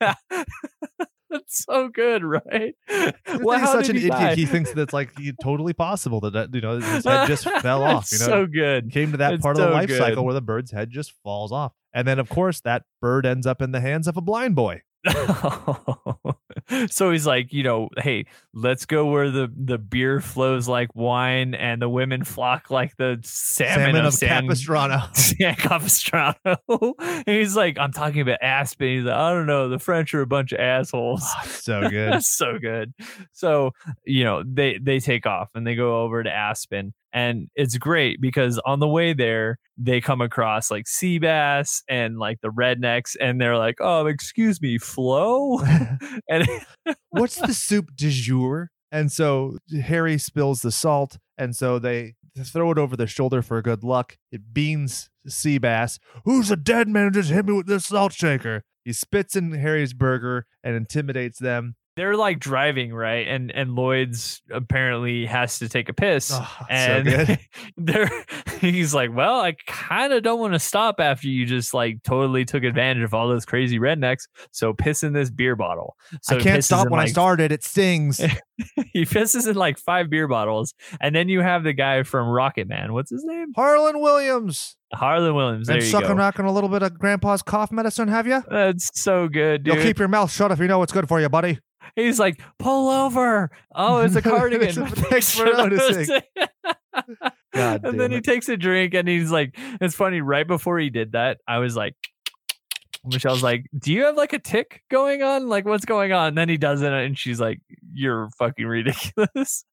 That's 1.30 1.64
so 1.64 1.88
good, 1.88 2.22
right? 2.22 2.76
Well, 3.40 3.58
he's 3.58 3.66
how 3.68 3.72
such 3.72 3.88
an 3.88 3.96
he 3.96 4.02
idiot. 4.02 4.12
die? 4.12 4.34
He 4.36 4.46
thinks 4.46 4.72
that's 4.72 4.92
like 4.92 5.10
totally 5.42 5.72
possible 5.72 6.20
that, 6.20 6.54
you 6.54 6.60
know 6.60 6.78
his 6.78 7.04
head 7.04 7.26
just 7.26 7.50
fell 7.60 7.82
off. 7.82 8.08
You 8.12 8.18
know, 8.20 8.24
so 8.26 8.46
good. 8.46 8.92
came 8.92 9.10
to 9.10 9.16
that 9.18 9.34
It's 9.34 9.42
part 9.42 9.58
of 9.58 9.64
the 9.66 9.70
life 9.70 9.88
good. 9.88 9.98
cycle 9.98 10.24
where 10.24 10.34
the 10.34 10.40
bird's 10.40 10.70
head 10.70 10.90
just 10.90 11.12
falls 11.24 11.50
off, 11.50 11.72
and 11.92 12.06
then 12.06 12.20
of 12.20 12.28
course 12.28 12.60
that 12.60 12.84
bird 13.02 13.26
ends 13.26 13.44
up 13.48 13.60
in 13.60 13.72
the 13.72 13.80
hands 13.80 14.06
of 14.06 14.16
a 14.16 14.20
blind 14.20 14.54
boy. 14.54 14.82
so 16.90 17.10
he's 17.10 17.26
like, 17.26 17.52
you 17.52 17.62
know, 17.62 17.88
hey, 17.98 18.26
let's 18.52 18.86
go 18.86 19.06
where 19.06 19.30
the 19.30 19.52
the 19.54 19.78
beer 19.78 20.20
flows 20.20 20.66
like 20.68 20.94
wine 20.94 21.54
and 21.54 21.80
the 21.80 21.88
women 21.88 22.24
flock 22.24 22.70
like 22.70 22.96
the 22.96 23.18
salmon, 23.22 23.74
Salmon 23.74 23.96
of, 23.96 24.06
of 24.06 24.14
San, 24.14 24.44
Capistrano. 24.44 25.02
San 25.12 25.54
Capistrano. 25.56 26.34
and 26.98 27.24
he's 27.26 27.56
like, 27.56 27.78
I'm 27.78 27.92
talking 27.92 28.22
about 28.22 28.38
Aspen. 28.42 28.88
He's 28.88 29.04
like, 29.04 29.16
I 29.16 29.32
don't 29.32 29.46
know, 29.46 29.68
the 29.68 29.78
French 29.78 30.14
are 30.14 30.22
a 30.22 30.26
bunch 30.26 30.52
of 30.52 30.60
assholes. 30.60 31.22
Ah, 31.22 31.42
so 31.46 31.88
good. 31.88 32.22
So 32.24 32.58
good. 32.58 32.94
So, 33.32 33.72
you 34.04 34.24
know, 34.24 34.42
they 34.46 34.78
they 34.78 35.00
take 35.00 35.26
off 35.26 35.50
and 35.54 35.66
they 35.66 35.74
go 35.74 36.02
over 36.02 36.22
to 36.22 36.30
Aspen 36.30 36.94
and 37.14 37.48
it's 37.54 37.78
great 37.78 38.20
because 38.20 38.60
on 38.66 38.80
the 38.80 38.88
way 38.88 39.14
there 39.14 39.58
they 39.78 40.00
come 40.00 40.20
across 40.20 40.70
like 40.70 40.86
sea 40.86 41.18
bass 41.18 41.82
and 41.88 42.18
like 42.18 42.40
the 42.42 42.48
rednecks 42.48 43.16
and 43.20 43.40
they're 43.40 43.56
like, 43.56 43.76
"Oh, 43.80 44.06
excuse 44.06 44.60
me, 44.60 44.76
Flo?" 44.78 45.60
and 46.28 46.46
What's 47.10 47.36
the 47.36 47.54
soup 47.54 47.90
du 47.94 48.10
jour? 48.10 48.70
And 48.90 49.10
so 49.10 49.58
Harry 49.84 50.18
spills 50.18 50.62
the 50.62 50.70
salt, 50.70 51.18
and 51.38 51.56
so 51.56 51.78
they 51.78 52.14
throw 52.44 52.70
it 52.70 52.78
over 52.78 52.96
their 52.96 53.06
shoulder 53.06 53.42
for 53.42 53.60
good 53.62 53.82
luck. 53.82 54.18
It 54.30 54.52
beans 54.52 55.10
sea 55.26 55.58
bass. 55.58 55.98
Who's 56.24 56.50
a 56.50 56.56
dead 56.56 56.88
man 56.88 57.06
who 57.06 57.10
just 57.10 57.30
hit 57.30 57.46
me 57.46 57.54
with 57.54 57.66
this 57.66 57.86
salt 57.86 58.12
shaker? 58.12 58.62
He 58.84 58.92
spits 58.92 59.34
in 59.34 59.52
Harry's 59.52 59.94
burger 59.94 60.46
and 60.62 60.76
intimidates 60.76 61.38
them. 61.38 61.76
They're 61.96 62.16
like 62.16 62.40
driving, 62.40 62.92
right? 62.92 63.26
And 63.28 63.50
and 63.52 63.74
Lloyd's 63.74 64.42
apparently 64.50 65.26
has 65.26 65.58
to 65.60 65.68
take 65.68 65.88
a 65.88 65.92
piss. 65.92 66.30
Oh, 66.32 66.56
so 66.58 66.66
and 66.68 67.04
good. 67.06 67.38
they're 67.76 68.24
he's 68.60 68.94
like, 68.94 69.14
well, 69.14 69.40
I 69.40 69.54
kind 69.66 70.12
of 70.12 70.22
don't 70.22 70.40
want 70.40 70.54
to 70.54 70.58
stop 70.58 70.96
after 70.98 71.28
you 71.28 71.46
just 71.46 71.72
like 71.72 72.02
totally 72.02 72.44
took 72.44 72.64
advantage 72.64 73.04
of 73.04 73.14
all 73.14 73.28
those 73.28 73.44
crazy 73.44 73.78
rednecks. 73.78 74.26
So 74.50 74.72
piss 74.72 75.02
in 75.02 75.12
this 75.12 75.30
beer 75.30 75.56
bottle. 75.56 75.96
So 76.22 76.36
I 76.36 76.40
can't 76.40 76.64
stop 76.64 76.88
when 76.88 77.00
I 77.00 77.06
started. 77.06 77.52
It 77.52 77.62
stings. 77.62 78.18
he 78.92 79.04
pisses 79.04 79.48
in 79.48 79.54
like 79.56 79.78
five 79.78 80.10
beer 80.10 80.28
bottles, 80.28 80.74
and 81.00 81.14
then 81.14 81.28
you 81.28 81.40
have 81.40 81.64
the 81.64 81.72
guy 81.72 82.02
from 82.02 82.28
Rocket 82.28 82.68
Man. 82.68 82.92
What's 82.92 83.10
his 83.10 83.24
name? 83.24 83.52
Harland 83.54 84.00
Williams. 84.00 84.76
Harland 84.92 85.34
Williams. 85.34 85.66
There 85.66 85.78
and 85.78 85.90
go. 85.90 86.14
knocking 86.14 86.44
a 86.44 86.52
little 86.52 86.70
bit 86.70 86.82
of 86.82 86.98
grandpa's 86.98 87.42
cough 87.42 87.72
medicine, 87.72 88.08
have 88.08 88.26
you? 88.26 88.42
That's 88.48 88.90
so 89.00 89.28
good, 89.28 89.64
dude. 89.64 89.74
You'll 89.74 89.82
keep 89.82 89.98
your 89.98 90.08
mouth 90.08 90.30
shut 90.30 90.52
if 90.52 90.58
you 90.58 90.66
know 90.66 90.78
what's 90.78 90.92
good 90.92 91.08
for 91.08 91.20
you, 91.20 91.28
buddy. 91.28 91.58
He's 91.96 92.18
like, 92.18 92.40
pull 92.58 92.88
over. 92.90 93.50
Oh, 93.74 93.98
it's 93.98 94.16
a 94.16 94.22
cardigan. 94.22 94.86
Thanks 94.86 95.34
for 95.36 95.44
noticing. 95.46 96.20
God 97.54 97.84
and 97.84 98.00
then 98.00 98.10
damn 98.10 98.12
he 98.12 98.20
takes 98.20 98.48
a 98.48 98.56
drink 98.56 98.94
and 98.94 99.06
he's 99.06 99.30
like, 99.30 99.56
it's 99.80 99.94
funny. 99.94 100.20
Right 100.20 100.46
before 100.46 100.78
he 100.78 100.90
did 100.90 101.12
that, 101.12 101.38
I 101.46 101.58
was 101.58 101.76
like, 101.76 101.94
Michelle's 103.04 103.42
like, 103.42 103.66
do 103.78 103.92
you 103.92 104.04
have 104.04 104.16
like 104.16 104.32
a 104.32 104.38
tick 104.38 104.82
going 104.90 105.22
on? 105.22 105.48
Like, 105.48 105.64
what's 105.64 105.84
going 105.84 106.12
on? 106.12 106.28
And 106.28 106.38
then 106.38 106.48
he 106.48 106.56
does 106.56 106.82
it 106.82 106.92
and 106.92 107.18
she's 107.18 107.40
like, 107.40 107.60
you're 107.92 108.28
fucking 108.38 108.66
ridiculous. 108.66 109.64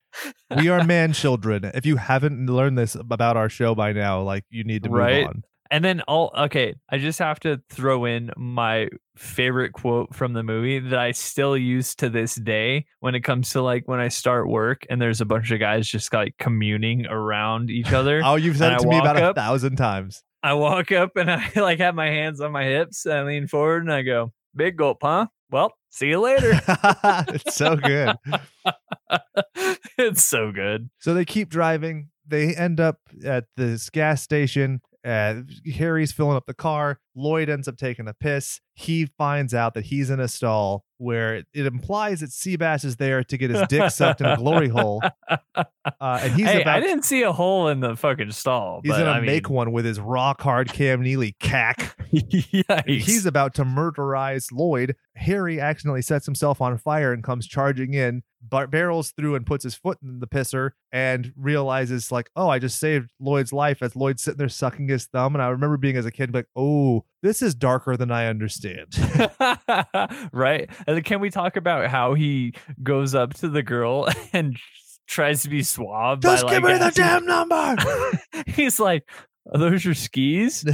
we 0.58 0.68
are 0.70 0.84
man 0.84 1.14
children. 1.14 1.72
If 1.74 1.86
you 1.86 1.96
haven't 1.96 2.48
learned 2.48 2.78
this 2.78 2.96
about 2.96 3.38
our 3.38 3.50
show 3.50 3.74
by 3.74 3.94
now, 3.94 4.22
like 4.22 4.44
you 4.50 4.64
need 4.64 4.84
to 4.84 4.90
move 4.90 5.00
Right. 5.00 5.26
on. 5.26 5.44
And 5.72 5.86
then 5.86 6.02
all 6.02 6.34
okay, 6.38 6.76
I 6.90 6.98
just 6.98 7.18
have 7.20 7.40
to 7.40 7.62
throw 7.70 8.04
in 8.04 8.30
my 8.36 8.90
favorite 9.16 9.72
quote 9.72 10.14
from 10.14 10.34
the 10.34 10.44
movie 10.44 10.80
that 10.80 11.00
I 11.00 11.12
still 11.12 11.56
use 11.56 11.96
to 11.96 12.10
this 12.10 12.36
day 12.36 12.86
when 13.00 13.16
it 13.16 13.22
comes 13.22 13.52
to 13.52 13.62
like 13.62 13.88
when 13.88 14.02
I 14.02 14.10
start 14.10 14.50
work 14.50 14.86
and 14.90 15.02
there's 15.02 15.22
a 15.22 15.26
bunch 15.26 15.50
of 15.50 15.62
guys 15.62 15.88
just 15.88 16.14
like 16.14 16.36
communing 16.38 17.06
around 17.06 17.70
each 17.70 17.94
other. 17.94 18.22
Oh, 18.24 18.36
you've 18.36 18.58
said 18.58 18.74
it 18.74 18.80
to 18.80 18.88
me 18.88 19.00
about 19.00 19.16
walk 19.16 19.32
a 19.32 19.34
thousand 19.34 19.78
times. 19.78 20.24
I 20.44 20.56
walk 20.56 20.92
up 20.92 21.16
and 21.16 21.32
I 21.32 21.50
like 21.56 21.80
have 21.80 21.96
my 21.96 22.08
hands 22.08 22.42
on 22.42 22.52
my 22.52 22.66
hips. 22.66 23.06
I 23.06 23.24
lean 23.24 23.48
forward 23.48 23.84
and 23.84 23.94
I 23.94 24.02
go, 24.02 24.34
"Big 24.54 24.76
gulp, 24.76 24.98
huh? 25.02 25.28
Well, 25.50 25.74
see 25.90 26.10
you 26.10 26.20
later." 26.20 26.52
it's 27.30 27.56
so 27.56 27.78
good. 27.78 28.16
it's 29.98 30.24
so 30.24 30.52
good. 30.52 30.90
So 31.00 31.14
they 31.14 31.24
keep 31.26 31.50
driving. 31.50 32.10
They 32.28 32.56
end 32.56 32.80
up 32.80 32.98
at 33.24 33.46
this 33.56 33.90
gas 33.90 34.22
station. 34.22 34.82
Uh, 35.04 35.42
Harry's 35.76 36.12
filling 36.12 36.38
up 36.38 36.46
the 36.46 36.54
car. 36.54 37.00
Lloyd 37.16 37.50
ends 37.50 37.68
up 37.68 37.78
taking 37.78 38.08
a 38.08 38.14
piss. 38.14 38.60
He 38.74 39.08
finds 39.18 39.54
out 39.54 39.74
that 39.74 39.86
he's 39.86 40.10
in 40.10 40.20
a 40.20 40.28
stall 40.28 40.86
where 41.02 41.38
it, 41.38 41.48
implies 41.54 42.20
that 42.20 42.30
Seabass 42.30 42.86
is 42.86 42.96
there 42.96 43.24
to 43.24 43.38
get 43.38 43.50
his 43.50 43.68
dick 43.68 43.90
sucked 43.90 44.22
in 44.22 44.28
a 44.28 44.38
glory 44.38 44.70
hole. 44.70 45.02
Uh, 45.56 46.20
and 46.22 46.34
he's 46.34 46.46
hey, 46.46 46.62
about 46.62 46.78
I 46.78 46.80
didn't 46.80 47.04
see 47.04 47.24
a 47.24 47.32
hole 47.32 47.68
in 47.68 47.80
the 47.80 47.96
fucking 47.96 48.32
stall. 48.32 48.82
he's 48.84 48.92
but, 48.92 49.00
gonna 49.00 49.12
I 49.12 49.22
make 49.22 49.50
mean, 49.50 49.56
one 49.56 49.72
with 49.72 49.84
his 49.84 50.00
rock 50.00 50.40
hard 50.42 50.72
Cam 50.72 51.02
Neely 51.02 51.36
cack. 51.40 51.96
He's 52.86 53.26
about 53.26 53.56
to 53.56 53.64
murderize 53.64 54.52
Lloyd. 54.52 54.96
Harry 55.16 55.60
accidentally 55.60 56.02
sets 56.02 56.26
himself 56.26 56.62
on 56.62 56.78
fire 56.78 57.14
and 57.14 57.24
comes 57.24 57.48
charging 57.48 57.94
in, 57.94 58.22
bar- 58.42 58.68
barrels 58.68 59.12
through 59.12 59.36
and 59.36 59.46
puts 59.46 59.64
his 59.64 59.76
foot 59.76 59.98
in 60.04 60.20
the 60.20 60.28
pisser 60.28 60.72
and 60.92 61.34
realizes 61.36 62.12
like, 62.12 62.30
oh, 62.36 62.50
I 62.50 62.60
just 62.60 62.80
saved 62.80 63.12
Lloyd's 63.20 63.54
life 63.54 63.82
as 63.82 63.96
Lloyd's 63.96 64.22
sitting 64.22 64.38
there 64.38 64.50
sucking 64.50 64.88
his 64.88 65.06
thumb. 65.06 65.36
And 65.36 65.42
I 65.42 65.48
remember 65.48 65.78
being 65.78 65.98
as 65.98 66.06
a 66.06 66.12
kid 66.12 66.34
like, 66.34 66.48
oh, 66.56 67.06
this 67.22 67.42
is 67.42 67.56
darker 67.56 67.98
than 67.98 68.12
I 68.12 68.28
understand. 68.28 68.98
right? 70.34 70.70
And 70.88 71.04
can 71.04 71.20
we 71.20 71.30
talk 71.30 71.56
about 71.56 71.88
how 71.90 72.14
he 72.14 72.54
goes 72.82 73.16
up 73.16 73.34
to 73.36 73.50
the 73.50 73.64
girl 73.64 74.08
and 74.34 74.58
tries 75.08 75.44
to 75.44 75.50
be 75.50 75.64
suave? 75.64 76.22
just 76.22 76.48
give 76.48 76.64
like, 76.64 76.74
me 76.74 76.80
the 76.80 76.92
damn 76.92 77.26
number. 77.26 77.76
He's 78.48 78.80
like, 78.80 79.08
"Are 79.54 79.60
those 79.60 79.86
your 79.86 79.94
skis?" 79.94 80.66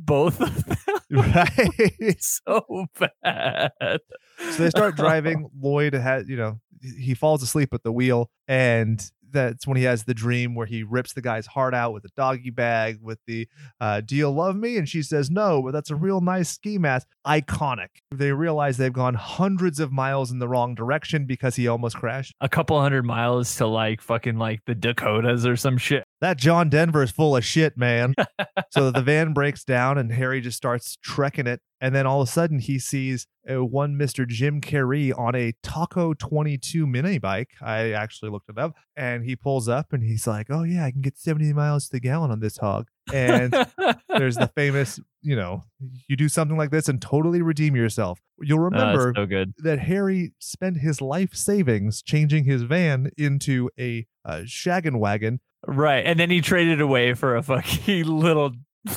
Both 0.00 0.40
of 0.40 0.64
them. 0.64 0.76
right. 1.10 2.16
so 2.20 2.86
bad. 3.00 3.72
So 3.80 4.62
they 4.62 4.70
start 4.70 4.94
driving. 4.94 5.48
Lloyd 5.60 5.94
has, 5.94 6.28
you 6.28 6.36
know, 6.36 6.60
he 6.80 7.14
falls 7.14 7.42
asleep 7.42 7.70
at 7.74 7.82
the 7.82 7.90
wheel, 7.90 8.30
and 8.46 9.04
that's 9.32 9.66
when 9.66 9.76
he 9.76 9.84
has 9.84 10.04
the 10.04 10.14
dream 10.14 10.54
where 10.54 10.66
he 10.66 10.82
rips 10.82 11.12
the 11.12 11.22
guy's 11.22 11.46
heart 11.46 11.74
out 11.74 11.92
with 11.92 12.04
a 12.04 12.10
doggy 12.16 12.50
bag 12.50 12.98
with 13.02 13.18
the 13.26 13.48
uh, 13.80 14.00
"Do 14.00 14.16
you 14.16 14.30
love 14.30 14.56
me?" 14.56 14.76
and 14.76 14.88
she 14.88 15.02
says 15.02 15.30
no, 15.30 15.62
but 15.62 15.72
that's 15.72 15.90
a 15.90 15.96
real 15.96 16.20
nice 16.20 16.48
ski 16.50 16.78
mask. 16.78 17.06
Iconic. 17.26 17.88
They 18.14 18.32
realize 18.32 18.76
they've 18.76 18.92
gone 18.92 19.14
hundreds 19.14 19.80
of 19.80 19.92
miles 19.92 20.30
in 20.30 20.38
the 20.38 20.48
wrong 20.48 20.74
direction 20.74 21.26
because 21.26 21.56
he 21.56 21.68
almost 21.68 21.96
crashed. 21.96 22.34
A 22.40 22.48
couple 22.48 22.80
hundred 22.80 23.04
miles 23.04 23.54
to 23.56 23.66
like 23.66 24.00
fucking 24.00 24.38
like 24.38 24.60
the 24.66 24.74
Dakotas 24.74 25.46
or 25.46 25.56
some 25.56 25.76
shit. 25.78 26.04
That 26.20 26.36
John 26.36 26.68
Denver 26.68 27.02
is 27.02 27.10
full 27.12 27.36
of 27.36 27.44
shit, 27.44 27.76
man. 27.76 28.14
so 28.70 28.90
the 28.90 29.02
van 29.02 29.32
breaks 29.32 29.64
down 29.64 29.98
and 29.98 30.12
Harry 30.12 30.40
just 30.40 30.56
starts 30.56 30.96
trekking 31.00 31.46
it. 31.46 31.60
And 31.80 31.94
then 31.94 32.06
all 32.08 32.20
of 32.20 32.28
a 32.28 32.30
sudden 32.32 32.58
he 32.58 32.80
sees 32.80 33.28
uh, 33.48 33.64
one 33.64 33.94
Mr. 33.94 34.26
Jim 34.26 34.60
Carrey 34.60 35.16
on 35.16 35.36
a 35.36 35.52
Taco 35.62 36.14
22 36.14 36.88
mini 36.88 37.18
bike. 37.18 37.50
I 37.62 37.92
actually 37.92 38.32
looked 38.32 38.48
it 38.48 38.58
up 38.58 38.74
and 38.96 39.24
he 39.24 39.36
pulls 39.36 39.68
up 39.68 39.92
and 39.92 40.02
he's 40.02 40.26
like, 40.26 40.48
Oh, 40.50 40.64
yeah, 40.64 40.84
I 40.84 40.90
can 40.90 41.02
get 41.02 41.16
70 41.16 41.52
miles 41.52 41.86
to 41.86 41.92
the 41.92 42.00
gallon 42.00 42.32
on 42.32 42.40
this 42.40 42.56
hog. 42.58 42.88
And 43.14 43.52
there's 44.08 44.36
the 44.36 44.50
famous, 44.56 44.98
you 45.22 45.36
know, 45.36 45.62
you 46.08 46.16
do 46.16 46.28
something 46.28 46.56
like 46.56 46.72
this 46.72 46.88
and 46.88 47.00
totally 47.00 47.42
redeem 47.42 47.76
yourself. 47.76 48.20
You'll 48.40 48.58
Oh, 48.58 48.62
remember 48.62 49.12
so 49.14 49.24
good. 49.24 49.54
that 49.58 49.78
Harry 49.78 50.32
spent 50.40 50.78
his 50.78 51.00
life 51.00 51.34
savings 51.36 52.02
changing 52.02 52.42
his 52.44 52.62
van 52.62 53.12
into 53.16 53.70
a 53.78 54.06
uh, 54.24 54.40
shaggin' 54.44 54.98
wagon 54.98 55.38
Right. 55.66 56.04
And 56.06 56.18
then 56.18 56.30
he 56.30 56.40
traded 56.40 56.80
away 56.80 57.14
for 57.14 57.36
a 57.36 57.42
fucking 57.42 58.04
little 58.06 58.52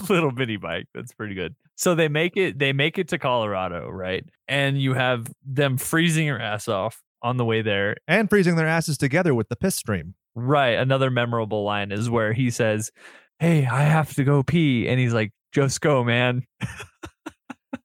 little 0.09 0.31
mini 0.31 0.57
bike. 0.57 0.85
That's 0.93 1.13
pretty 1.13 1.35
good. 1.35 1.55
So 1.75 1.95
they 1.95 2.07
make 2.07 2.37
it 2.37 2.59
they 2.59 2.73
make 2.73 2.97
it 2.97 3.07
to 3.09 3.17
Colorado, 3.17 3.89
right? 3.89 4.23
And 4.47 4.81
you 4.81 4.93
have 4.93 5.27
them 5.45 5.77
freezing 5.77 6.27
your 6.27 6.39
ass 6.39 6.67
off 6.67 7.01
on 7.23 7.37
the 7.37 7.45
way 7.45 7.61
there. 7.61 7.95
and 8.07 8.29
freezing 8.29 8.55
their 8.55 8.67
asses 8.67 8.97
together 8.97 9.33
with 9.33 9.49
the 9.49 9.55
piss 9.55 9.75
stream. 9.75 10.15
Right. 10.35 10.77
Another 10.77 11.09
memorable 11.11 11.63
line 11.63 11.91
is 11.91 12.09
where 12.09 12.33
he 12.33 12.49
says, 12.49 12.91
Hey, 13.39 13.65
I 13.65 13.83
have 13.83 14.13
to 14.15 14.23
go 14.23 14.43
pee. 14.43 14.87
And 14.87 14.99
he's 14.99 15.13
like, 15.13 15.31
just 15.51 15.81
go, 15.81 16.03
man. 16.03 16.43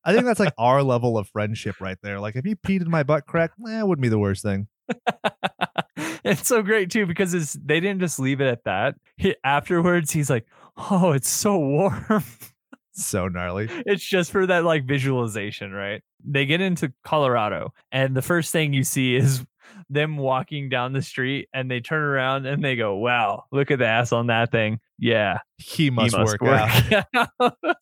I 0.04 0.12
think 0.12 0.24
that's 0.24 0.40
like 0.40 0.52
our 0.58 0.82
level 0.82 1.18
of 1.18 1.28
friendship 1.28 1.80
right 1.80 1.98
there. 2.02 2.20
Like 2.20 2.36
if 2.36 2.46
you 2.46 2.56
peed 2.56 2.82
in 2.82 2.90
my 2.90 3.02
butt 3.02 3.26
crack, 3.26 3.52
eh, 3.68 3.82
wouldn't 3.82 4.02
be 4.02 4.08
the 4.08 4.18
worst 4.18 4.42
thing. 4.42 4.68
it's 6.24 6.46
so 6.48 6.62
great 6.62 6.90
too 6.90 7.06
because 7.06 7.34
it's 7.34 7.54
they 7.54 7.80
didn't 7.80 8.00
just 8.00 8.18
leave 8.18 8.40
it 8.40 8.46
at 8.48 8.64
that. 8.64 8.94
He, 9.16 9.34
afterwards, 9.44 10.10
he's 10.10 10.28
like, 10.30 10.46
"Oh, 10.76 11.12
it's 11.12 11.28
so 11.28 11.58
warm." 11.58 12.24
So 12.98 13.28
gnarly. 13.28 13.68
it's 13.84 14.02
just 14.02 14.30
for 14.32 14.46
that 14.46 14.64
like 14.64 14.86
visualization, 14.86 15.70
right? 15.70 16.02
They 16.24 16.46
get 16.46 16.62
into 16.62 16.94
Colorado, 17.04 17.74
and 17.92 18.16
the 18.16 18.22
first 18.22 18.52
thing 18.52 18.72
you 18.72 18.84
see 18.84 19.14
is 19.16 19.44
them 19.90 20.16
walking 20.16 20.70
down 20.70 20.94
the 20.94 21.02
street, 21.02 21.50
and 21.52 21.70
they 21.70 21.80
turn 21.80 22.00
around 22.00 22.46
and 22.46 22.64
they 22.64 22.74
go, 22.74 22.96
"Wow, 22.96 23.44
look 23.52 23.70
at 23.70 23.80
the 23.80 23.86
ass 23.86 24.12
on 24.12 24.28
that 24.28 24.50
thing." 24.50 24.80
Yeah, 24.98 25.40
He 25.58 25.84
he 25.84 25.90
must, 25.90 26.16
work, 26.16 26.42
out. 26.42 27.04
out. 27.14 27.76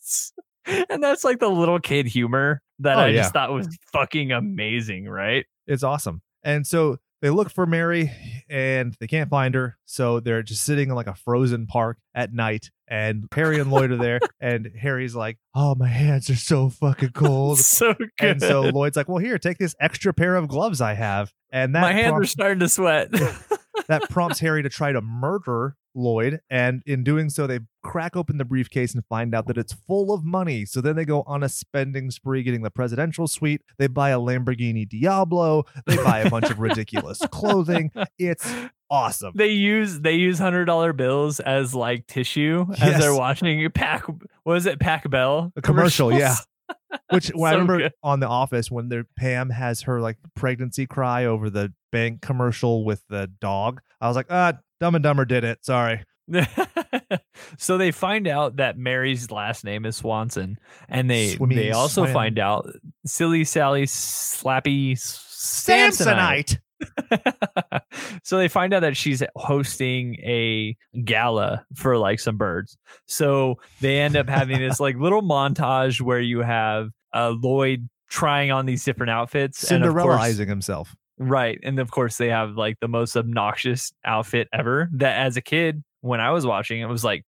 and 0.67 1.01
that's 1.01 1.23
like 1.23 1.39
the 1.39 1.49
little 1.49 1.79
kid 1.79 2.07
humor 2.07 2.61
that 2.81 2.97
Oh, 2.97 3.03
I 3.03 3.07
yeah. 3.11 3.23
just 3.23 3.33
thought 3.35 3.53
was 3.53 3.69
fucking 3.93 4.33
amazing, 4.33 5.09
right? 5.09 5.47
It's 5.69 5.85
awesome. 5.85 6.23
And 6.43 6.67
so 6.67 6.97
they 7.23 7.31
look 7.31 7.51
for 7.51 7.65
Mary 7.67 8.11
and 8.51 8.95
they 9.01 9.07
can't 9.07 9.31
find 9.31 9.55
her. 9.55 9.79
So 9.87 10.21
they're 10.21 10.43
just 10.43 10.65
sitting 10.65 10.91
in 10.91 10.95
like 10.95 11.07
a 11.07 11.15
frozen 11.15 11.67
park 11.67 11.99
at 12.15 12.33
night. 12.33 12.71
And 12.87 13.27
Harry 13.35 13.59
and 13.59 13.71
Lloyd 13.71 13.91
are 13.93 13.97
there. 13.97 14.21
And 14.41 14.71
Harry's 14.79 15.15
like, 15.15 15.39
Oh, 15.55 15.75
my 15.75 15.89
hands 15.89 16.29
are 16.29 16.37
so 16.37 16.69
fucking 16.69 17.11
cold. 17.15 17.59
so 17.59 17.95
good. 17.95 18.11
and 18.21 18.41
so 18.43 18.61
Lloyd's 18.62 18.97
like, 18.97 19.09
Well, 19.09 19.19
here, 19.19 19.39
take 19.39 19.57
this 19.59 19.75
extra 19.81 20.12
pair 20.12 20.37
of 20.37 20.49
gloves 20.49 20.81
I 20.83 20.93
have. 20.95 21.33
And 21.51 21.75
that 21.75 21.81
my 21.81 21.93
hands 21.93 22.12
are 22.15 22.25
starting 22.25 22.59
to 22.61 22.69
sweat. 22.69 23.11
that 23.89 24.09
prompts 24.11 24.41
Harry 24.41 24.62
to 24.62 24.69
try 24.69 24.93
to 24.93 25.01
murder 25.01 25.77
Lloyd. 25.95 26.40
And 26.51 26.82
in 26.86 27.05
doing 27.05 27.30
so, 27.30 27.47
they 27.47 27.61
crack 27.82 28.16
open 28.16 28.38
the 28.38 28.45
briefcase 28.45 28.95
and 28.95 29.05
find 29.07 29.34
out 29.34 29.47
that 29.47 29.57
it's 29.59 29.72
full 29.72 30.12
of 30.12 30.24
money. 30.24 30.64
So 30.64 30.80
then 30.80 30.97
they 30.97 31.05
go 31.05 31.22
on 31.26 31.42
a 31.42 31.49
spending 31.49 32.11
spree, 32.11 32.42
getting 32.42 32.62
the 32.62 32.70
presidential 32.70 33.26
suite. 33.28 33.62
They 33.78 33.86
buy 33.86 34.11
a 34.11 34.18
Lamborghini 34.18 34.88
Diablo. 34.88 35.64
They 35.86 35.97
buy 35.97 36.20
a 36.20 36.30
bunch 36.30 36.51
of 36.51 36.59
ridiculous 36.59 37.18
clothing. 37.30 37.90
It's 38.18 38.51
awesome. 38.90 39.32
they 39.34 39.49
use 39.49 40.01
they 40.01 40.14
use 40.14 40.38
hundred 40.38 40.64
dollar 40.66 40.92
bills 40.92 41.40
as 41.40 41.74
like 41.74 42.07
tissue 42.07 42.66
as 42.72 43.01
they're 43.01 43.11
Yes. 43.11 43.18
watching 43.18 43.70
pack. 43.70 44.05
What 44.45 44.57
is 44.57 44.66
it? 44.66 44.78
Pac 44.80 45.09
Bell 45.11 45.53
commercial, 45.62 46.12
yeah. 46.12 46.36
Which 47.11 47.29
when 47.29 47.51
I 47.51 47.53
remember 47.53 47.79
good. 47.79 47.93
on 48.03 48.21
The 48.21 48.29
Office 48.29 48.71
when 48.71 48.89
their 48.89 49.05
Pam 49.17 49.51
has 49.51 49.83
her 49.83 50.01
like 50.01 50.17
pregnancy 50.35 50.87
cry 50.87 51.27
over 51.27 51.51
the 51.51 51.73
bank 51.93 52.23
commercial 52.23 52.85
with 52.85 53.03
the 53.09 53.31
dog, 53.41 53.81
I 54.01 54.09
was 54.09 54.17
like, 54.17 54.27
ah, 54.31 54.55
Dumb 54.81 54.95
and 54.95 55.03
Dumber 55.03 55.25
did 55.25 55.45
it. 55.45 55.65
Sorry. 55.65 56.05
so 57.59 57.77
they 57.77 57.91
find 57.91 58.27
out 58.27 58.57
that 58.57 58.79
Mary's 58.79 59.31
last 59.31 59.65
name 59.65 59.85
is 59.85 59.97
Swanson, 59.97 60.59
and 60.89 61.11
they 61.11 61.35
Swimmy 61.35 61.55
they 61.55 61.71
also 61.73 62.05
Swan. 62.05 62.15
find 62.15 62.39
out 62.39 62.71
silly 63.05 63.45
Sally 63.45 63.85
Slappy 63.85 64.93
Samsonite. 64.93 66.57
Samsonite. 66.57 66.59
so 68.22 68.39
they 68.39 68.49
find 68.49 68.72
out 68.74 68.80
that 68.80 68.97
she's 68.97 69.22
hosting 69.37 70.16
a 70.16 70.76
gala 71.05 71.64
for 71.74 71.97
like 71.99 72.20
some 72.20 72.37
birds. 72.37 72.76
So 73.07 73.57
they 73.80 74.01
end 74.01 74.16
up 74.16 74.28
having 74.28 74.59
this 74.61 74.80
like 74.80 74.97
little 74.97 75.22
montage 75.22 76.01
where 76.01 76.20
you 76.20 76.41
have 76.41 76.91
uh, 77.14 77.35
Lloyd 77.41 77.89
trying 78.09 78.51
on 78.51 78.66
these 78.66 78.85
different 78.85 79.11
outfits. 79.11 79.70
and 79.70 79.85
of 79.85 79.95
course- 79.95 80.20
Cinderellaizing 80.20 80.49
himself. 80.49 80.95
Right. 81.16 81.61
And 81.62 81.78
of 81.78 81.91
course, 81.93 82.16
they 82.16 82.28
have 82.30 82.57
like 82.57 82.80
the 82.80 82.89
most 82.89 83.16
obnoxious 83.16 83.93
outfit 84.05 84.49
ever. 84.53 84.89
That 84.95 85.16
as 85.24 85.37
a 85.37 85.41
kid, 85.41 85.85
when 86.01 86.20
I 86.20 86.32
was 86.32 86.45
watching, 86.45 86.80
it 86.80 86.87
was 86.89 87.05
like, 87.05 87.24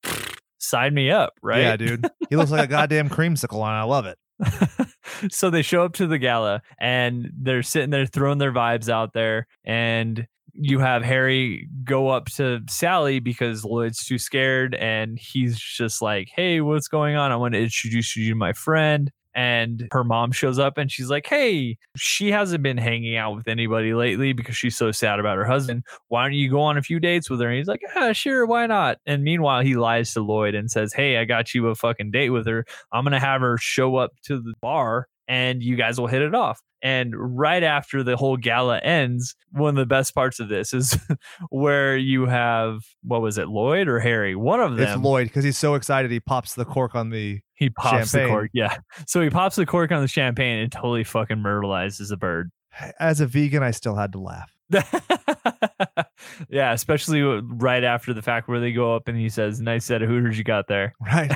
sign 0.59 0.95
me 0.95 1.11
up. 1.11 1.35
Right. 1.43 1.61
Yeah, 1.61 1.77
dude. 1.77 2.09
He 2.31 2.37
looks 2.37 2.51
like 2.51 2.65
a 2.65 2.67
goddamn 2.71 3.11
creamsicle, 3.11 3.57
and 3.59 3.65
I 3.77 3.83
love 3.83 4.07
it. 4.07 4.17
so 5.31 5.51
they 5.51 5.63
show 5.63 5.85
up 5.85 5.95
to 5.95 6.07
the 6.07 6.19
gala 6.19 6.63
and 6.79 7.31
they're 7.37 7.63
sitting 7.63 7.91
there 7.91 8.07
throwing 8.07 8.39
their 8.39 8.53
vibes 8.53 8.89
out 8.89 9.13
there. 9.13 9.47
And 9.65 10.27
you 10.53 10.79
have 10.79 11.03
Harry 11.03 11.69
go 11.83 12.09
up 12.09 12.27
to 12.27 12.61
Sally 12.69 13.19
because 13.19 13.65
Lloyd's 13.65 14.05
too 14.05 14.19
scared. 14.19 14.75
And 14.75 15.19
he's 15.19 15.59
just 15.59 16.01
like, 16.01 16.29
hey, 16.35 16.61
what's 16.61 16.89
going 16.89 17.17
on? 17.17 17.33
I 17.33 17.37
want 17.37 17.55
to 17.55 17.61
introduce 17.61 18.17
you 18.17 18.31
to 18.31 18.35
my 18.35 18.53
friend. 18.53 19.11
And 19.35 19.89
her 19.93 20.05
mom 20.05 20.33
shows 20.33 20.59
up 20.59 20.79
and 20.79 20.91
she's 20.91 21.11
like, 21.11 21.27
Hey, 21.27 21.79
she 21.97 22.31
hasn't 22.31 22.63
been 22.63 22.77
hanging 22.77 23.17
out 23.17 23.35
with 23.35 23.49
anybody 23.49 23.95
lately 23.95 24.33
because 24.33 24.57
she's 24.57 24.77
so 24.77 24.93
sad 24.93 25.19
about 25.19 25.37
her 25.37 25.45
husband. 25.45 25.85
Why 26.09 26.25
don't 26.25 26.35
you 26.35 26.51
go 26.51 26.61
on 26.61 26.79
a 26.79 26.83
few 26.83 27.01
dates 27.01 27.29
with 27.29 27.41
her? 27.41 27.49
And 27.49 27.59
he's 27.59 27.69
like, 27.69 27.83
Ah, 27.97 28.13
sure, 28.13 28.47
why 28.47 28.67
not? 28.67 28.99
And 29.07 29.25
meanwhile, 29.25 29.63
he 29.63 29.77
lies 29.77 30.13
to 30.15 30.21
Lloyd 30.21 30.55
and 30.55 30.71
says, 30.71 30.93
Hey, 30.93 31.19
I 31.19 31.25
got 31.25 31.55
you 31.55 31.69
a 31.69 31.75
fucking 31.75 32.11
date 32.11 32.31
with 32.31 32.47
her. 32.47 32.65
I'm 32.93 33.05
gonna 33.05 33.21
have 33.21 33.41
her 33.41 33.59
show 33.59 33.97
up 33.97 34.13
to 34.25 34.41
the 34.41 34.55
bar 34.61 35.09
and 35.29 35.63
you 35.63 35.77
guys 35.77 35.99
will 35.99 36.07
hit 36.07 36.23
it 36.23 36.35
off. 36.35 36.61
And 36.83 37.15
right 37.17 37.63
after 37.63 38.03
the 38.03 38.17
whole 38.17 38.37
gala 38.37 38.79
ends, 38.79 39.35
one 39.53 39.71
of 39.71 39.77
the 39.77 39.87
best 39.87 40.15
parts 40.15 40.39
of 40.39 40.51
this 40.51 40.75
is 40.75 40.99
where 41.49 41.97
you 41.97 42.27
have 42.27 42.81
what 43.03 43.23
was 43.23 43.39
it, 43.39 43.49
Lloyd 43.49 43.89
or 43.89 44.01
Harry? 44.01 44.37
One 44.37 44.61
of 44.61 44.77
them. 44.77 44.87
It's. 44.87 45.03
Lloyd 45.03 45.29
because 45.29 45.45
he's 45.45 45.59
so 45.59 45.75
excited 45.75 46.11
he 46.11 46.21
pops 46.21 46.55
the 46.55 46.65
cork 46.65 46.95
on 46.95 47.11
the. 47.11 47.41
he 47.55 47.71
pops 47.71 48.11
champagne. 48.11 48.29
the 48.29 48.29
cork. 48.29 48.51
Yeah. 48.53 48.77
So 49.07 49.23
he 49.23 49.31
pops 49.31 49.57
the 49.57 49.67
cork 49.67 49.93
on 49.93 50.03
the 50.03 50.09
champagne 50.09 50.59
and 50.59 50.71
totally 50.71 51.05
fucking 51.05 51.39
myrtleizes 51.39 52.13
a 52.13 52.17
bird. 52.17 52.51
As 52.99 53.21
a 53.21 53.27
vegan, 53.27 53.63
I 53.63 53.71
still 53.71 53.95
had 53.95 54.13
to 54.13 54.19
laugh. 54.19 54.55
yeah, 56.49 56.73
especially 56.73 57.23
right 57.23 57.85
after 57.85 58.13
the 58.13 58.23
fact 58.23 58.49
where 58.49 58.61
they 58.61 58.73
go 58.73 58.95
up 58.95 59.09
and 59.09 59.17
he 59.17 59.29
says, 59.29 59.61
"Nice 59.61 59.85
set 59.85 60.03
of 60.03 60.09
hooters 60.09 60.39
you 60.39 60.45
got 60.45 60.67
there." 60.69 60.95
Right. 61.01 61.33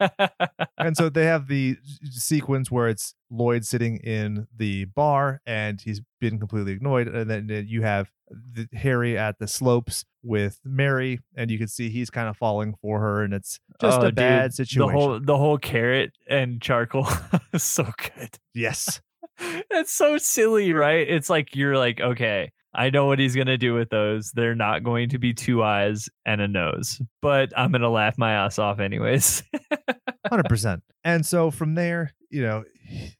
and 0.84 0.96
so 0.96 1.08
they 1.08 1.24
have 1.26 1.48
the 1.48 1.76
sequence 2.04 2.70
where 2.70 2.88
it's 2.88 3.14
Lloyd 3.30 3.64
sitting 3.64 3.96
in 3.98 4.46
the 4.56 4.84
bar 4.86 5.40
and 5.46 5.80
he's 5.80 6.00
been 6.20 6.38
completely 6.38 6.72
ignored. 6.72 7.08
And 7.08 7.30
then 7.30 7.64
you 7.68 7.82
have 7.82 8.10
the, 8.30 8.68
Harry 8.74 9.16
at 9.18 9.38
the 9.38 9.46
slopes 9.46 10.04
with 10.22 10.60
Mary, 10.64 11.18
and 11.36 11.50
you 11.50 11.58
can 11.58 11.68
see 11.68 11.88
he's 11.90 12.10
kind 12.10 12.28
of 12.28 12.36
falling 12.36 12.74
for 12.80 13.00
her, 13.00 13.22
and 13.22 13.34
it's 13.34 13.58
just 13.80 14.00
Oh, 14.00 14.06
a 14.06 14.12
bad 14.12 14.50
dude, 14.50 14.54
situation. 14.54 14.92
The 14.94 14.98
whole 14.98 15.20
the 15.20 15.36
whole 15.36 15.58
carrot 15.58 16.12
and 16.28 16.60
charcoal 16.62 17.08
is 17.52 17.62
so 17.62 17.84
good. 17.84 18.30
yes. 18.54 19.00
It's 19.70 19.92
so 19.92 20.18
silly, 20.18 20.72
right? 20.72 21.08
It's 21.08 21.28
like 21.28 21.56
you're 21.56 21.76
like, 21.76 22.00
okay, 22.00 22.52
I 22.74 22.90
know 22.90 23.06
what 23.06 23.18
he's 23.18 23.34
going 23.34 23.48
to 23.48 23.58
do 23.58 23.74
with 23.74 23.88
those. 23.90 24.30
They're 24.32 24.54
not 24.54 24.84
going 24.84 25.08
to 25.10 25.18
be 25.18 25.32
two 25.34 25.62
eyes 25.64 26.08
and 26.24 26.40
a 26.40 26.46
nose, 26.46 27.00
but 27.20 27.52
I'm 27.56 27.72
going 27.72 27.82
to 27.82 27.88
laugh 27.90 28.16
my 28.18 28.32
ass 28.32 28.58
off 28.58 28.78
anyways. 28.78 29.42
Hundred 30.26 30.48
percent. 30.48 30.82
And 31.04 31.26
so 31.26 31.50
from 31.50 31.74
there, 31.74 32.12
you 32.30 32.42
know, 32.42 32.64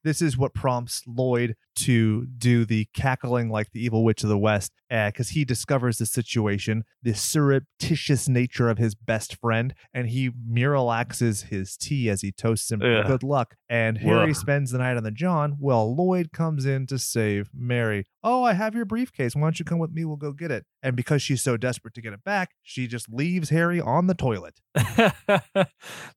this 0.04 0.22
is 0.22 0.36
what 0.36 0.54
prompts 0.54 1.02
Lloyd 1.06 1.56
to 1.74 2.26
do 2.26 2.64
the 2.64 2.86
cackling 2.94 3.50
like 3.50 3.70
the 3.72 3.84
evil 3.84 4.04
witch 4.04 4.22
of 4.22 4.28
the 4.28 4.38
west 4.38 4.72
uh, 4.90 5.08
because 5.08 5.30
he 5.30 5.44
discovers 5.44 5.98
the 5.98 6.06
situation, 6.06 6.84
the 7.02 7.14
surreptitious 7.14 8.28
nature 8.28 8.68
of 8.68 8.78
his 8.78 8.94
best 8.94 9.36
friend, 9.36 9.74
and 9.94 10.08
he 10.08 10.30
miralaxes 10.46 11.44
his 11.44 11.76
tea 11.76 12.10
as 12.10 12.20
he 12.20 12.30
toasts 12.30 12.70
him 12.70 12.80
for 12.80 13.02
good 13.06 13.22
luck. 13.22 13.56
And 13.70 13.98
Harry 13.98 14.34
spends 14.34 14.70
the 14.70 14.78
night 14.78 14.98
on 14.98 15.02
the 15.02 15.10
John. 15.10 15.56
Well, 15.58 15.94
Lloyd 15.94 16.30
comes 16.32 16.66
in 16.66 16.86
to 16.88 16.98
save 16.98 17.50
Mary. 17.54 18.06
Oh, 18.22 18.44
I 18.44 18.52
have 18.52 18.74
your 18.74 18.84
briefcase. 18.84 19.34
Why 19.34 19.42
don't 19.42 19.58
you 19.58 19.64
come 19.64 19.78
with 19.78 19.92
me? 19.92 20.04
We'll 20.04 20.16
go 20.16 20.32
get 20.32 20.50
it. 20.50 20.64
And 20.82 20.94
because 20.94 21.22
she's 21.22 21.42
so 21.42 21.56
desperate 21.56 21.94
to 21.94 22.02
get 22.02 22.12
it 22.12 22.22
back, 22.22 22.50
she 22.62 22.86
just 22.86 23.08
leaves 23.10 23.48
Harry 23.48 23.80
on 23.80 24.08
the 24.08 24.14
toilet. 24.14 24.60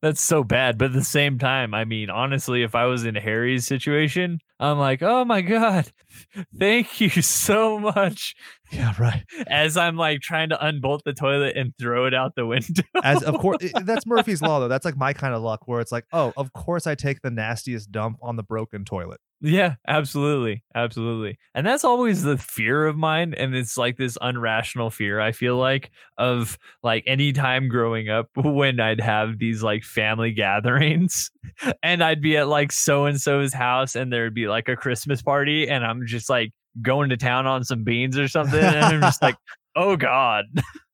That's 0.02 0.20
so 0.20 0.44
bad. 0.44 0.76
But 0.76 0.86
at 0.86 0.92
the 0.92 1.04
same 1.04 1.38
time, 1.38 1.72
I 1.72 1.84
mean, 1.84 2.10
honestly, 2.10 2.62
if 2.62 2.74
I 2.74 2.84
was 2.86 3.04
in 3.04 3.14
Situation, 3.58 4.38
I'm 4.58 4.78
like, 4.78 5.02
oh 5.02 5.24
my 5.24 5.40
God, 5.42 5.90
thank 6.58 7.00
you 7.00 7.10
so 7.10 7.78
much. 7.78 8.34
Yeah, 8.72 8.92
right. 8.98 9.22
As 9.46 9.76
I'm 9.76 9.96
like 9.96 10.20
trying 10.20 10.48
to 10.50 10.64
unbolt 10.66 11.02
the 11.04 11.12
toilet 11.12 11.56
and 11.56 11.72
throw 11.78 12.06
it 12.06 12.14
out 12.14 12.34
the 12.34 12.46
window. 12.46 12.82
as 13.02 13.22
of 13.22 13.38
course 13.38 13.58
that's 13.84 14.06
murphy's 14.06 14.42
law 14.42 14.58
though 14.60 14.68
that's 14.68 14.84
like 14.84 14.96
my 14.96 15.12
kind 15.12 15.34
of 15.34 15.42
luck 15.42 15.66
where 15.66 15.80
it's 15.80 15.92
like 15.92 16.04
oh 16.12 16.32
of 16.36 16.52
course 16.52 16.86
i 16.86 16.94
take 16.94 17.20
the 17.22 17.30
nastiest 17.30 17.92
dump 17.92 18.18
on 18.22 18.36
the 18.36 18.42
broken 18.42 18.84
toilet 18.84 19.20
Yeah, 19.40 19.74
absolutely. 19.86 20.64
Absolutely. 20.74 21.38
And 21.54 21.66
that's 21.66 21.84
always 21.84 22.22
the 22.22 22.38
fear 22.38 22.86
of 22.86 22.96
mine. 22.96 23.34
And 23.34 23.54
it's 23.54 23.76
like 23.76 23.98
this 23.98 24.16
unrational 24.18 24.90
fear, 24.90 25.20
I 25.20 25.32
feel 25.32 25.56
like, 25.58 25.90
of 26.16 26.58
like 26.82 27.04
any 27.06 27.32
time 27.34 27.68
growing 27.68 28.08
up 28.08 28.28
when 28.34 28.80
I'd 28.80 29.00
have 29.00 29.38
these 29.38 29.62
like 29.62 29.84
family 29.84 30.32
gatherings 30.32 31.30
and 31.82 32.02
I'd 32.02 32.22
be 32.22 32.38
at 32.38 32.48
like 32.48 32.72
so 32.72 33.04
and 33.04 33.20
so's 33.20 33.52
house 33.52 33.94
and 33.94 34.10
there'd 34.10 34.34
be 34.34 34.48
like 34.48 34.68
a 34.68 34.76
Christmas 34.76 35.20
party 35.22 35.68
and 35.68 35.84
I'm 35.84 36.06
just 36.06 36.30
like 36.30 36.52
going 36.82 37.10
to 37.10 37.16
town 37.16 37.46
on 37.46 37.64
some 37.64 37.84
beans 37.84 38.18
or 38.18 38.28
something. 38.28 38.60
And 38.60 38.76
I'm 38.76 39.00
just 39.00 39.22
like, 39.22 39.36
oh 39.76 39.96
God. 39.96 40.44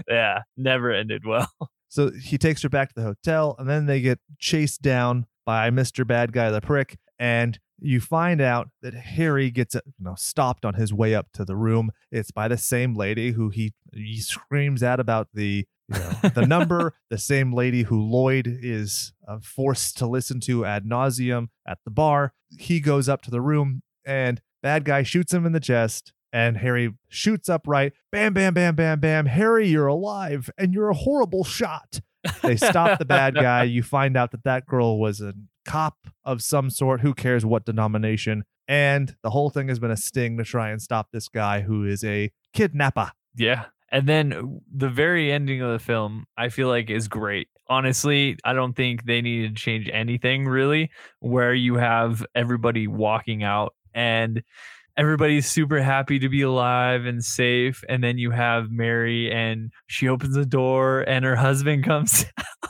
yeah, 0.08 0.42
never 0.56 0.92
ended 0.92 1.24
well. 1.26 1.50
so 1.88 2.10
he 2.10 2.38
takes 2.38 2.62
her 2.62 2.68
back 2.68 2.88
to 2.90 3.00
the 3.00 3.06
hotel 3.06 3.56
and 3.58 3.68
then 3.68 3.86
they 3.86 4.00
get 4.00 4.18
chased 4.38 4.82
down 4.82 5.26
by 5.44 5.70
mr 5.70 6.06
bad 6.06 6.32
guy 6.32 6.50
the 6.50 6.60
prick 6.60 6.98
and 7.18 7.60
you 7.78 8.00
find 8.00 8.40
out 8.40 8.68
that 8.82 8.92
harry 8.94 9.50
gets 9.50 9.74
uh, 9.74 9.80
you 9.98 10.04
know, 10.04 10.14
stopped 10.16 10.64
on 10.64 10.74
his 10.74 10.92
way 10.92 11.14
up 11.14 11.28
to 11.32 11.44
the 11.44 11.56
room 11.56 11.90
it's 12.10 12.32
by 12.32 12.48
the 12.48 12.58
same 12.58 12.94
lady 12.94 13.30
who 13.32 13.48
he 13.48 13.72
he 13.94 14.20
screams 14.20 14.82
at 14.82 14.98
about 14.98 15.28
the 15.32 15.64
you 15.92 15.98
know, 15.98 16.28
the 16.34 16.46
number 16.46 16.94
the 17.10 17.18
same 17.18 17.52
lady 17.52 17.84
who 17.84 18.00
lloyd 18.00 18.46
is 18.46 19.12
uh, 19.26 19.38
forced 19.40 19.96
to 19.98 20.06
listen 20.06 20.40
to 20.40 20.64
ad 20.64 20.84
nauseum 20.84 21.48
at 21.66 21.78
the 21.84 21.90
bar. 21.90 22.32
He 22.58 22.80
goes 22.80 23.08
up 23.08 23.22
to 23.22 23.30
the 23.30 23.40
room 23.40 23.82
and 24.04 24.40
bad 24.62 24.84
guy 24.84 25.02
shoots 25.02 25.32
him 25.32 25.46
in 25.46 25.52
the 25.52 25.60
chest 25.60 26.12
and 26.32 26.56
harry 26.56 26.94
shoots 27.08 27.48
upright. 27.48 27.92
Bam 28.10 28.34
bam 28.34 28.54
bam 28.54 28.74
bam 28.74 29.00
bam. 29.00 29.26
Harry 29.26 29.68
you're 29.68 29.86
alive 29.86 30.50
and 30.58 30.74
you're 30.74 30.90
a 30.90 30.94
horrible 30.94 31.44
shot. 31.44 32.00
They 32.42 32.56
stop 32.56 32.98
the 32.98 33.04
bad 33.04 33.34
guy. 33.34 33.62
You 33.76 33.82
find 33.82 34.16
out 34.16 34.30
that 34.30 34.44
that 34.44 34.66
girl 34.66 34.98
was 34.98 35.20
a 35.20 35.34
cop 35.64 35.96
of 36.24 36.42
some 36.42 36.70
sort. 36.70 37.00
Who 37.00 37.14
cares 37.14 37.44
what 37.44 37.64
denomination? 37.64 38.44
And 38.68 39.16
the 39.22 39.30
whole 39.30 39.50
thing 39.50 39.68
has 39.68 39.78
been 39.78 39.90
a 39.90 39.96
sting 39.96 40.38
to 40.38 40.44
try 40.44 40.70
and 40.70 40.80
stop 40.80 41.08
this 41.12 41.28
guy 41.28 41.60
who 41.60 41.84
is 41.84 42.02
a 42.04 42.32
kidnapper. 42.52 43.12
Yeah. 43.34 43.66
And 43.90 44.08
then 44.08 44.60
the 44.74 44.88
very 44.88 45.30
ending 45.32 45.62
of 45.62 45.72
the 45.72 45.78
film, 45.78 46.26
I 46.36 46.48
feel 46.48 46.68
like 46.68 46.90
is 46.90 47.08
great. 47.08 47.48
Honestly, 47.68 48.36
I 48.44 48.52
don't 48.52 48.74
think 48.74 49.04
they 49.04 49.20
needed 49.20 49.56
to 49.56 49.62
change 49.62 49.88
anything 49.92 50.46
really, 50.46 50.90
where 51.20 51.54
you 51.54 51.76
have 51.76 52.24
everybody 52.34 52.86
walking 52.86 53.42
out 53.42 53.74
and 53.94 54.42
everybody's 54.96 55.46
super 55.46 55.80
happy 55.80 56.18
to 56.18 56.28
be 56.28 56.42
alive 56.42 57.04
and 57.04 57.24
safe. 57.24 57.84
And 57.88 58.02
then 58.02 58.18
you 58.18 58.30
have 58.30 58.70
Mary 58.70 59.30
and 59.30 59.72
she 59.86 60.08
opens 60.08 60.34
the 60.34 60.46
door 60.46 61.00
and 61.00 61.24
her 61.24 61.36
husband 61.36 61.84
comes 61.84 62.24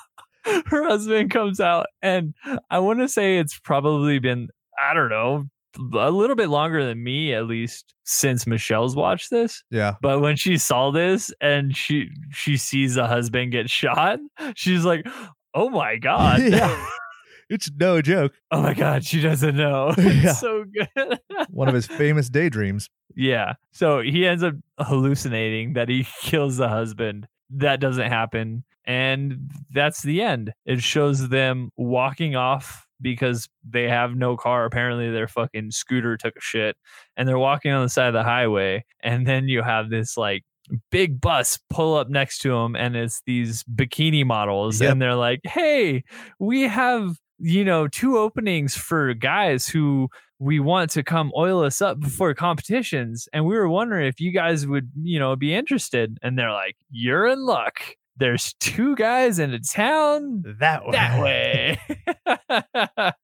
her 0.67 0.85
husband 0.85 1.31
comes 1.31 1.61
out. 1.61 1.87
And 2.03 2.35
I 2.71 2.79
want 2.79 3.01
to 3.01 3.09
say 3.09 3.39
it's 3.39 3.59
probably 3.59 4.19
been, 4.19 4.49
I 4.83 4.95
don't 4.95 5.11
know, 5.11 5.45
a 5.79 6.11
little 6.11 6.37
bit 6.37 6.49
longer 6.49 6.85
than 6.85 7.03
me 7.03 7.35
at 7.35 7.47
least 7.47 7.95
since 8.05 8.47
Michelle's 8.47 8.97
watched 8.97 9.31
this. 9.31 9.63
yeah 9.71 9.95
But 10.01 10.21
when 10.21 10.37
she 10.37 10.57
saw 10.59 10.91
this 10.91 11.33
and 11.41 11.77
she 11.77 12.09
she 12.31 12.57
sees 12.57 12.97
a 12.97 13.07
husband 13.07 13.53
get 13.53 13.69
shot, 13.71 14.19
she's 14.55 14.85
like, 14.85 15.07
"Oh 15.55 15.69
my 15.71 15.97
god! 15.97 16.41
Yeah. 16.51 16.87
it's 17.49 17.71
no 17.79 18.03
joke 18.03 18.33
oh 18.51 18.63
my 18.63 18.75
god!" 18.75 19.05
She 19.05 19.21
doesn't 19.21 19.57
know. 19.57 19.95
Yeah. 19.99 20.31
It's 20.31 20.41
so 20.41 20.65
good. 20.65 21.21
one 21.51 21.69
of 21.69 21.75
his 21.75 21.87
famous 21.87 22.29
daydreams 22.29 22.89
yeah. 23.17 23.55
So 23.73 24.01
he 24.03 24.27
ends 24.27 24.43
up 24.43 24.55
hallucinating 24.79 25.73
that 25.73 25.89
he 25.89 26.07
kills 26.23 26.59
the 26.59 26.69
husband. 26.69 27.27
That 27.51 27.81
doesn't 27.81 28.09
happen, 28.09 28.65
and 28.85 29.51
that's 29.71 30.03
the 30.03 30.21
end. 30.21 30.53
It 30.67 30.83
shows 30.83 31.29
them 31.29 31.71
walking 31.77 32.37
off 32.37 32.86
because 33.01 33.49
they 33.69 33.89
have 33.89 34.15
no 34.17 34.37
car. 34.37 34.65
Apparently, 34.65 35.11
their 35.11 35.29
fucking 35.29 35.71
scooter 35.71 36.17
took 36.17 36.37
a 36.37 36.41
shit, 36.41 36.77
and 37.17 37.29
they're 37.29 37.39
walking 37.39 37.73
on 37.73 37.83
the 37.83 37.89
side 37.89 38.09
of 38.09 38.15
the 38.15 38.23
highway. 38.25 38.85
And 39.03 39.27
then 39.27 39.49
you 39.49 39.63
have 39.63 39.91
this 39.91 40.17
like 40.17 40.45
big 40.91 41.21
bus 41.21 41.59
pull 41.71 41.95
up 41.97 42.09
next 42.09 42.39
to 42.39 42.51
them, 42.51 42.75
and 42.77 42.97
it's 42.97 43.23
these 43.27 43.63
bikini 43.65 44.25
models, 44.25 44.81
Yep. 44.81 44.93
and 44.93 45.03
they're 45.03 45.15
like, 45.15 45.41
"Hey, 45.45 46.05
we 46.39 46.63
have." 46.63 47.17
You 47.39 47.67
know, 47.67 47.87
two 47.87 48.17
openings 48.17 48.75
for 48.79 49.13
guys 49.13 49.69
who 49.69 50.09
we 50.39 50.59
want 50.59 50.91
to 50.93 51.03
come 51.03 51.31
oil 51.37 51.63
us 51.63 51.83
up 51.83 52.01
before 52.01 52.33
competitions 52.33 53.29
and 53.35 53.45
we 53.45 53.55
were 53.55 53.69
wondering 53.69 54.07
if 54.07 54.19
you 54.21 54.31
guys 54.31 54.67
would 54.67 54.91
you 55.03 55.19
know 55.19 55.37
be 55.37 55.55
interested 55.55 56.17
and 56.23 56.39
they're 56.39 56.51
like 56.53 56.77
you're 56.91 57.27
in 57.27 57.45
luck 57.45 57.79
there's 58.17 58.55
two 58.61 58.97
guys 58.97 59.39
in 59.39 59.53
a 59.53 59.61
town 59.61 60.43
that 60.59 60.85
way 60.87 60.93
that 60.93 61.23
way 61.23 61.79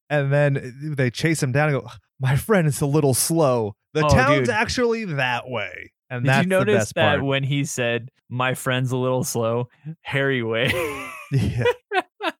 and 0.11 0.33
then 0.33 0.95
they 0.97 1.11
chase 1.11 1.43
him 1.43 1.53
down 1.53 1.71
and 1.71 1.81
go 1.81 1.89
my 2.21 2.37
friend 2.37 2.67
is 2.67 2.81
a 2.81 2.87
little 2.87 3.15
slow 3.15 3.75
the 3.95 4.05
Oh, 4.05 4.09
town's 4.09 4.49
dude. 4.49 4.51
actually 4.51 5.05
that 5.07 5.49
way 5.49 5.93
and 6.11 6.25
did 6.25 6.29
that's 6.31 6.43
you 6.45 6.49
notice 6.49 6.75
the 6.75 6.79
best 6.79 6.95
that 6.95 7.09
part 7.17 7.25
when 7.25 7.43
he 7.45 7.65
said 7.65 8.11
my 8.29 8.55
friend's 8.55 8.93
a 8.93 8.97
little 8.97 9.25
slow 9.25 9.69
harry 10.03 10.43
way 10.43 10.71
yeah. 11.33 11.65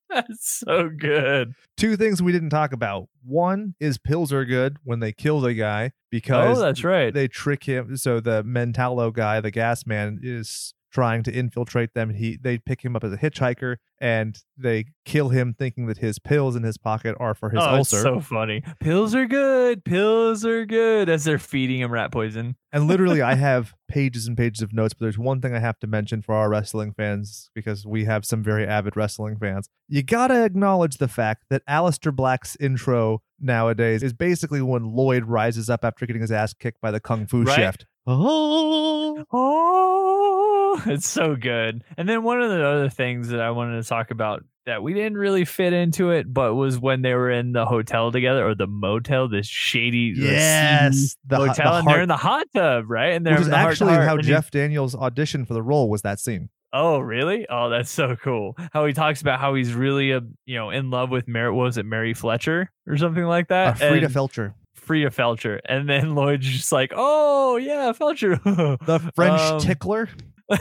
that's 0.09 0.59
so 0.65 0.89
good 0.89 1.53
two 1.77 1.97
things 1.97 2.21
we 2.21 2.31
didn't 2.31 2.51
talk 2.51 2.71
about. 2.71 3.07
One 3.25 3.75
is 3.79 3.97
pills 3.97 4.31
are 4.31 4.45
good 4.45 4.77
when 4.83 4.99
they 4.99 5.11
kill 5.11 5.41
the 5.41 5.53
guy 5.53 5.87
oh, 5.87 5.97
because 6.11 6.57
oh 6.57 6.61
that's 6.61 6.83
right 6.83 7.13
they 7.13 7.27
trick 7.27 7.63
him. 7.63 7.97
So 7.97 8.19
the 8.19 8.43
Mentalo 8.43 9.11
guy, 9.11 9.41
the 9.41 9.51
gas 9.51 9.85
man, 9.85 10.19
is 10.21 10.73
trying 10.93 11.23
to 11.23 11.31
infiltrate 11.31 11.93
them. 11.93 12.11
He 12.11 12.37
they 12.41 12.57
pick 12.59 12.83
him 12.85 12.95
up 12.95 13.03
as 13.03 13.11
a 13.11 13.17
hitchhiker 13.17 13.77
and 13.99 14.37
they 14.57 14.85
kill 15.05 15.29
him, 15.29 15.55
thinking 15.57 15.87
that 15.87 15.97
his 15.97 16.19
pills 16.19 16.55
in 16.55 16.63
his 16.63 16.77
pocket 16.77 17.15
are 17.19 17.33
for 17.33 17.49
his 17.49 17.59
oh, 17.61 17.77
ulcer. 17.77 18.01
so 18.01 18.19
funny. 18.19 18.61
Pills 18.79 19.15
are 19.15 19.25
good. 19.25 19.83
Pills 19.85 20.45
are 20.45 20.65
good. 20.65 21.09
As 21.09 21.23
they're 21.23 21.39
feeding 21.39 21.79
him 21.79 21.91
rat 21.91 22.11
poison. 22.11 22.55
and 22.71 22.87
literally, 22.87 23.21
I 23.21 23.33
have 23.49 23.73
pages 23.87 24.27
and 24.27 24.37
pages 24.37 24.61
of 24.61 24.73
notes, 24.73 24.93
but 24.93 25.05
there's 25.05 25.17
one 25.17 25.41
thing 25.41 25.55
I 25.55 25.59
have 25.59 25.79
to 25.79 25.87
mention 25.87 26.21
for 26.21 26.35
our 26.35 26.49
wrestling 26.49 26.93
fans 26.93 27.49
because 27.55 27.85
we 27.85 28.05
have 28.05 28.25
some 28.25 28.43
very 28.43 28.67
avid 28.67 28.95
wrestling 28.95 29.37
fans. 29.37 29.69
You 29.87 30.03
gotta 30.03 30.43
acknowledge 30.45 30.97
the 30.97 31.07
fact 31.07 31.45
that 31.49 31.65
Aleister 31.67 32.15
Black's 32.15 32.55
intro 32.57 33.21
nowadays 33.39 34.03
is 34.03 34.13
basically 34.13 34.61
when 34.61 34.83
Lloyd 34.93 35.25
rises 35.25 35.69
up 35.69 35.83
after 35.83 36.05
getting 36.05 36.21
his 36.21 36.31
ass 36.31 36.53
kicked 36.53 36.81
by 36.81 36.91
the 36.91 36.99
Kung 36.99 37.25
Fu 37.25 37.43
Right. 37.43 37.55
chef. 37.55 37.77
Oh, 38.05 39.23
Oh, 39.31 40.81
it's 40.87 41.07
so 41.07 41.35
good. 41.35 41.83
And 41.97 42.07
then 42.09 42.23
one 42.23 42.41
of 42.41 42.49
the 42.49 42.65
other 42.65 42.89
things 42.89 43.29
that 43.29 43.39
I 43.39 43.51
wanted 43.51 43.81
to 43.81 43.87
talk 43.87 44.11
about 44.11 44.43
that 44.65 44.81
we 44.81 44.93
didn't 44.93 45.17
really 45.17 45.45
fit 45.45 45.73
into 45.73 46.11
it, 46.11 46.31
but 46.31 46.53
was 46.55 46.79
when 46.79 47.01
they 47.01 47.13
were 47.13 47.29
in 47.31 47.51
the 47.51 47.65
hotel 47.65 48.11
together 48.11 48.47
or 48.47 48.55
the 48.55 48.67
motel, 48.67 49.27
this 49.27 49.47
shady 49.47 50.13
yes, 50.15 51.15
the, 51.27 51.35
hotel, 51.37 51.73
the 51.73 51.79
and 51.79 51.87
they're 51.87 52.01
in 52.01 52.07
the 52.09 52.15
hot 52.17 52.47
tub, 52.55 52.85
right? 52.89 53.13
And 53.13 53.25
they're 53.25 53.37
which 53.37 53.47
the 53.47 53.57
heart 53.57 53.71
actually 53.71 53.93
heart, 53.93 54.07
how 54.07 54.15
and 54.15 54.23
he- 54.23 54.29
Jeff 54.29 54.51
Daniels 54.51 54.95
auditioned 54.95 55.47
for 55.47 55.53
the 55.53 55.61
role. 55.63 55.89
Was 55.89 56.01
that 56.03 56.19
scene? 56.19 56.49
Oh, 56.71 56.97
really? 56.99 57.45
Oh, 57.49 57.69
that's 57.69 57.91
so 57.91 58.15
cool. 58.15 58.55
How 58.71 58.85
he 58.85 58.93
talks 58.93 59.21
about 59.21 59.39
how 59.39 59.53
he's 59.53 59.73
really 59.73 60.11
a 60.11 60.21
you 60.45 60.55
know 60.55 60.69
in 60.71 60.89
love 60.89 61.09
with 61.11 61.27
Mary. 61.27 61.51
Was 61.51 61.77
it 61.77 61.85
Mary 61.85 62.13
Fletcher 62.13 62.71
or 62.87 62.97
something 62.97 63.23
like 63.25 63.45
Uh, 63.45 63.73
that? 63.73 63.77
Frida 63.79 64.05
And- 64.07 64.15
Felcher, 64.15 64.53
Frida 64.83 65.09
Felcher, 65.09 65.59
and 65.65 65.89
then 65.89 66.09
Lloyd's 66.15 66.47
just 66.47 66.71
like, 66.71 66.93
oh 66.95 67.57
yeah, 67.57 67.91
Felcher. 67.93 68.41
the 68.85 68.99
French 69.15 69.41
Um, 69.41 69.59
tickler. 69.59 70.09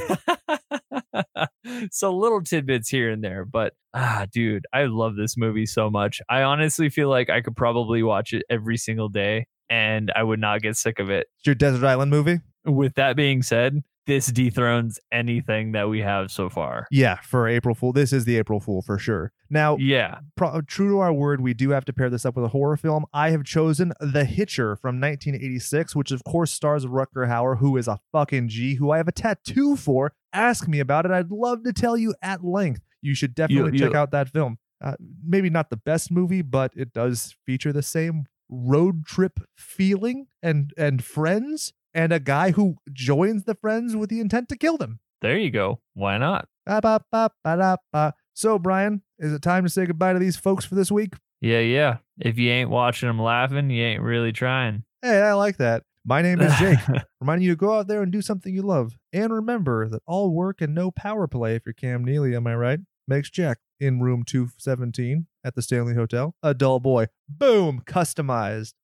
so 1.91 2.16
little 2.16 2.43
tidbits 2.43 2.89
here 2.89 3.11
and 3.11 3.23
there, 3.23 3.45
but 3.45 3.75
ah, 3.95 4.27
dude, 4.33 4.66
I 4.73 4.85
love 4.85 5.16
this 5.16 5.37
movie 5.37 5.66
so 5.66 5.91
much. 5.91 6.20
I 6.29 6.43
honestly 6.43 6.89
feel 6.89 7.09
like 7.09 7.31
I 7.31 7.41
could 7.41 7.57
probably 7.57 8.03
watch 8.03 8.33
it 8.33 8.45
every 8.49 8.77
single 8.77 9.09
day 9.09 9.47
and 9.68 10.12
I 10.14 10.23
would 10.23 10.41
not 10.41 10.62
get 10.62 10.77
sick 10.77 10.99
of 10.99 11.11
it. 11.11 11.27
It's 11.39 11.47
your 11.47 11.55
Desert 11.55 11.87
Island 11.87 12.11
movie? 12.11 12.41
With 12.64 12.95
that 12.95 13.16
being 13.16 13.43
said, 13.43 13.83
this 14.07 14.26
dethrones 14.26 14.98
anything 15.12 15.72
that 15.72 15.88
we 15.88 16.00
have 16.00 16.30
so 16.30 16.48
far. 16.48 16.86
Yeah, 16.90 17.18
for 17.22 17.46
April 17.46 17.74
Fool. 17.74 17.92
This 17.92 18.12
is 18.12 18.24
the 18.24 18.36
April 18.36 18.59
Fool 18.61 18.82
for 18.82 18.98
sure. 18.98 19.32
Now, 19.48 19.76
Yeah. 19.78 20.18
pro- 20.36 20.61
true 20.62 20.88
to 20.90 20.98
our 20.98 21.12
word, 21.12 21.40
we 21.40 21.55
do 21.55 21.70
have 21.70 21.84
to 21.84 21.92
pair 21.92 22.11
this 22.11 22.24
up 22.26 22.34
with 22.36 22.44
a 22.44 22.48
horror 22.48 22.76
film. 22.76 23.05
I 23.12 23.30
have 23.30 23.44
chosen 23.44 23.92
The 24.00 24.24
Hitcher 24.24 24.74
from 24.76 24.98
1986, 24.98 25.94
which 25.94 26.11
of 26.11 26.24
course 26.24 26.50
stars 26.50 26.84
Rutger 26.86 27.28
Hauer, 27.28 27.59
who 27.59 27.76
is 27.76 27.86
a 27.88 28.00
fucking 28.12 28.48
G, 28.48 28.74
who 28.76 28.90
I 28.90 28.96
have 28.96 29.09
a 29.09 29.12
tattoo 29.12 29.76
for. 29.76 30.12
Ask 30.32 30.66
me 30.66 30.80
about 30.80 31.05
it. 31.05 31.11
I'd 31.12 31.30
love 31.30 31.62
to 31.64 31.72
tell 31.72 31.96
you 31.96 32.14
at 32.22 32.44
length. 32.44 32.80
You 33.03 33.14
should 33.14 33.34
definitely 33.34 33.78
you- 33.78 33.84
check 33.84 33.94
out 33.94 34.11
that 34.12 34.28
film. 34.28 34.59
Uh, 34.80 34.94
maybe 35.24 35.48
not 35.48 35.70
the 35.70 35.76
best 35.76 36.11
movie, 36.11 36.42
but 36.42 36.72
it 36.74 36.92
does 36.92 37.36
feature 37.46 37.72
the 37.72 37.82
same 37.82 38.24
road 38.48 39.05
trip 39.07 39.38
feeling 39.57 40.26
and 40.42 40.72
and 40.76 41.03
friends 41.05 41.72
and 41.95 42.12
a 42.12 42.20
guy 42.20 42.53
who 42.53 42.76
joins 42.93 43.45
the 43.45 43.55
friends 43.55 43.97
with 43.97 44.11
the 44.11 44.20
intent 44.20 44.49
to 44.51 44.57
kill 44.57 44.76
them. 44.76 45.01
There 45.20 45.38
you 45.38 45.51
go. 45.51 45.80
Why 45.95 46.18
not? 46.18 46.49
Ba, 46.66 46.80
ba, 46.82 47.01
ba, 47.11 47.30
ba, 47.45 47.57
da, 47.57 47.76
ba. 47.93 48.14
So, 48.34 48.59
Brian, 48.59 49.03
is 49.18 49.32
it 49.32 49.43
time 49.43 49.64
to 49.64 49.70
say 49.70 49.86
goodbye 49.86 50.12
to 50.12 50.18
these 50.18 50.36
folks 50.36 50.64
for 50.64 50.74
this 50.74 50.90
week? 50.90 51.14
Yeah, 51.40 51.61
yeah. 51.61 51.99
If 52.18 52.38
you 52.38 52.51
ain't 52.51 52.70
watching 52.70 53.09
them 53.09 53.20
laughing, 53.20 53.70
you 53.70 53.84
ain't 53.84 54.03
really 54.03 54.32
trying. 54.32 54.84
Hey, 55.03 55.20
I 55.20 55.32
like 55.34 55.59
that. 55.59 55.82
My 56.05 56.22
name 56.22 56.40
is 56.40 56.53
Jake, 56.59 56.78
reminding 57.20 57.47
you 57.47 57.53
to 57.53 57.57
go 57.57 57.78
out 57.78 57.86
there 57.86 58.03
and 58.03 58.11
do 58.11 58.22
something 58.22 58.53
you 58.53 58.62
love. 58.62 58.95
And 59.12 59.32
remember 59.32 59.88
that 59.88 60.03
all 60.07 60.30
work 60.30 60.61
and 60.61 60.74
no 60.74 60.90
power 60.90 61.28
play, 61.28 61.55
if 61.55 61.62
you're 61.64 61.72
Cam 61.72 62.05
Neely, 62.05 62.34
am 62.34 62.47
I 62.47 62.57
right? 62.57 62.80
Makes 63.07 63.30
Jack 63.30 63.59
in 63.78 64.01
room 64.01 64.24
217 64.24 65.26
at 65.45 65.55
the 65.55 65.62
Stanley 65.62 65.95
Hotel. 65.95 66.34
A 66.43 66.55
dull 66.55 66.80
boy. 66.80 67.07
Boom, 67.28 67.82
customized. 67.86 68.74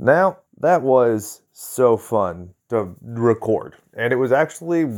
Now, 0.00 0.38
that 0.60 0.80
was 0.80 1.42
so 1.52 1.98
fun 1.98 2.54
to 2.70 2.94
record, 3.02 3.76
and 3.92 4.14
it 4.14 4.16
was 4.16 4.32
actually 4.32 4.88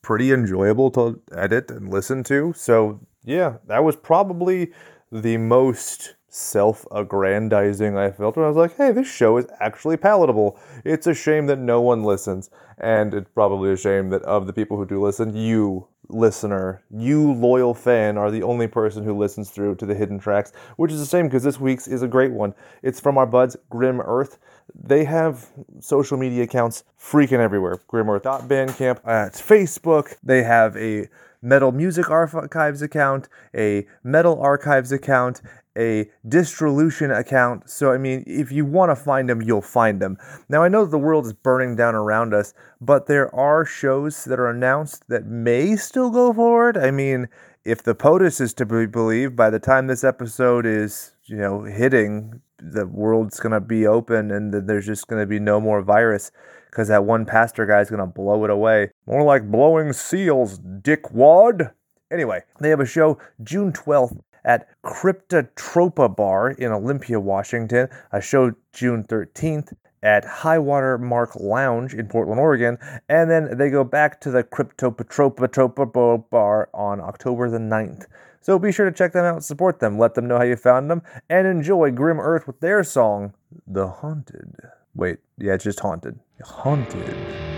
pretty 0.00 0.32
enjoyable 0.32 0.90
to 0.92 1.20
edit 1.32 1.70
and 1.70 1.90
listen 1.90 2.24
to. 2.24 2.54
So, 2.56 2.98
yeah, 3.24 3.58
that 3.66 3.84
was 3.84 3.94
probably 3.94 4.72
the 5.12 5.36
most 5.36 6.14
self 6.30 6.86
aggrandizing 6.92 7.98
I 7.98 8.10
felt 8.10 8.36
when 8.36 8.46
I 8.46 8.48
was 8.48 8.56
like, 8.56 8.74
hey, 8.76 8.90
this 8.90 9.06
show 9.06 9.36
is 9.36 9.46
actually 9.60 9.98
palatable. 9.98 10.58
It's 10.82 11.06
a 11.06 11.14
shame 11.14 11.44
that 11.46 11.58
no 11.58 11.82
one 11.82 12.02
listens, 12.02 12.48
and 12.78 13.12
it's 13.12 13.30
probably 13.34 13.72
a 13.72 13.76
shame 13.76 14.08
that 14.10 14.22
of 14.22 14.46
the 14.46 14.54
people 14.54 14.78
who 14.78 14.86
do 14.86 15.02
listen, 15.02 15.36
you, 15.36 15.88
listener, 16.08 16.82
you 16.90 17.32
loyal 17.32 17.74
fan, 17.74 18.16
are 18.16 18.30
the 18.30 18.42
only 18.42 18.66
person 18.66 19.04
who 19.04 19.16
listens 19.16 19.50
through 19.50 19.76
to 19.76 19.86
the 19.86 19.94
hidden 19.94 20.18
tracks, 20.18 20.52
which 20.76 20.92
is 20.92 21.00
a 21.00 21.06
shame 21.06 21.26
because 21.26 21.42
this 21.42 21.60
week's 21.60 21.88
is 21.88 22.02
a 22.02 22.08
great 22.08 22.32
one. 22.32 22.54
It's 22.82 23.00
from 23.00 23.18
our 23.18 23.26
buds, 23.26 23.56
Grim 23.70 24.00
Earth. 24.00 24.38
They 24.74 25.04
have 25.04 25.46
social 25.80 26.18
media 26.18 26.44
accounts 26.44 26.84
freaking 27.00 27.40
everywhere. 27.40 27.78
Grim 27.86 28.10
Earth 28.10 28.22
Bandcamp, 28.22 28.98
uh, 28.98 29.00
Grimearth.bandcamp 29.00 29.08
at 29.08 29.32
Facebook. 29.32 30.16
They 30.22 30.42
have 30.42 30.76
a 30.76 31.08
Metal 31.40 31.72
Music 31.72 32.10
Archives 32.10 32.82
account, 32.82 33.28
a 33.54 33.86
Metal 34.02 34.40
Archives 34.40 34.90
account, 34.92 35.40
a 35.78 36.10
Distrolution 36.28 37.10
account. 37.10 37.70
So, 37.70 37.92
I 37.92 37.98
mean, 37.98 38.24
if 38.26 38.50
you 38.50 38.64
want 38.64 38.90
to 38.90 38.96
find 38.96 39.28
them, 39.28 39.40
you'll 39.40 39.62
find 39.62 40.00
them. 40.00 40.18
Now, 40.48 40.62
I 40.62 40.68
know 40.68 40.84
the 40.84 40.98
world 40.98 41.26
is 41.26 41.32
burning 41.32 41.76
down 41.76 41.94
around 41.94 42.34
us, 42.34 42.52
but 42.80 43.06
there 43.06 43.34
are 43.34 43.64
shows 43.64 44.24
that 44.24 44.40
are 44.40 44.50
announced 44.50 45.08
that 45.08 45.26
may 45.26 45.76
still 45.76 46.10
go 46.10 46.32
forward. 46.32 46.76
I 46.76 46.90
mean, 46.90 47.28
if 47.64 47.82
the 47.82 47.94
POTUS 47.94 48.40
is 48.40 48.54
to 48.54 48.66
be 48.66 48.86
believed, 48.86 49.36
by 49.36 49.50
the 49.50 49.58
time 49.58 49.86
this 49.86 50.04
episode 50.04 50.66
is, 50.66 51.12
you 51.24 51.36
know, 51.36 51.62
hitting, 51.62 52.40
the 52.58 52.86
world's 52.86 53.38
going 53.38 53.52
to 53.52 53.60
be 53.60 53.86
open 53.86 54.30
and 54.30 54.52
then 54.52 54.66
there's 54.66 54.86
just 54.86 55.06
going 55.06 55.22
to 55.22 55.26
be 55.26 55.38
no 55.38 55.60
more 55.60 55.80
virus 55.82 56.32
because 56.70 56.88
that 56.88 57.04
one 57.04 57.24
pastor 57.24 57.66
guy's 57.66 57.90
going 57.90 58.00
to 58.00 58.06
blow 58.06 58.44
it 58.44 58.50
away. 58.50 58.90
More 59.06 59.22
like 59.22 59.50
blowing 59.50 59.92
seals, 59.92 60.58
dickwad. 60.58 61.72
Anyway, 62.10 62.42
they 62.60 62.70
have 62.70 62.80
a 62.80 62.86
show 62.86 63.18
June 63.42 63.72
12th 63.72 64.18
at 64.48 64.66
Cryptatropa 64.82 66.16
Bar 66.16 66.52
in 66.52 66.72
Olympia, 66.72 67.20
Washington. 67.20 67.88
A 68.10 68.20
show 68.20 68.52
June 68.72 69.04
13th 69.04 69.74
at 70.02 70.24
Highwater 70.24 70.96
Mark 70.96 71.36
Lounge 71.36 71.94
in 71.94 72.08
Portland, 72.08 72.40
Oregon. 72.40 72.78
And 73.08 73.30
then 73.30 73.58
they 73.58 73.68
go 73.68 73.84
back 73.84 74.20
to 74.22 74.30
the 74.30 74.42
Cryptatropa 74.42 76.30
Bar 76.30 76.68
on 76.72 77.00
October 77.00 77.50
the 77.50 77.58
9th. 77.58 78.06
So 78.40 78.58
be 78.58 78.72
sure 78.72 78.86
to 78.88 78.96
check 78.96 79.12
them 79.12 79.26
out, 79.26 79.44
support 79.44 79.80
them, 79.80 79.98
let 79.98 80.14
them 80.14 80.26
know 80.26 80.38
how 80.38 80.44
you 80.44 80.56
found 80.56 80.90
them, 80.90 81.02
and 81.28 81.46
enjoy 81.46 81.90
Grim 81.90 82.18
Earth 82.18 82.46
with 82.46 82.60
their 82.60 82.82
song, 82.82 83.34
The 83.66 83.86
Haunted. 83.86 84.54
Wait, 84.94 85.18
yeah, 85.36 85.54
it's 85.54 85.64
just 85.64 85.80
Haunted. 85.80 86.18
Haunted. 86.42 87.57